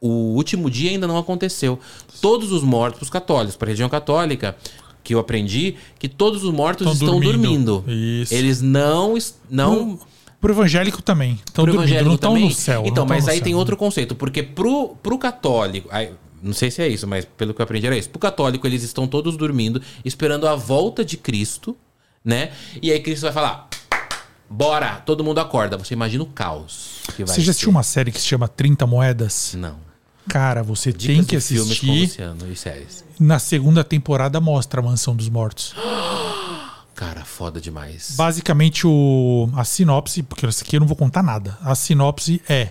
[0.00, 1.78] o último dia ainda não aconteceu.
[2.20, 4.56] Todos os mortos, para os católicos, para a religião católica,
[5.02, 7.80] que eu aprendi, que todos os mortos Estão estão dormindo.
[7.80, 7.92] dormindo.
[8.22, 8.34] Isso.
[8.34, 9.16] Eles não
[9.48, 9.98] não
[10.40, 11.34] Pro evangélico também.
[11.44, 12.82] Estão pro dormindo, evangélico não estão no céu.
[12.86, 13.44] Então, tão mas aí céu.
[13.44, 16.12] tem outro conceito, porque pro, pro católico, aí,
[16.42, 18.08] não sei se é isso, mas pelo que eu aprendi era isso.
[18.08, 21.76] Pro católico, eles estão todos dormindo, esperando a volta de Cristo,
[22.24, 22.52] né?
[22.80, 23.68] E aí Cristo vai falar:
[24.48, 25.76] "Bora, todo mundo acorda".
[25.76, 28.86] Você imagina o caos que vai Você já assistiu uma série que se chama 30
[28.86, 29.54] Moedas?
[29.58, 29.89] Não.
[30.28, 32.20] Cara, você Dicas tem que assistir.
[33.18, 33.22] E.
[33.22, 35.74] Na segunda temporada mostra a Mansão dos Mortos.
[36.94, 38.14] Cara, foda demais.
[38.14, 41.56] Basicamente, o, a sinopse, porque isso aqui eu não vou contar nada.
[41.62, 42.70] A sinopse é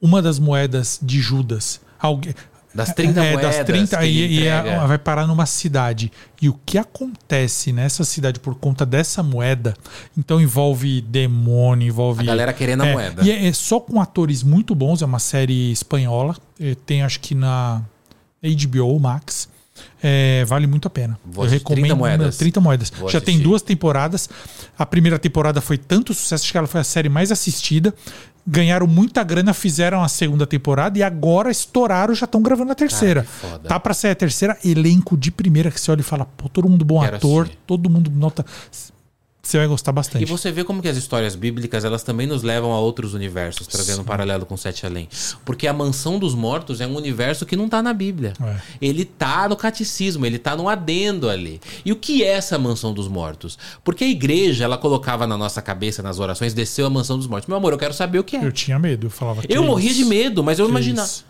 [0.00, 1.80] uma das moedas de Judas.
[1.98, 2.34] Alguém,
[2.74, 6.10] Das 30 é, moedas das 30 que ele e, e a- vai parar numa cidade.
[6.40, 9.74] E o que acontece nessa cidade por conta dessa moeda?
[10.16, 12.22] Então envolve demônio, envolve.
[12.22, 13.22] A galera querendo a é, moeda.
[13.22, 15.02] E é, é só com atores muito bons.
[15.02, 16.36] É uma série espanhola.
[16.58, 17.82] É, tem acho que na
[18.42, 19.48] HBO Max.
[20.02, 21.18] É, vale muito a pena.
[21.24, 21.98] Vou Eu assistir 30 recomendo.
[22.18, 22.36] moedas.
[22.36, 22.92] 30 moedas.
[23.08, 24.28] Já tem duas temporadas.
[24.78, 27.94] A primeira temporada foi tanto sucesso acho que ela foi a série mais assistida.
[28.44, 33.22] Ganharam muita grana, fizeram a segunda temporada e agora estouraram, já estão gravando a terceira.
[33.22, 33.68] foda.
[33.68, 36.68] tá pra sair a terceira, elenco de primeira que você olha e fala, pô, todo
[36.68, 37.60] mundo bom Quero ator, assistir.
[37.66, 38.44] todo mundo nota.
[39.44, 40.24] Você vai gostar E bastante.
[40.24, 44.02] você vê como que as histórias bíblicas elas também nos levam a outros universos, trazendo
[44.02, 45.08] um paralelo com Sete Além.
[45.44, 48.34] Porque a mansão dos mortos é um universo que não tá na Bíblia.
[48.40, 48.56] É.
[48.80, 51.60] Ele tá no catecismo, ele tá no adendo ali.
[51.84, 53.58] E o que é essa mansão dos mortos?
[53.82, 57.48] Porque a igreja, ela colocava na nossa cabeça, nas orações, desceu a mansão dos mortos.
[57.48, 58.44] Meu amor, eu quero saber o que é.
[58.46, 59.98] Eu tinha medo, eu falava que Eu morria isso?
[59.98, 61.08] de medo, mas eu imaginava.
[61.08, 61.24] isso?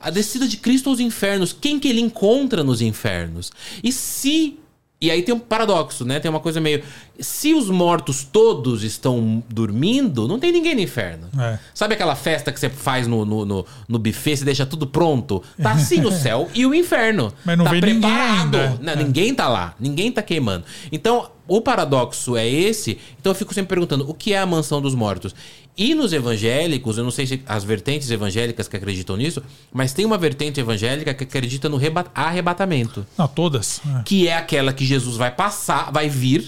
[0.00, 1.52] A descida de Cristo aos infernos.
[1.58, 3.52] Quem que ele encontra nos infernos?
[3.82, 4.58] E se.
[5.04, 6.18] E aí tem um paradoxo, né?
[6.18, 6.82] Tem uma coisa meio.
[7.20, 11.28] Se os mortos todos estão dormindo, não tem ninguém no inferno.
[11.38, 11.58] É.
[11.74, 15.42] Sabe aquela festa que você faz no, no, no, no buffet, você deixa tudo pronto?
[15.62, 17.32] Tá assim o céu e o inferno.
[17.44, 18.78] Mas não tá vem ninguém ainda.
[18.80, 18.96] Não, É.
[18.96, 19.74] Ninguém tá lá.
[19.78, 20.64] Ninguém tá queimando.
[20.90, 22.98] Então, o paradoxo é esse.
[23.20, 25.34] Então eu fico sempre perguntando: o que é a mansão dos mortos?
[25.76, 29.42] E nos evangélicos, eu não sei se as vertentes evangélicas que acreditam nisso,
[29.72, 33.80] mas tem uma vertente evangélica que acredita no reba- arrebatamento, Não, todas.
[33.98, 34.02] é.
[34.04, 36.44] que é aquela que Jesus vai passar, vai vir.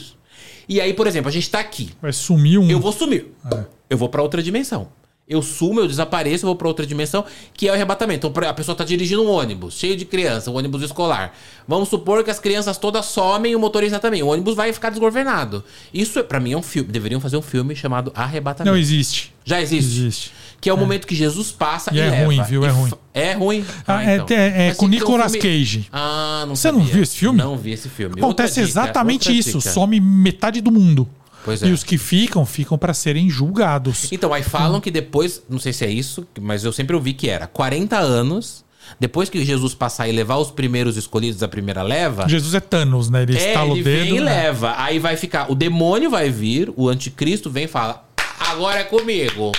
[0.68, 1.90] E aí, por exemplo, a gente tá aqui.
[2.00, 2.70] Vai sumir um.
[2.70, 3.32] Eu vou sumir.
[3.52, 3.64] É.
[3.90, 4.88] Eu vou pra outra dimensão.
[5.28, 8.28] Eu sumo, eu desapareço, eu vou pra outra dimensão, que é o arrebatamento.
[8.28, 11.34] Então, a pessoa tá dirigindo um ônibus, cheio de criança, um ônibus escolar.
[11.66, 14.22] Vamos supor que as crianças todas somem e o motorista também.
[14.22, 15.64] O ônibus vai ficar desgovernado.
[15.92, 16.88] Isso, para mim, é um filme.
[16.92, 18.70] Deveriam fazer um filme chamado Arrebatamento.
[18.72, 19.34] Não existe.
[19.44, 19.90] Já existe.
[20.00, 20.32] Existe.
[20.60, 22.24] Que é o momento que Jesus passa E e, é leva.
[22.24, 22.64] ruim, viu?
[22.64, 22.90] É ruim.
[23.12, 23.64] É ruim?
[23.86, 24.34] Ah, é- é-
[24.64, 25.86] é Mas com um Nicolas Cage.
[25.92, 27.38] Ah, não Você não viu esse filme?
[27.38, 28.14] Não vi esse filme.
[28.18, 29.58] Acontece Outra dica, exatamente outra isso.
[29.58, 29.70] dica.
[29.70, 31.08] Some metade do mundo.
[31.46, 31.68] Pois é.
[31.68, 34.12] E os que ficam, ficam para serem julgados.
[34.12, 37.30] Então, aí falam que depois, não sei se é isso, mas eu sempre ouvi que
[37.30, 38.64] era 40 anos,
[39.00, 43.08] depois que Jesus passar e levar os primeiros escolhidos da primeira leva, Jesus é Thanos,
[43.08, 43.22] né?
[43.22, 44.04] Ele é, estala o ele dedo.
[44.04, 44.24] vem e né?
[44.24, 44.74] leva.
[44.76, 48.04] Aí vai ficar, o demônio vai vir, o anticristo vem e fala,
[48.38, 49.52] agora é comigo.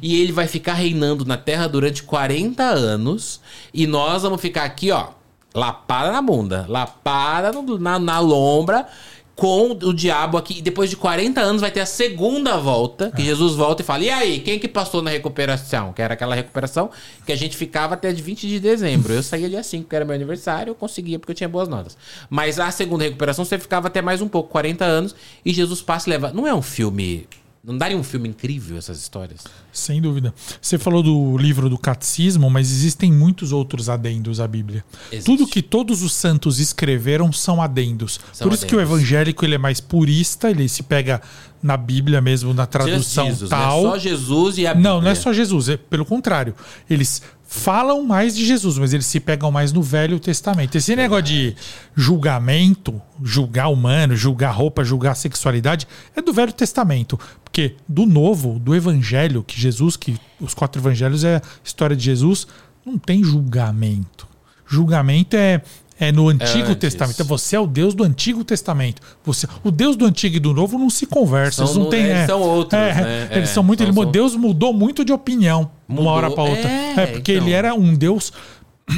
[0.00, 3.40] E ele vai ficar reinando na Terra durante 40 anos.
[3.74, 5.08] E nós vamos ficar aqui, ó,
[5.52, 8.86] lapada na bunda, lapada no- na, na lombra.
[9.34, 13.22] Com o diabo aqui, e depois de 40 anos vai ter a segunda volta, que
[13.22, 15.92] Jesus volta e fala: E aí, quem que passou na recuperação?
[15.92, 16.90] Que era aquela recuperação
[17.24, 19.12] que a gente ficava até de 20 de dezembro.
[19.12, 21.96] Eu saía dia 5, que era meu aniversário, eu conseguia porque eu tinha boas notas.
[22.28, 25.14] Mas a segunda recuperação você ficava até mais um pouco, 40 anos,
[25.44, 26.30] e Jesus passa e leva.
[26.32, 27.26] Não é um filme.
[27.64, 29.44] Não daria um filme incrível essas histórias?
[29.72, 30.34] Sem dúvida.
[30.60, 34.84] Você falou do livro do catecismo, mas existem muitos outros adendos à Bíblia.
[35.12, 35.26] Existe.
[35.26, 38.18] Tudo que todos os santos escreveram são adendos.
[38.32, 41.22] São Por isso que o evangélico ele é mais purista, ele se pega
[41.62, 43.82] na Bíblia mesmo, na tradução Jesus, tal.
[43.84, 45.14] Não é só Jesus e a Não, não é Bíblia.
[45.14, 46.56] só Jesus, é pelo contrário.
[46.90, 50.74] Eles falam mais de Jesus, mas eles se pegam mais no Velho Testamento.
[50.74, 51.54] Esse negócio de
[51.94, 55.86] julgamento, julgar humano, julgar roupa, julgar sexualidade,
[56.16, 57.20] é do Velho Testamento.
[57.52, 62.02] Porque do Novo, do Evangelho, que Jesus, que os quatro evangelhos é a história de
[62.02, 62.46] Jesus,
[62.84, 64.26] não tem julgamento.
[64.66, 65.60] Julgamento é.
[66.00, 66.76] É no Antigo antes.
[66.76, 67.14] Testamento.
[67.14, 69.00] Então, Você é o Deus do Antigo Testamento.
[69.22, 71.64] Você, o Deus do Antigo e do Novo não se conversam.
[71.66, 73.28] São eles não têm, eles é, são outros, é, né?
[73.30, 73.80] Eles É, são muito.
[73.84, 76.04] são- ele, são- Deus mudou muito de opinião Mudou.
[76.06, 76.68] uma hora para outra.
[76.68, 77.44] É, É, porque então.
[77.46, 78.32] ele era um Deus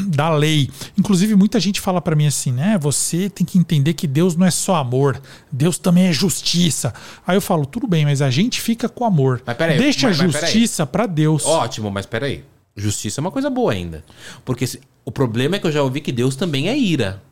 [0.09, 0.71] da lei.
[0.99, 2.79] Inclusive, muita gente fala para mim assim, né?
[2.81, 5.21] Você tem que entender que Deus não é só amor,
[5.53, 6.93] Deus também é justiça.
[7.27, 9.43] Aí eu falo, tudo bem, mas a gente fica com amor.
[9.47, 11.45] Mas peraí, Deixa mas- a justiça para Deus.
[11.45, 12.45] Ótimo, mas peraí.
[12.77, 14.05] Justiça é uma coisa boa ainda.
[14.45, 17.23] Porque se- o problema é que eu já ouvi que Deus também é ira.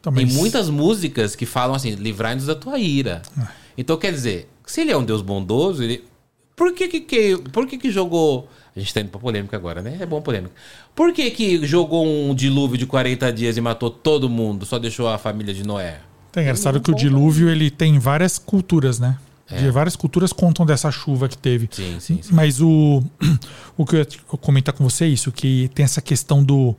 [0.00, 3.20] Então, Tem muitas músicas que falam assim, livrai-nos da tua ira.
[3.38, 3.48] Ah.
[3.76, 6.04] Então, quer dizer, se ele é um Deus bondoso, ele...
[6.56, 8.48] Por que que, que- por que que jogou...
[8.74, 9.96] A gente tá indo pra polêmica agora, né?
[10.00, 10.54] É bom polêmica.
[10.94, 15.08] Por que que jogou um dilúvio de 40 dias e matou todo mundo, só deixou
[15.08, 16.00] a família de Noé?
[16.36, 19.16] É engraçado que o dilúvio ele tem várias culturas, né?
[19.50, 19.58] É.
[19.58, 21.68] De várias culturas contam dessa chuva que teve.
[21.72, 22.32] Sim, sim, sim.
[22.32, 23.02] Mas o,
[23.76, 24.06] o que eu ia
[24.40, 26.76] comentar com você é isso, que tem essa questão do.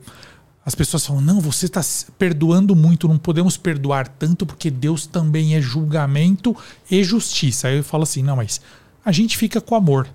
[0.64, 1.80] As pessoas falam, não, você está
[2.16, 6.56] perdoando muito, não podemos perdoar tanto, porque Deus também é julgamento
[6.88, 7.66] e justiça.
[7.66, 8.60] Aí eu falo assim, não, mas
[9.04, 10.08] a gente fica com amor.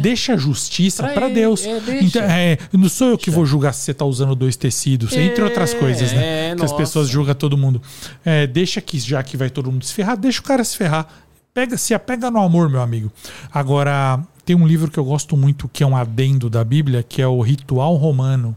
[0.00, 1.64] Deixa a justiça Pra para Deus.
[1.64, 5.16] é, então, é, não sou eu que vou julgar se você está usando dois tecidos,
[5.16, 6.50] entre outras coisas, né?
[6.50, 7.80] é, que as pessoas julgam todo mundo.
[8.24, 11.06] É, deixa que, já que vai todo mundo se ferrar, deixa o cara se ferrar.
[11.54, 13.10] Pega, se apega no amor, meu amigo.
[13.52, 17.20] Agora, tem um livro que eu gosto muito, que é um adendo da Bíblia, que
[17.20, 18.56] é o Ritual Romano.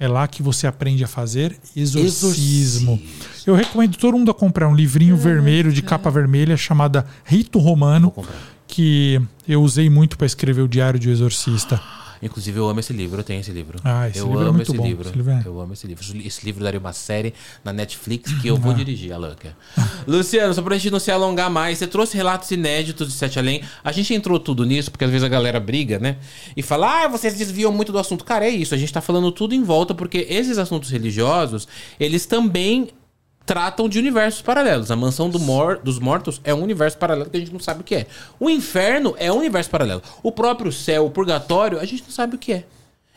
[0.00, 2.92] É lá que você aprende a fazer exorcismo.
[2.92, 3.02] Exorcismo.
[3.44, 8.10] Eu recomendo todo mundo a comprar um livrinho vermelho de capa vermelha chamada Rito Romano,
[8.10, 8.36] comprar.
[8.68, 11.80] Que eu usei muito para escrever o Diário de um Exorcista.
[12.20, 13.78] Inclusive, eu amo esse livro, eu tenho esse livro.
[13.84, 15.08] Ah, esse eu livro é amo muito esse bom, livro.
[15.08, 16.04] esse livro é- Eu amo esse livro.
[16.26, 17.32] Esse livro daria uma série
[17.64, 19.56] na Netflix que eu vou dirigir, a Louca.
[20.04, 23.62] Luciano, só pra gente não se alongar mais, você trouxe relatos inéditos de Sete Além.
[23.84, 26.16] A gente entrou tudo nisso, porque às vezes a galera briga, né?
[26.56, 28.24] E fala, ah, vocês desviam muito do assunto.
[28.24, 31.68] Cara, é isso, a gente tá falando tudo em volta, porque esses assuntos religiosos,
[32.00, 32.88] eles também
[33.48, 34.90] tratam de universos paralelos.
[34.90, 37.80] A mansão do mor- dos mortos é um universo paralelo que a gente não sabe
[37.80, 38.06] o que é.
[38.38, 40.02] O inferno é um universo paralelo.
[40.22, 42.64] O próprio céu, o purgatório, a gente não sabe o que é.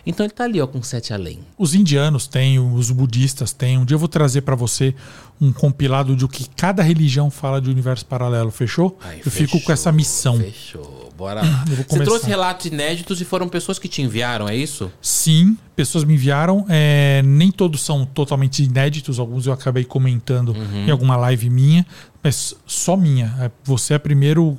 [0.06, 1.40] Então ele tá ali, ó, com sete além.
[1.58, 3.78] Os indianos têm, os budistas têm.
[3.78, 4.96] Um dia eu vou trazer para você
[5.40, 8.98] um compilado de o que cada religião fala de universo paralelo, fechou?
[9.04, 10.38] Aí, eu fico com fechou, essa missão.
[10.40, 11.01] Fechou.
[11.22, 11.66] Bora lá.
[11.88, 14.92] Você trouxe relatos inéditos e foram pessoas que te enviaram, é isso?
[15.00, 16.66] Sim, pessoas me enviaram.
[16.68, 20.88] é, nem todos são totalmente inéditos, alguns eu acabei comentando Uhum.
[20.88, 21.86] em alguma live minha,
[22.24, 23.36] mas só minha.
[23.40, 24.58] É, Você é primeiro.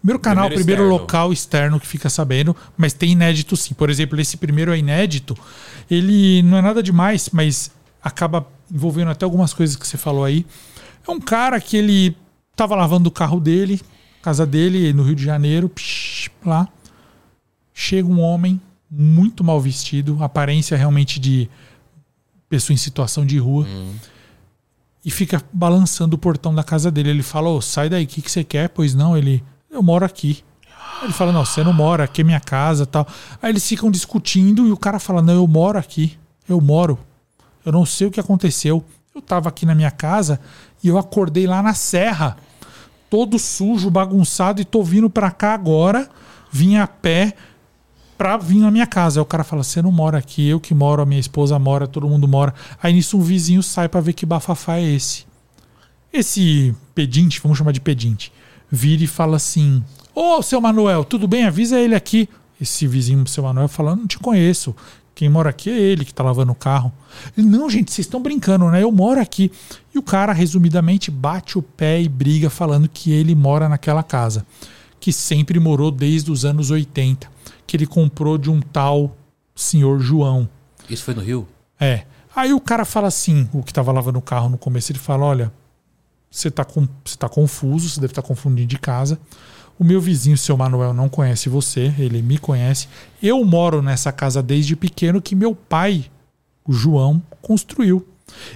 [0.00, 1.02] Primeiro canal, Primeiro primeiro, externo.
[1.02, 3.74] local externo que fica sabendo, mas tem inédito sim.
[3.74, 5.36] Por exemplo, esse primeiro é inédito.
[5.90, 10.46] Ele não é nada demais, mas acaba envolvendo até algumas coisas que você falou aí.
[11.08, 12.16] É um cara que ele
[12.54, 13.80] tava lavando o carro dele,
[14.26, 16.66] casa dele, no Rio de Janeiro, psh, lá.
[17.72, 21.48] Chega um homem muito mal vestido, aparência realmente de
[22.48, 23.64] pessoa em situação de rua,
[25.04, 27.10] e fica balançando o portão da casa dele.
[27.10, 28.68] Ele fala: Ô, sai daí, o que, que você quer?
[28.70, 30.42] Pois não, ele, eu moro aqui.
[31.04, 33.06] Ele fala: Não, você não mora, aqui é minha casa tal.
[33.40, 36.98] Aí eles ficam discutindo e o cara fala: Não, eu moro aqui, eu moro.
[37.64, 38.84] Eu não sei o que aconteceu.
[39.14, 40.40] Eu tava aqui na minha casa
[40.82, 42.36] e eu acordei lá na serra,
[43.10, 46.08] todo sujo, bagunçado, e tô vindo pra cá agora,
[46.50, 47.34] vim a pé
[48.16, 49.20] pra vir na minha casa.
[49.20, 51.86] Aí o cara fala: Você não mora aqui, eu que moro, a minha esposa mora,
[51.86, 52.54] todo mundo mora.
[52.82, 55.26] Aí nisso um vizinho sai pra ver que bafafá é esse.
[56.12, 58.32] Esse pedinte, vamos chamar de pedinte,
[58.70, 59.82] vira e fala assim:
[60.14, 61.44] Ô, seu Manuel, tudo bem?
[61.44, 62.28] Avisa ele aqui.
[62.60, 64.74] Esse vizinho, seu Manuel, fala: Não te conheço.
[65.16, 66.92] Quem mora aqui é ele que tá lavando o carro.
[67.36, 68.82] Ele, não, gente, vocês estão brincando, né?
[68.82, 69.50] Eu moro aqui.
[69.94, 74.46] E o cara, resumidamente, bate o pé e briga falando que ele mora naquela casa.
[75.00, 77.28] Que sempre morou desde os anos 80.
[77.66, 79.16] que ele comprou de um tal
[79.54, 80.46] senhor João.
[80.88, 81.48] Isso foi no Rio?
[81.80, 82.04] É.
[82.34, 85.24] Aí o cara fala assim, o que tava lavando o carro no começo, ele fala:
[85.24, 85.52] olha,
[86.30, 89.18] você tá, com, você tá confuso, você deve estar tá confundindo de casa.
[89.78, 92.88] O meu vizinho, seu Manuel, não conhece você, ele me conhece.
[93.22, 96.06] Eu moro nessa casa desde pequeno que meu pai,
[96.66, 98.06] o João, construiu.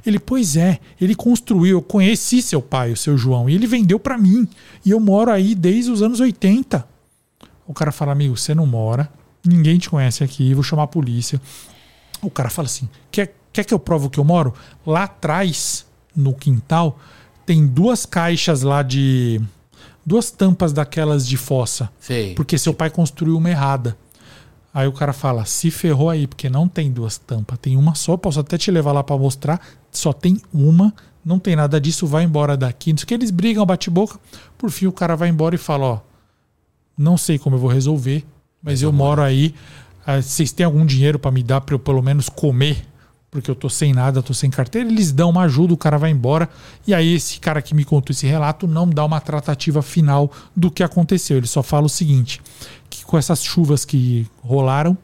[0.04, 4.00] Ele, pois é, ele construiu, eu conheci seu pai, o seu João, e ele vendeu
[4.00, 4.48] para mim.
[4.84, 6.86] E eu moro aí desde os anos 80.
[7.66, 9.08] O cara fala, amigo, você não mora,
[9.44, 11.40] ninguém te conhece aqui, vou chamar a polícia.
[12.22, 14.54] O cara fala assim: quer, quer que eu provo que eu moro?
[14.86, 16.98] Lá atrás, no quintal,
[17.46, 19.40] tem duas caixas lá de.
[20.04, 21.90] Duas tampas daquelas de fossa.
[22.00, 22.34] Sei.
[22.34, 23.96] Porque seu pai construiu uma errada.
[24.72, 28.16] Aí o cara fala: se ferrou aí, porque não tem duas tampas, tem uma só.
[28.16, 29.60] Posso até te levar lá para mostrar.
[29.90, 30.94] Só tem uma,
[31.24, 32.92] não tem nada disso, vai embora daqui.
[32.92, 34.18] Não que eles brigam, bate-boca.
[34.56, 36.00] Por fim, o cara vai embora e fala: ó,
[36.96, 38.24] não sei como eu vou resolver,
[38.62, 39.54] mas, mas eu moro aí.
[40.06, 42.86] Ah, vocês têm algum dinheiro para me dar para eu pelo menos comer?
[43.30, 44.88] Porque eu tô sem nada, tô sem carteira.
[44.88, 46.48] Eles dão uma ajuda, o cara vai embora.
[46.86, 50.70] E aí, esse cara que me contou esse relato não dá uma tratativa final do
[50.70, 51.36] que aconteceu.
[51.36, 52.40] Ele só fala o seguinte:
[52.88, 54.98] que com essas chuvas que rolaram,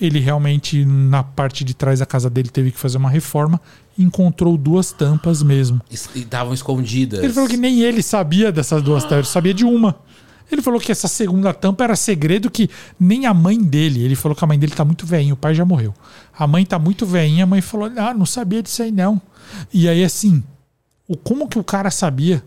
[0.00, 3.60] ele realmente, na parte de trás da casa dele, teve que fazer uma reforma
[3.98, 5.80] encontrou duas tampas mesmo.
[5.90, 7.22] E estavam escondidas.
[7.22, 9.96] Ele falou que nem ele sabia dessas duas tampas, ele sabia de uma.
[10.50, 14.02] Ele falou que essa segunda tampa era segredo que nem a mãe dele.
[14.02, 15.94] Ele falou que a mãe dele tá muito velhinha, o pai já morreu.
[16.36, 19.20] A mãe tá muito velhinha, a mãe falou: "Ah, não sabia disso aí não".
[19.72, 20.42] E aí assim,
[21.06, 22.42] o como que o cara sabia?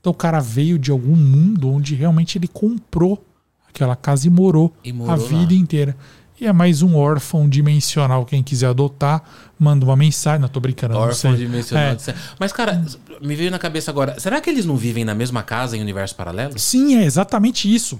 [0.00, 3.24] Então o cara veio de algum mundo onde realmente ele comprou
[3.68, 5.58] aquela casa e morou, E morou a vida lá.
[5.60, 5.96] inteira.
[6.40, 8.24] E é mais um órfão dimensional.
[8.24, 9.22] Quem quiser adotar,
[9.58, 10.40] manda uma mensagem.
[10.40, 10.94] Não, tô brincando.
[10.94, 11.46] não Órfão sei.
[11.46, 11.96] dimensional.
[12.06, 12.14] É.
[12.38, 12.84] Mas, cara,
[13.20, 14.18] me veio na cabeça agora.
[14.20, 16.58] Será que eles não vivem na mesma casa em universo paralelo?
[16.58, 17.98] Sim, é exatamente isso.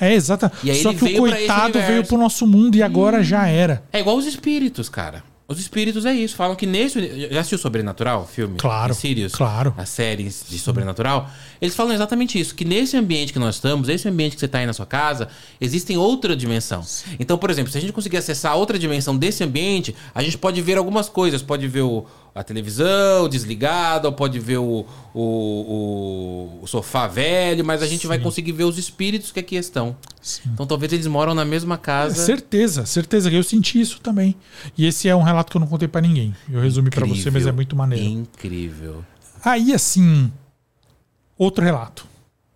[0.00, 0.50] É exata.
[0.82, 3.82] Só que o coitado veio pro nosso mundo e agora já era.
[3.92, 5.22] É igual os espíritos, cara.
[5.50, 6.36] Os espíritos é isso.
[6.36, 7.28] Falam que nesse.
[7.28, 8.24] Já assistiu Sobrenatural?
[8.26, 8.56] Filme?
[8.56, 9.32] Claro, Sirius?
[9.34, 9.74] claro.
[9.76, 11.28] As séries de Sobrenatural.
[11.60, 12.54] Eles falam exatamente isso.
[12.54, 15.26] Que nesse ambiente que nós estamos, esse ambiente que você está aí na sua casa,
[15.60, 16.84] existem outra dimensão.
[17.18, 20.62] Então, por exemplo, se a gente conseguir acessar outra dimensão desse ambiente, a gente pode
[20.62, 21.42] ver algumas coisas.
[21.42, 27.64] Pode ver o- a televisão desligada, ou pode ver o, o, o- o sofá velho,
[27.64, 29.96] mas a gente vai conseguir ver os espíritos que aqui estão.
[30.52, 32.14] Então talvez eles moram na mesma casa.
[32.14, 34.34] Certeza, certeza que eu senti isso também.
[34.76, 36.34] E esse é um relato que eu não contei pra ninguém.
[36.50, 38.04] Eu resumi pra você, mas é muito maneiro.
[38.04, 39.04] Incrível.
[39.44, 40.30] Aí assim,
[41.38, 42.06] outro relato.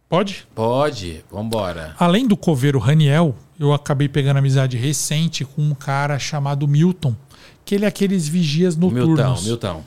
[0.09, 0.47] Pode?
[0.55, 1.95] Pode, vambora.
[1.99, 7.17] Além do coveiro Raniel, eu acabei pegando amizade recente com um cara chamado Milton,
[7.65, 9.45] que ele é aqueles vigias Milton, noturnos.
[9.47, 9.83] Milton.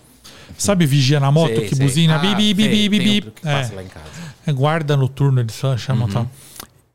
[0.58, 1.86] Sabe vigia na moto Sei, que sei.
[1.86, 2.16] buzina?
[2.16, 3.22] Ah, bi, bi, bi, bi, bi, bi.
[3.32, 3.76] que passa É.
[3.76, 4.06] lá em casa.
[4.46, 6.14] É guarda noturno, eles chamam Uhum.
[6.14, 6.32] tal.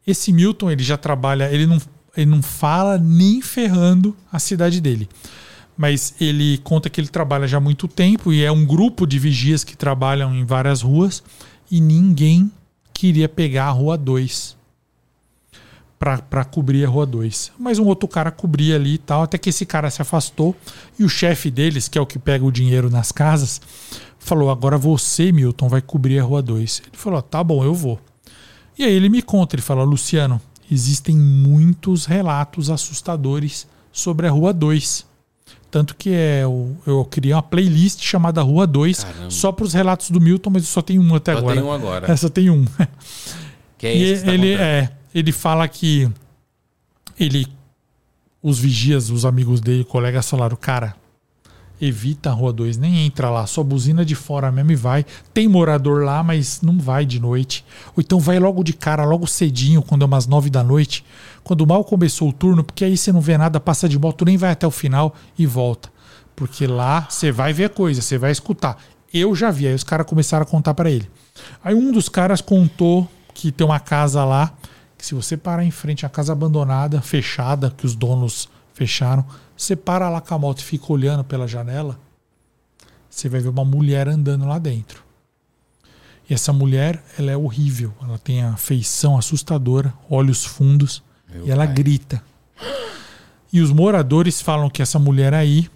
[0.07, 1.81] Esse Milton, ele já trabalha, ele não,
[2.16, 5.09] ele não fala nem ferrando a cidade dele.
[5.77, 9.19] Mas ele conta que ele trabalha já há muito tempo e é um grupo de
[9.19, 11.23] vigias que trabalham em várias ruas
[11.70, 12.51] e ninguém
[12.93, 14.57] queria pegar a rua 2
[15.99, 17.53] para cobrir a rua 2.
[17.59, 20.55] Mas um outro cara cobria ali e tal, até que esse cara se afastou
[20.99, 23.61] e o chefe deles, que é o que pega o dinheiro nas casas,
[24.19, 26.83] falou: Agora você, Milton, vai cobrir a rua 2.
[26.89, 28.01] Ele falou: Tá bom, eu vou.
[28.78, 30.40] E aí ele me conta: ele fala, Luciano,
[30.70, 35.07] existem muitos relatos assustadores sobre a rua 2.
[35.70, 39.31] Tanto que é, eu, eu criei uma playlist chamada Rua 2 Caramba.
[39.31, 41.55] só para os relatos do Milton, mas só tenho um até Só agora.
[41.57, 42.12] tem um agora.
[42.12, 42.65] É, só tem um.
[43.78, 44.62] Que é E esse que você tá ele, contando.
[44.65, 46.09] é, ele fala que
[47.19, 47.47] ele,
[48.43, 50.94] os vigias, os amigos dele, colegas falaram, cara,
[51.85, 55.05] evita a rua 2, nem entra lá, só buzina de fora mesmo e vai.
[55.35, 57.65] Tem morador lá, mas não vai de noite.
[57.89, 61.05] Ou então vai logo de cara, logo cedinho, quando é umas nove da noite,
[61.43, 64.37] quando mal começou o turno, porque aí você não vê nada, passa de moto, nem
[64.37, 65.91] vai até o final e volta.
[66.37, 68.79] Porque lá você vai ver coisa, você vai escutar.
[69.13, 71.11] Eu já vi, aí os caras começaram a contar para ele.
[71.65, 74.55] Aí um dos caras contou que tem uma casa lá,
[74.97, 79.27] que se você parar em frente a casa abandonada, fechada, que os donos fecharam,
[79.57, 81.99] você para lá com a moto e fica olhando pela janela,
[83.09, 85.03] você vai ver uma mulher andando lá dentro.
[86.29, 87.93] E essa mulher, ela é horrível.
[88.03, 91.74] Ela tem a feição assustadora, olhos fundos, Meu e ela pai.
[91.74, 92.23] grita.
[93.53, 95.69] E os moradores falam que essa mulher aí,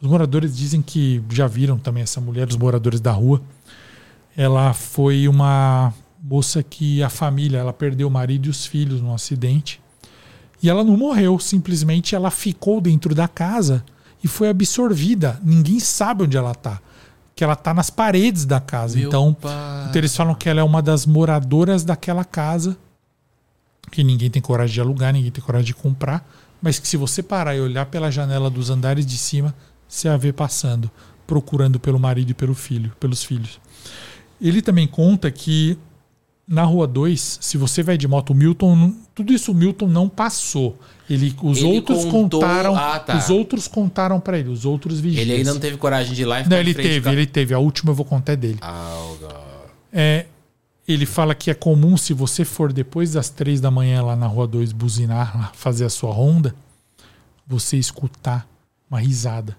[0.00, 3.42] os moradores dizem que já viram também essa mulher, os moradores da rua.
[4.36, 5.92] Ela foi uma
[6.22, 9.80] moça que a família, ela perdeu o marido e os filhos num acidente.
[10.62, 13.84] E ela não morreu, simplesmente ela ficou dentro da casa
[14.24, 15.38] e foi absorvida.
[15.44, 16.80] Ninguém sabe onde ela tá.
[17.34, 18.98] Que ela tá nas paredes da casa.
[18.98, 22.76] Então, então eles falam que ela é uma das moradoras daquela casa.
[23.82, 26.26] porque ninguém tem coragem de alugar, ninguém tem coragem de comprar,
[26.60, 29.54] mas que se você parar e olhar pela janela dos andares de cima,
[29.88, 30.90] você a vê passando,
[31.26, 33.60] procurando pelo marido e pelo filho, pelos filhos.
[34.40, 35.78] Ele também conta que
[36.48, 40.08] na Rua 2, se você vai de moto, o Milton, tudo isso o Milton não
[40.08, 40.78] passou.
[41.10, 43.16] Ele, os Ele outros contou- contaram, Ah, tá.
[43.16, 45.22] os outros contaram para ele, os outros vigias.
[45.22, 47.54] Ele ainda não teve coragem de ir lá e Não, ele frente teve, ele teve.
[47.54, 48.58] A última eu vou contar é dele.
[49.20, 49.30] God.
[49.92, 50.26] É,
[50.86, 54.26] ele fala que é comum, se você for depois das três da manhã lá na
[54.26, 56.54] Rua 2 buzinar, fazer a sua ronda,
[57.46, 58.46] você escutar
[58.90, 59.56] uma risada.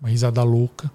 [0.00, 0.90] Uma risada louca.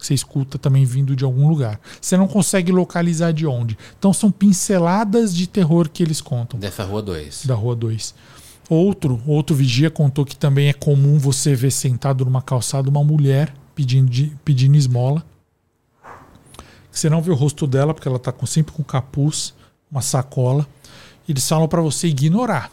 [0.00, 1.78] Que você escuta também vindo de algum lugar.
[2.00, 3.76] Você não consegue localizar de onde.
[3.98, 7.44] Então são pinceladas de terror que eles contam Dessa rua 2.
[7.44, 8.14] da Rua 2.
[8.68, 13.52] Outro, outro vigia contou que também é comum você ver sentado numa calçada uma mulher
[13.74, 15.22] pedindo, de- pedindo esmola.
[16.90, 19.54] Você não vê o rosto dela porque ela tá com, sempre com capuz,
[19.90, 20.66] uma sacola.
[21.28, 22.70] Eles falam para você ignorar.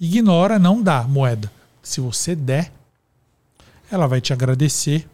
[0.00, 1.50] Ignora, não dá moeda.
[1.82, 2.72] Se você der,
[3.90, 5.08] ela vai te agradecer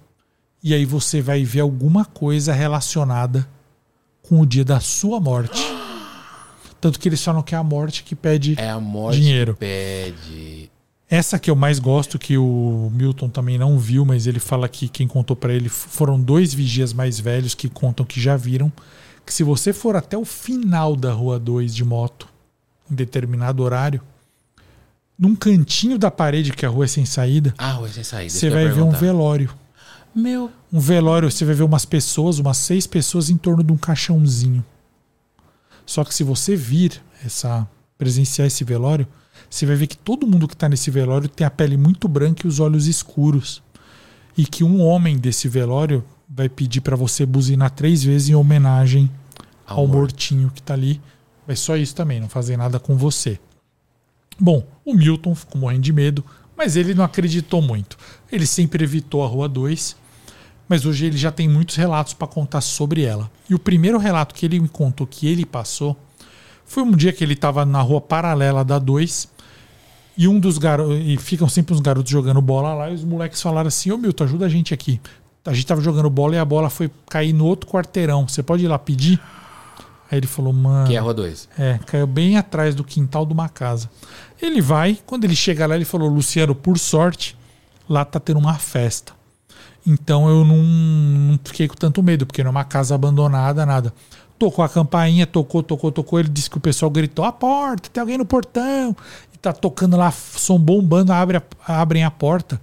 [0.63, 3.49] e aí você vai ver alguma coisa relacionada
[4.23, 5.61] com o dia da sua morte.
[6.81, 9.55] Tanto que eles falam que é a morte que pede É a morte Dinheiro.
[9.55, 10.71] que pede.
[11.11, 14.89] essa que eu mais gosto, que o Milton também não viu, mas ele fala que
[14.89, 18.73] quem contou pra ele foram dois vigias mais velhos que contam que já viram.
[19.27, 22.29] Que se você for até o final da Rua 2 de moto,
[22.91, 24.01] em determinado horário,
[25.19, 28.31] num cantinho da parede, que a rua é sem saída, Ah, rua sem saída.
[28.33, 29.51] você vai ver um velório.
[30.19, 30.51] Meu.
[30.73, 34.65] Um velório, você vai ver umas pessoas, umas seis pessoas em torno de um caixãozinho.
[35.87, 39.07] Só que se você vir essa presenciar esse velório,
[39.49, 42.45] você vai ver que todo mundo que está nesse velório tem a pele muito branca
[42.45, 43.63] e os olhos escuros.
[44.37, 49.09] E que um homem desse velório vai pedir para você buzinar três vezes em homenagem
[49.65, 49.99] ao Amor.
[49.99, 51.01] mortinho que tá ali.
[51.47, 53.39] Mas só isso também, não fazer nada com você.
[54.39, 56.25] Bom, o Milton ficou morrendo de medo,
[56.57, 57.97] mas ele não acreditou muito.
[58.31, 59.97] Ele sempre evitou a Rua 2,
[60.69, 63.31] mas hoje ele já tem muitos relatos para contar sobre ela.
[63.49, 65.97] E o primeiro relato que ele me contou que ele passou
[66.65, 69.29] foi um dia que ele estava na rua paralela da 2
[70.17, 70.99] e um dos garotos.
[71.01, 74.25] E ficam sempre os garotos jogando bola lá e os moleques falaram assim: Ô Milton,
[74.25, 75.01] ajuda a gente aqui.
[75.47, 78.29] A gente tava jogando bola e a bola foi cair no outro quarteirão.
[78.29, 79.19] Você pode ir lá pedir?
[80.11, 80.87] Aí ele falou, mano.
[80.87, 81.49] Que é a rua 2.
[81.59, 83.91] É, caiu bem atrás do quintal de uma casa.
[84.41, 87.37] Ele vai, quando ele chega lá, ele falou: Luciano, por sorte,
[87.89, 89.18] lá tá tendo uma festa.
[89.89, 93.93] Então eu não, não fiquei com tanto medo, porque não é uma casa abandonada, nada.
[94.39, 96.21] Tocou a campainha, tocou, tocou, tocou.
[96.21, 98.95] Ele disse que o pessoal gritou: a porta, tem alguém no portão.
[99.35, 101.43] E tá tocando lá, som bombando, abre a-
[101.81, 102.61] abrem a porta.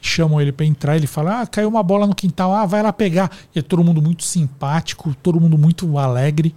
[0.00, 2.92] Chamam ele pra entrar, ele fala: Ah, caiu uma bola no quintal, ah, vai lá
[2.92, 3.30] pegar.
[3.54, 6.54] E é todo mundo muito simpático, todo mundo muito alegre.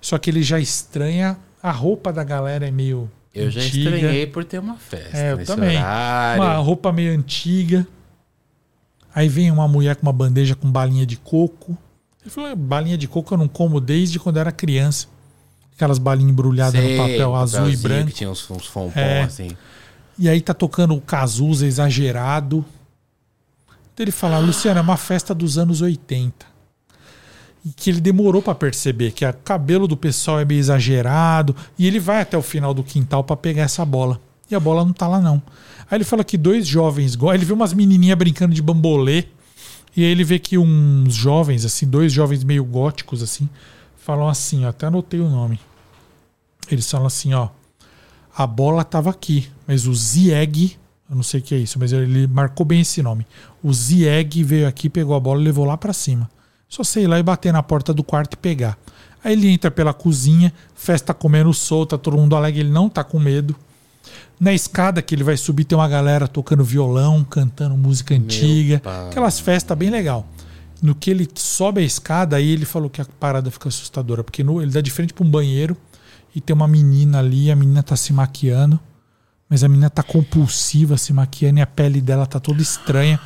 [0.00, 3.10] Só que ele já estranha, a roupa da galera é meio.
[3.34, 3.90] Eu já antiga.
[3.96, 5.14] estranhei por ter uma festa.
[5.18, 5.76] É, eu também.
[5.76, 6.42] horário.
[6.42, 7.86] Uma roupa meio antiga.
[9.16, 11.74] Aí vem uma mulher com uma bandeja com balinha de coco.
[12.20, 15.06] Ele falou: "É, balinha de coco eu não como desde quando era criança.
[15.74, 18.08] Aquelas balinhas embrulhadas Sei, no papel azul e branco.
[18.08, 19.22] Que tinha uns, uns fompom É.
[19.22, 19.56] assim.
[20.18, 22.62] E aí tá tocando o Cazuza exagerado.
[23.94, 26.44] Então ele fala, Luciano, é uma festa dos anos 80.
[27.64, 31.56] E que ele demorou pra perceber que o cabelo do pessoal é meio exagerado.
[31.78, 34.20] E ele vai até o final do quintal pra pegar essa bola.
[34.50, 35.42] E a bola não tá lá, não.
[35.90, 37.16] Aí ele fala que dois jovens.
[37.34, 39.24] Ele vê umas menininhas brincando de bambolê.
[39.96, 43.48] E aí ele vê que uns jovens, assim, dois jovens meio góticos, assim,
[43.96, 45.58] falam assim, ó, até anotei o nome.
[46.70, 47.48] Eles falam assim, ó.
[48.36, 50.76] A bola tava aqui, mas o Zieg,
[51.08, 53.26] eu não sei o que é isso, mas ele marcou bem esse nome.
[53.62, 56.28] O Zieg veio aqui, pegou a bola e levou lá pra cima.
[56.68, 58.76] Só sei lá e bater na porta do quarto e pegar.
[59.24, 63.18] Aí ele entra pela cozinha, festa comendo solta, todo mundo alegre, ele não tá com
[63.18, 63.56] medo.
[64.38, 69.40] Na escada que ele vai subir tem uma galera tocando violão, cantando música antiga, aquelas
[69.40, 70.26] festas bem legal.
[70.82, 74.44] No que ele sobe a escada, aí ele falou que a parada fica assustadora, porque
[74.44, 75.74] no- ele dá de frente para um banheiro
[76.34, 78.78] e tem uma menina ali, a menina tá se maquiando,
[79.48, 83.18] mas a menina tá compulsiva se maquiando e a pele dela tá toda estranha.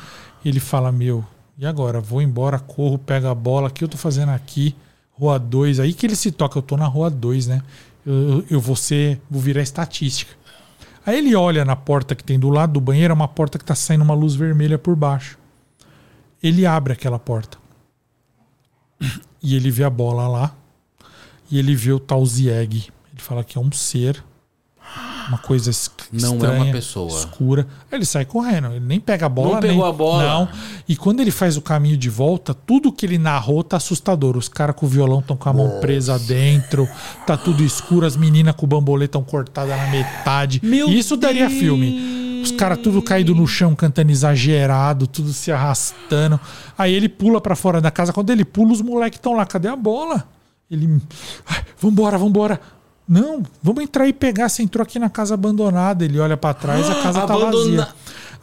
[0.45, 1.25] E ele fala: Meu,
[1.57, 1.99] e agora?
[1.99, 4.73] Vou embora, corro, pego a bola, o que eu tô fazendo aqui?
[5.11, 7.61] Rua 2, aí que ele se toca, eu tô na rua 2, né?
[8.05, 10.31] Eu, eu vou ser, vou virar estatística.
[11.05, 13.65] Aí ele olha na porta que tem do lado do banheiro, é uma porta que
[13.65, 15.37] tá saindo uma luz vermelha por baixo.
[16.41, 17.57] Ele abre aquela porta.
[19.41, 20.55] E ele vê a bola lá.
[21.49, 22.91] E ele vê o tal Zieg.
[23.11, 24.23] Ele fala que é um ser
[25.27, 27.19] uma coisa es- Não é estranha, uma pessoa.
[27.19, 27.67] escura.
[27.91, 29.53] Aí ele sai correndo, ele nem pega a bola.
[29.53, 30.23] Não pegou nem- a bola.
[30.23, 30.49] Não.
[30.87, 34.37] E quando ele faz o caminho de volta, tudo que ele narrou tá assustador.
[34.37, 36.87] Os caras com o violão estão com a mão presa dentro,
[37.25, 40.59] tá tudo escuro, as meninas com o bambolê estão cortadas na metade.
[40.63, 41.59] Meu Isso daria Deus.
[41.59, 42.41] filme.
[42.43, 46.39] Os caras tudo caído no chão, cantando exagerado, tudo se arrastando.
[46.75, 48.11] Aí ele pula pra fora da casa.
[48.11, 49.45] Quando ele pula, os moleques estão lá.
[49.45, 50.23] Cadê a bola?
[50.69, 50.99] Ele.
[51.45, 52.59] "Ai, Vambora, vambora.
[53.07, 54.47] Não, vamos entrar e pegar.
[54.49, 56.05] Você entrou aqui na casa abandonada.
[56.05, 57.87] Ele olha pra trás, a casa tá vazia.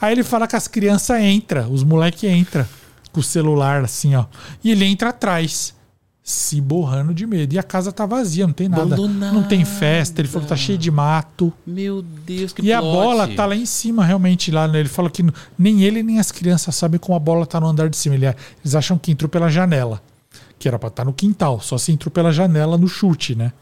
[0.01, 2.67] Aí ele fala que as crianças entram, os moleques entram
[3.13, 4.27] com o celular assim, ó.
[4.63, 5.75] E ele entra atrás,
[6.23, 7.55] se borrando de medo.
[7.55, 8.83] E a casa tá vazia, não tem nada.
[8.83, 9.33] Abandonada.
[9.33, 10.21] Não tem festa.
[10.21, 11.53] Ele falou que tá cheio de mato.
[11.67, 12.93] Meu Deus, que E a plot.
[12.93, 14.69] bola tá lá em cima, realmente, lá.
[14.69, 14.79] né?
[14.81, 15.25] Ele falou que
[15.59, 18.15] nem ele nem as crianças sabem como a bola tá no andar de cima.
[18.15, 20.03] Ele- eles acham que entrou pela janela.
[20.59, 21.61] Que era pra estar no quintal.
[21.61, 23.53] Só se entrou pela janela no chute, né?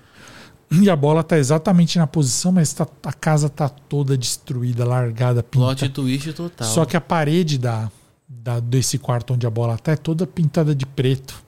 [0.70, 5.42] E a bola tá exatamente na posição, mas tá- a casa tá toda destruída, largada,
[5.42, 5.92] Plot pintada.
[5.92, 6.66] twist total.
[6.68, 7.90] Só que a parede da,
[8.28, 11.40] da- desse quarto onde a bola tá é toda pintada de preto.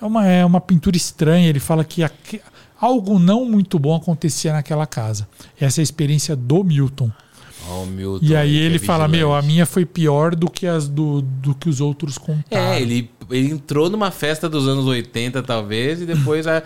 [0.00, 1.48] É uma, é uma pintura estranha.
[1.48, 2.02] Ele fala que
[2.80, 5.28] algo não muito bom acontecia naquela casa.
[5.60, 7.10] Essa é a experiência do Milton.
[7.70, 9.46] Ó, o Milton, E aí que é ele fala: Meu, a vigilante.
[9.54, 12.44] minha foi pior do que, as do, do que os outros contaram.
[12.72, 16.62] É, ele, ele entrou numa festa dos anos 80, talvez, e depois, a,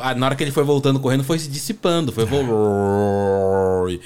[0.00, 2.12] a- na hora que ele foi voltando correndo, foi se dissipando.
[2.12, 4.00] Foi.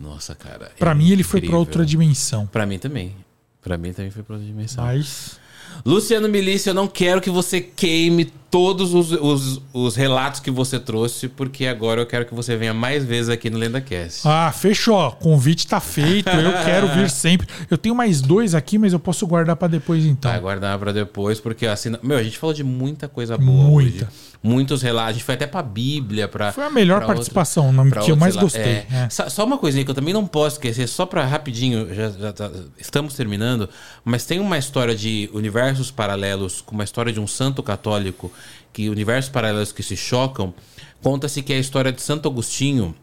[0.00, 0.70] Nossa, cara.
[0.78, 1.58] Pra é mim, ele foi pra incrível.
[1.60, 2.46] outra dimensão.
[2.46, 3.14] Pra mim também.
[3.60, 4.84] Pra mim também foi pra outra dimensão.
[4.84, 5.38] Mas.
[5.84, 10.78] Luciano Milício, eu não quero que você queime todos os, os, os relatos que você
[10.80, 14.22] trouxe, porque agora eu quero que você venha mais vezes aqui no LendaCast.
[14.26, 15.12] Ah, fechou.
[15.12, 16.28] Convite tá feito.
[16.28, 17.46] Eu quero vir sempre.
[17.70, 20.30] Eu tenho mais dois aqui, mas eu posso guardar pra depois então.
[20.30, 21.94] Vai guardar pra depois, porque assim.
[22.02, 24.04] Meu, a gente falou de muita coisa boa Muita.
[24.04, 24.06] hoje.
[24.42, 25.10] Muitos relatos.
[25.10, 26.26] A gente foi até pra Bíblia.
[26.26, 28.62] Pra, Foi a melhor participação, não- pra que eu mais gostei.
[28.62, 28.86] É.
[28.90, 29.08] é.
[29.10, 32.50] Só, uma coisinha que eu também não posso esquecer, só pra rapidinho, já, já tá-
[32.78, 33.68] estamos terminando,
[34.02, 38.32] mas tem uma história de universos paralelos, com uma história de um santo católico,
[38.72, 40.54] que universos paralelos que se chocam.
[41.02, 42.94] Conta-se que a história de Santo Agostinho.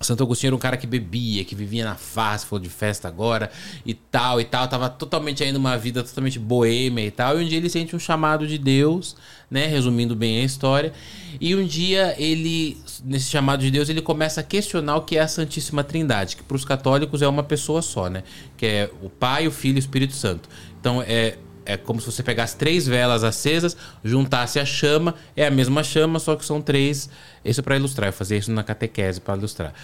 [0.00, 3.50] Santo Agostinho era um cara que bebia, que vivia na farsa, falou de festa agora
[3.84, 7.46] e tal e tal, tava totalmente aí numa vida totalmente boêmia e tal, e um
[7.46, 9.14] dia ele sente um chamado de Deus,
[9.50, 10.94] né, resumindo bem a história,
[11.38, 15.20] e um dia ele, nesse chamado de Deus, ele começa a questionar o que é
[15.20, 18.22] a Santíssima Trindade, que para os católicos é uma pessoa só, né,
[18.56, 20.48] que é o Pai, o Filho e o Espírito Santo.
[20.80, 25.50] Então é é como se você pegasse três velas acesas, juntasse a chama, é a
[25.50, 27.08] mesma chama, só que são três.
[27.44, 29.74] Isso é para ilustrar, eu fazia isso na catequese para ilustrar.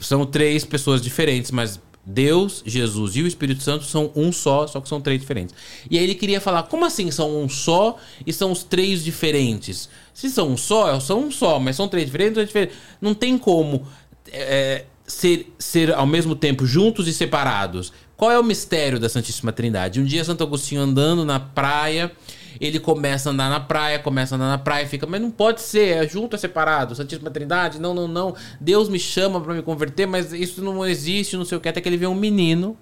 [0.00, 4.80] São três pessoas diferentes, mas Deus, Jesus e o Espírito Santo são um só, só
[4.80, 5.52] que são três diferentes.
[5.90, 9.88] E aí ele queria falar, como assim são um só e são os três diferentes?
[10.14, 12.76] Se são um só, são um só, mas são três diferentes, três diferentes.
[13.00, 13.84] Não tem como
[14.30, 17.92] é, ser, ser ao mesmo tempo juntos e separados.
[18.16, 20.00] Qual é o mistério da Santíssima Trindade?
[20.00, 22.10] Um dia Santo Agostinho andando na praia,
[22.58, 25.60] ele começa a andar na praia, começa a andar na praia fica, mas não pode
[25.60, 26.94] ser, é junto, é separado.
[26.94, 28.34] Santíssima Trindade, não, não, não.
[28.58, 31.68] Deus me chama para me converter, mas isso não existe, não sei o que.
[31.68, 32.74] Até que ele vê um menino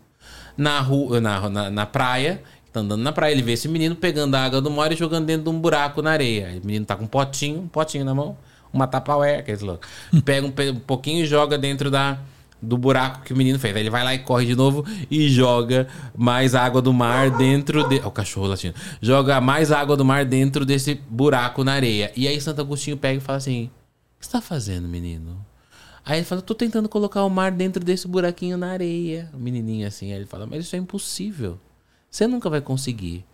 [0.57, 2.41] na rua, na, na, na praia,
[2.73, 5.27] tá andando na praia, ele vê esse menino pegando a água do mar e jogando
[5.27, 6.61] dentro de um buraco na areia.
[6.63, 8.37] O menino tá com um potinho, um potinho na mão,
[8.73, 9.89] uma tapaué, aqueles loucos.
[10.25, 12.21] Pega um, um pouquinho e joga dentro da
[12.65, 13.75] do buraco que o menino fez.
[13.77, 15.87] Aí ele vai lá e corre de novo e joga
[16.17, 17.97] mais água do mar dentro de...
[17.99, 18.75] O cachorro latindo.
[19.01, 22.13] Joga mais água do mar dentro desse buraco na areia.
[22.17, 25.45] E aí Santo Agostinho pega e fala assim: O que você tá fazendo, menino?
[26.05, 29.31] Aí ele fala, tô tentando colocar o mar dentro desse buraquinho na areia.
[29.33, 31.59] O menininho assim, aí ele fala, mas isso é impossível.
[32.11, 33.25] Você nunca vai conseguir.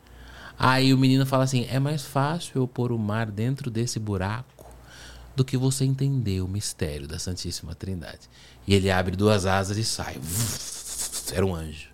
[0.56, 4.59] Aí o menino fala assim, é mais fácil eu pôr o mar dentro desse buraco
[5.36, 8.20] do que você entender o mistério da Santíssima Trindade.
[8.66, 10.16] E ele abre duas asas e sai.
[11.32, 11.88] Era um anjo.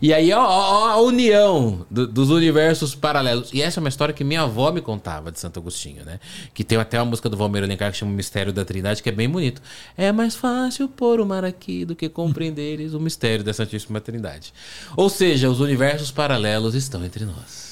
[0.00, 3.50] E aí, ó, ó, a união do- dos universos paralelos.
[3.52, 6.20] E essa é uma história que minha avó me contava de Santo Agostinho, né?
[6.54, 9.12] Que tem até uma música do Valmir Alencar que chama Mistério da Trindade, que é
[9.12, 9.60] bem bonito.
[9.96, 14.52] É mais fácil pôr o mar aqui do que compreenderes o mistério da Santíssima Trindade.
[14.96, 17.69] Ou seja, os universos paralelos estão entre nós.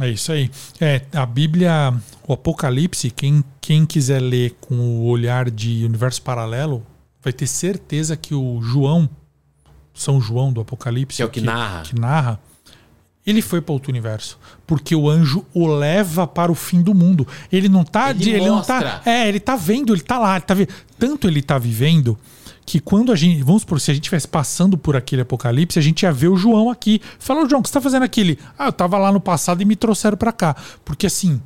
[0.00, 0.50] É isso aí.
[0.80, 1.94] É, a Bíblia,
[2.26, 6.84] o Apocalipse, quem, quem quiser ler com o olhar de universo paralelo,
[7.22, 9.08] vai ter certeza que o João,
[9.92, 11.82] São João do Apocalipse, Que é o que narra.
[11.82, 12.40] que narra,
[13.26, 17.26] ele foi para outro universo, porque o anjo o leva para o fim do mundo.
[17.50, 20.36] Ele não tá, Ele de- ele não tá, é, ele tá vendo, ele tá lá,
[20.36, 20.68] ele tá vi-
[20.98, 22.18] tanto ele tá vivendo
[22.66, 25.82] que quando a gente, vamos por se a gente estivesse passando por aquele apocalipse, a
[25.82, 27.00] gente ia ver o João aqui.
[27.18, 28.20] Fala, "Ô, João, o que você tá fazendo aqui?
[28.20, 30.56] Ele, ah, eu tava lá no passado e me trouxeram para cá.
[30.84, 31.40] Porque assim,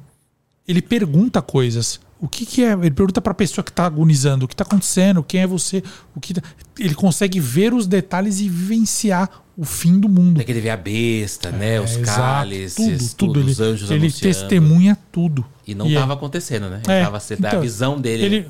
[0.69, 2.73] ele pergunta coisas O que, que é?
[2.73, 5.23] Ele pergunta para a pessoa que está agonizando: o que está acontecendo?
[5.23, 5.83] Quem é você?
[6.15, 6.41] O que tá...
[6.79, 10.41] Ele consegue ver os detalhes e vivenciar o fim do mundo.
[10.41, 11.81] É que ele vê a besta, né?
[11.81, 12.19] Os É, exato.
[12.21, 13.47] cálices, tudo, tudo.
[13.47, 14.35] os Ele, anjos ele anunciando.
[14.39, 15.45] testemunha tudo.
[15.67, 16.83] E não é- estava acontecendo, né?
[16.85, 18.25] Ele É, tava então, a visão dele.
[18.25, 18.47] Ele,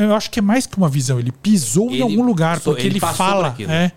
[0.00, 1.18] eu acho que é mais que uma visão.
[1.18, 3.48] Ele pisou em Ele algum lugar, porque ele ele, por fala.
[3.48, 3.72] aquilo.
[3.72, 3.92] É,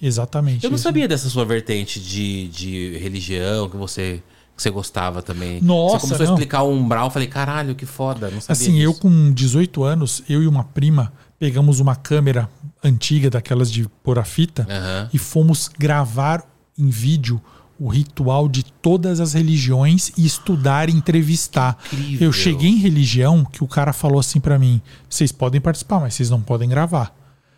[0.00, 0.64] exatamente.
[0.64, 0.84] Eu não isso.
[0.84, 4.22] sabia dessa sua vertente de, de religião que você,
[4.56, 5.60] que você gostava também.
[5.60, 6.32] Nossa, você começou não.
[6.32, 8.30] a explicar o umbral, eu falei, caralho, que foda.
[8.30, 9.02] Não sabia Assim, eu disso.
[9.02, 11.12] com 18 anos, eu e uma prima
[11.42, 12.48] pegamos uma câmera
[12.84, 15.10] antiga daquelas de pôr a fita Aham.
[15.12, 16.40] e fomos gravar
[16.78, 17.42] em vídeo
[17.80, 21.76] o ritual de todas as religiões e estudar e entrevistar.
[21.92, 22.28] Incrível.
[22.28, 26.14] Eu cheguei em religião que o cara falou assim pra mim: vocês podem participar, mas
[26.14, 27.12] vocês não podem gravar.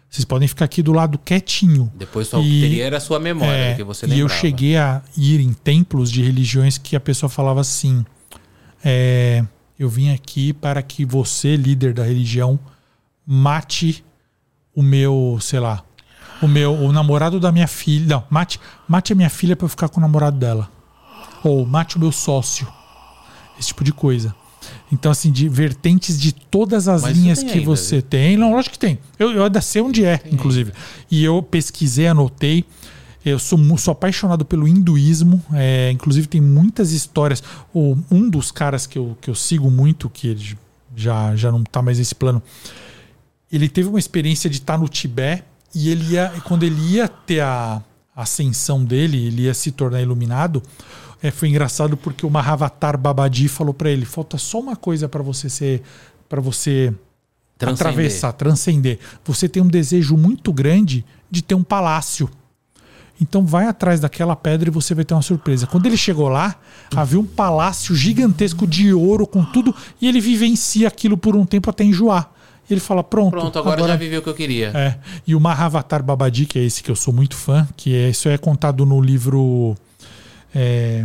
[0.08, 1.92] Vocês podem ficar aqui do lado quietinho.
[1.94, 4.32] Depois só o E- que teria era a sua memória, É, que você e lembrava.
[4.32, 8.02] eu cheguei a ir em templos de religiões que a pessoa falava assim:
[8.82, 9.44] é,
[9.78, 12.58] eu vim aqui para que você, líder da religião,
[13.26, 14.04] mate
[14.74, 15.82] o meu, sei lá,
[16.42, 18.06] o meu, o namorado da minha filha.
[18.06, 20.70] Não, mate, mate a minha filha para eu ficar com o namorado dela.
[21.42, 22.66] Ou mate o meu sócio.
[23.58, 24.34] Esse tipo de coisa.
[24.90, 28.02] Então, assim, de vertentes de todas as Mas linhas tem que ainda, você viu?
[28.02, 28.36] tem.
[28.36, 28.98] Não, lógico que tem.
[29.18, 30.72] Eu, eu ainda sei onde é, inclusive.
[31.10, 32.64] E eu pesquisei, anotei.
[33.24, 35.42] Eu sou, sou apaixonado pelo hinduísmo.
[35.52, 37.42] é, inclusive, tem muitas histórias.
[37.72, 40.58] O, um dos caras que eu, que eu sigo muito, que ele
[40.94, 42.42] já, já não está mais nesse plano,
[43.56, 45.44] ele teve uma experiência de estar no Tibete
[45.74, 47.82] e ele ia, quando ele ia ter a
[48.14, 50.62] ascensão dele, ele ia se tornar iluminado.
[51.22, 55.22] É, foi engraçado porque o Mahavatar Babadi falou para ele: falta só uma coisa para
[55.22, 55.82] você ser,
[56.28, 56.92] para você
[57.58, 57.92] Transcender.
[57.92, 58.98] atravessar, transcender.
[59.24, 62.28] Você tem um desejo muito grande de ter um palácio.
[63.20, 65.66] Então vai atrás daquela pedra e você vai ter uma surpresa.
[65.66, 66.56] Quando ele chegou lá,
[66.94, 71.70] havia um palácio gigantesco de ouro com tudo e ele vivencia aquilo por um tempo
[71.70, 72.33] até enjoar.
[72.68, 74.68] E ele fala: pronto, Pronto, agora, já viveu o que eu queria.
[74.74, 74.98] é.
[75.26, 78.28] E o Mahavatar Babadi, que é esse que eu sou muito fã, que é, isso
[78.28, 79.76] é contado no livro
[80.54, 81.04] é,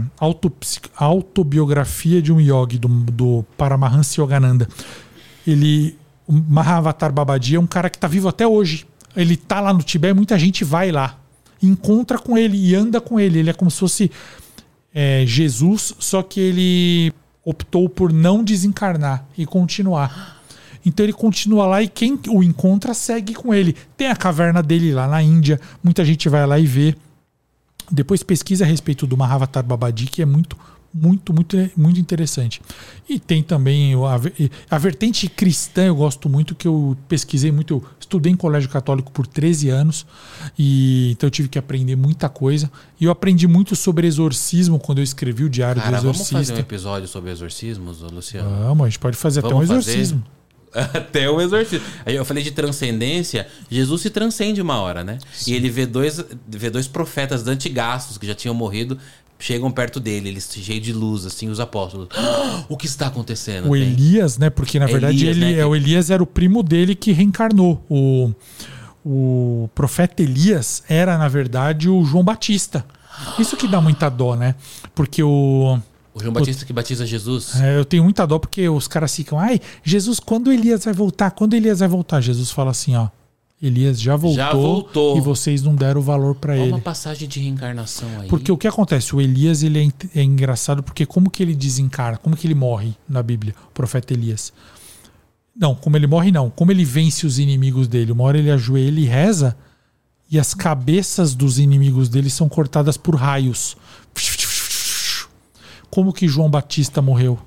[0.95, 4.67] Autobiografia de um Yogi, do, do Paramahansa Yogananda.
[5.45, 8.85] Ele, o Mahavatar Babadi é um cara que está vivo até hoje.
[9.15, 11.17] Ele tá lá no Tibete, muita gente vai lá,
[11.61, 13.39] encontra com ele e anda com ele.
[13.39, 14.11] Ele é como se fosse
[14.93, 17.13] é, Jesus, só que ele
[17.43, 20.38] optou por não desencarnar e continuar.
[20.89, 23.75] Então ele continua lá e quem o encontra segue com ele.
[23.95, 26.95] Tem a caverna dele lá na Índia, muita gente vai lá e vê.
[27.91, 30.57] Depois pesquisa a respeito do Mahavatar Babadi, que é muito,
[30.91, 32.59] muito, muito, muito interessante.
[33.07, 37.75] E tem também a, a vertente cristã, eu gosto muito, que eu pesquisei muito.
[37.75, 40.07] Eu estudei em colégio católico por 13 anos,
[40.57, 42.71] e então eu tive que aprender muita coisa.
[42.99, 46.35] E eu aprendi muito sobre exorcismo quando eu escrevi o Diário Cara, do vamos fazer
[46.35, 46.59] um Exorcista.
[46.59, 48.49] episódio sobre exorcismos, Luciano?
[48.49, 50.38] Vamos, a gente pode fazer até um Vamos fazer?
[50.73, 51.85] Até o exorcismo.
[52.05, 53.47] Aí eu falei de transcendência.
[53.69, 55.17] Jesus se transcende uma hora, né?
[55.47, 58.97] E ele vê dois, vê dois profetas antigastos que já tinham morrido.
[59.41, 62.09] Chegam perto dele, eles cheios de luz, assim, os apóstolos.
[62.13, 63.69] "Ah, o que está acontecendo?
[63.69, 64.49] O Elias, né?
[64.49, 67.81] Porque na verdade Elias, ele, né, é, o Elias era o primo dele que reencarnou.
[67.89, 68.33] O,
[69.05, 72.85] o profeta Elias era, na verdade, o João Batista.
[73.37, 74.55] Isso que dá muita dó, né?
[74.93, 75.79] Porque o.
[76.19, 77.55] O João Batista que batiza Jesus.
[77.61, 81.31] é, eu tenho muita dó porque os caras ficam, ai, Jesus, quando Elias vai voltar?
[81.31, 82.19] Quando Elias vai voltar?
[82.21, 83.07] Jesus fala assim, ó.
[83.61, 85.17] Elias já voltou, Já voltou.
[85.17, 86.71] e vocês não deram valor pra Olha ele.
[86.71, 88.27] uma passagem de reencarnação aí.
[88.29, 89.13] Porque o que acontece?
[89.13, 92.17] O Elias ele é, é engraçado porque como que ele desencarna?
[92.17, 93.53] Como que ele morre na Bíblia?
[93.69, 94.53] O profeta Elias.
[95.53, 96.49] Não, como ele morre não.
[96.49, 98.13] Como ele vence os inimigos dele?
[98.13, 99.57] Uma hora ele ajoelha e reza
[100.31, 103.75] e as cabeças dos inimigos dele são cortadas por raios.
[105.89, 107.39] Como que João Batista morreu?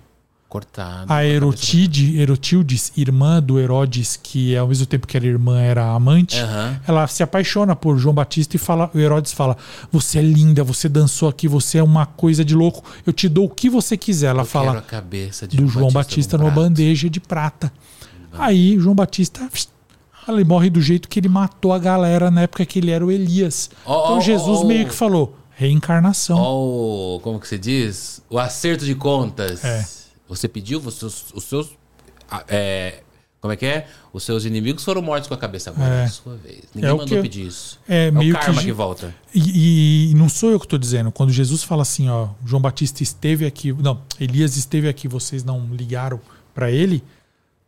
[0.49, 1.11] Cortado.
[1.11, 6.39] A Erotide, Erotildes, irmã do Herodes, que ao mesmo tempo que era irmã era amante,
[6.39, 6.79] Aham.
[6.87, 9.57] ela se apaixona por João Batista e fala, o Herodes fala:
[9.91, 12.85] "Você é linda, você dançou aqui, você é uma coisa de louco.
[13.07, 14.27] Eu te dou o que você quiser".
[14.29, 17.73] Ela Eu fala cabeça de do João Batista num numa bandeja de prata.
[18.31, 19.49] Aí João Batista
[20.29, 23.11] ele morre do jeito que ele matou a galera na época que ele era o
[23.11, 23.71] Elias.
[23.85, 24.89] Ó, então Jesus ó, meio ó.
[24.89, 26.37] que falou: reencarnação.
[26.39, 28.23] Ó, o- como que se diz?
[28.29, 29.65] O acerto de contas.
[29.65, 29.87] É.
[30.29, 31.27] Você pediu, os seus.
[31.35, 31.71] Os seus
[32.49, 33.03] é,
[33.41, 33.87] como é que é?
[34.13, 36.05] Os seus inimigos foram mortos com a cabeça agora, É.
[36.05, 36.61] a sua vez.
[36.75, 37.79] Ninguém É mandou que- pedir isso.
[37.89, 39.15] é É, meio o que karma ge- que, volta.
[39.35, 41.11] E, e não sou eu que estou dizendo.
[41.13, 45.67] Quando Jesus fala assim, ó, João Batista esteve aqui, não, Elias esteve aqui, vocês não
[45.75, 46.21] ligaram
[46.55, 47.03] para ele.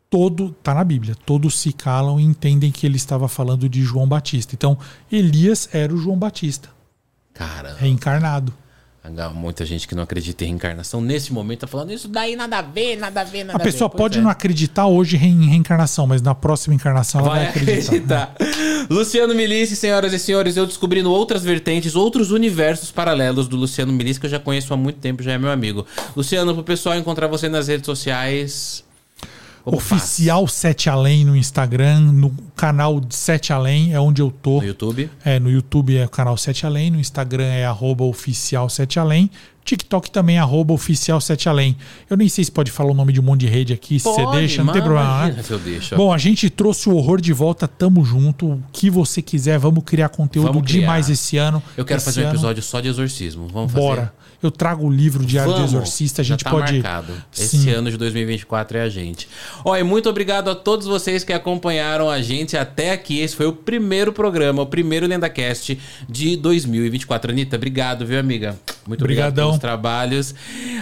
[0.08, 1.16] Todo tá na Bíblia.
[1.26, 4.54] Todos se calam e entendem que ele estava falando de João Batista.
[4.54, 4.78] Então,
[5.10, 6.68] Elias era o João Batista,
[7.34, 8.52] Cara, reencarnado.
[9.34, 12.62] Muita gente que não acredita em reencarnação nesse momento tá falando isso daí nada a
[12.62, 13.98] ver, nada a ver, nada A pessoa ver.
[13.98, 14.22] pode é.
[14.22, 18.32] não acreditar hoje em reencarnação, mas na próxima encarnação ela vai, Vai acreditar.
[18.34, 18.88] acreditar.
[18.88, 24.18] Luciano Milice, senhoras e senhores, eu descobrindo outras vertentes, outros universos paralelos do Luciano Milice,
[24.18, 25.84] que eu já conheço há muito tempo, já é meu amigo.
[26.16, 28.82] Luciano, pro pessoal encontrar você nas redes sociais.
[29.64, 34.58] Como Oficial Sete Além no Instagram, no canal Sete Além é onde eu tô.
[34.60, 34.62] faz?
[34.62, 35.10] No YouTube.
[35.24, 39.30] É, no YouTube é o canal 7 Além, no Instagram é arroba oficial 7 Além,
[39.64, 41.76] TikTok também é arroba oficial 7 Além.
[42.08, 44.04] Eu nem sei se pode falar o nome de um monte de rede aqui, se
[44.04, 45.28] você deixa, não tem problema.
[45.28, 45.42] né?
[45.42, 45.96] se eu deixo.
[45.96, 48.46] Bom, a gente trouxe o horror de volta, tamo junto.
[48.46, 50.80] O que você quiser, vamos criar conteúdo Vamos criar.
[50.80, 51.62] demais esse ano.
[51.76, 53.48] Eu quero Esse fazer um ano, episódio só de exorcismo.
[53.48, 53.86] Vamos fazer?
[53.86, 54.14] Bora.
[54.44, 55.70] Eu trago o livro Diário Vamos.
[55.70, 56.74] do Exorcista, a gente tá pode.
[56.74, 57.14] marcado.
[57.34, 59.26] Esse ano de 2024 é a gente.
[59.64, 63.20] Ó, e muito obrigado a todos vocês que acompanharam a gente até aqui.
[63.20, 67.30] Esse foi o primeiro programa, o primeiro LendaCast de 2024.
[67.30, 68.58] Anitta, obrigado, viu, amiga?
[68.86, 69.46] Muito obrigado Obrigadão.
[69.46, 70.34] pelos trabalhos.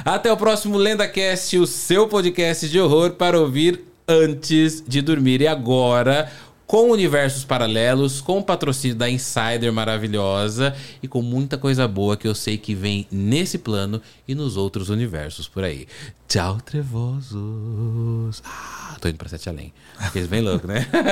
[0.04, 5.40] Até o próximo LendaCast, o seu podcast de horror para ouvir antes de dormir.
[5.40, 6.28] E agora,
[6.72, 12.26] com universos paralelos, com o patrocínio da Insider maravilhosa e com muita coisa boa que
[12.26, 15.86] eu sei que vem nesse plano e nos outros universos por aí.
[16.26, 18.42] Tchau, trevosos.
[18.42, 19.70] Ah, tô indo pra Sete Além.
[20.00, 20.88] Porque eles bem loucos, né?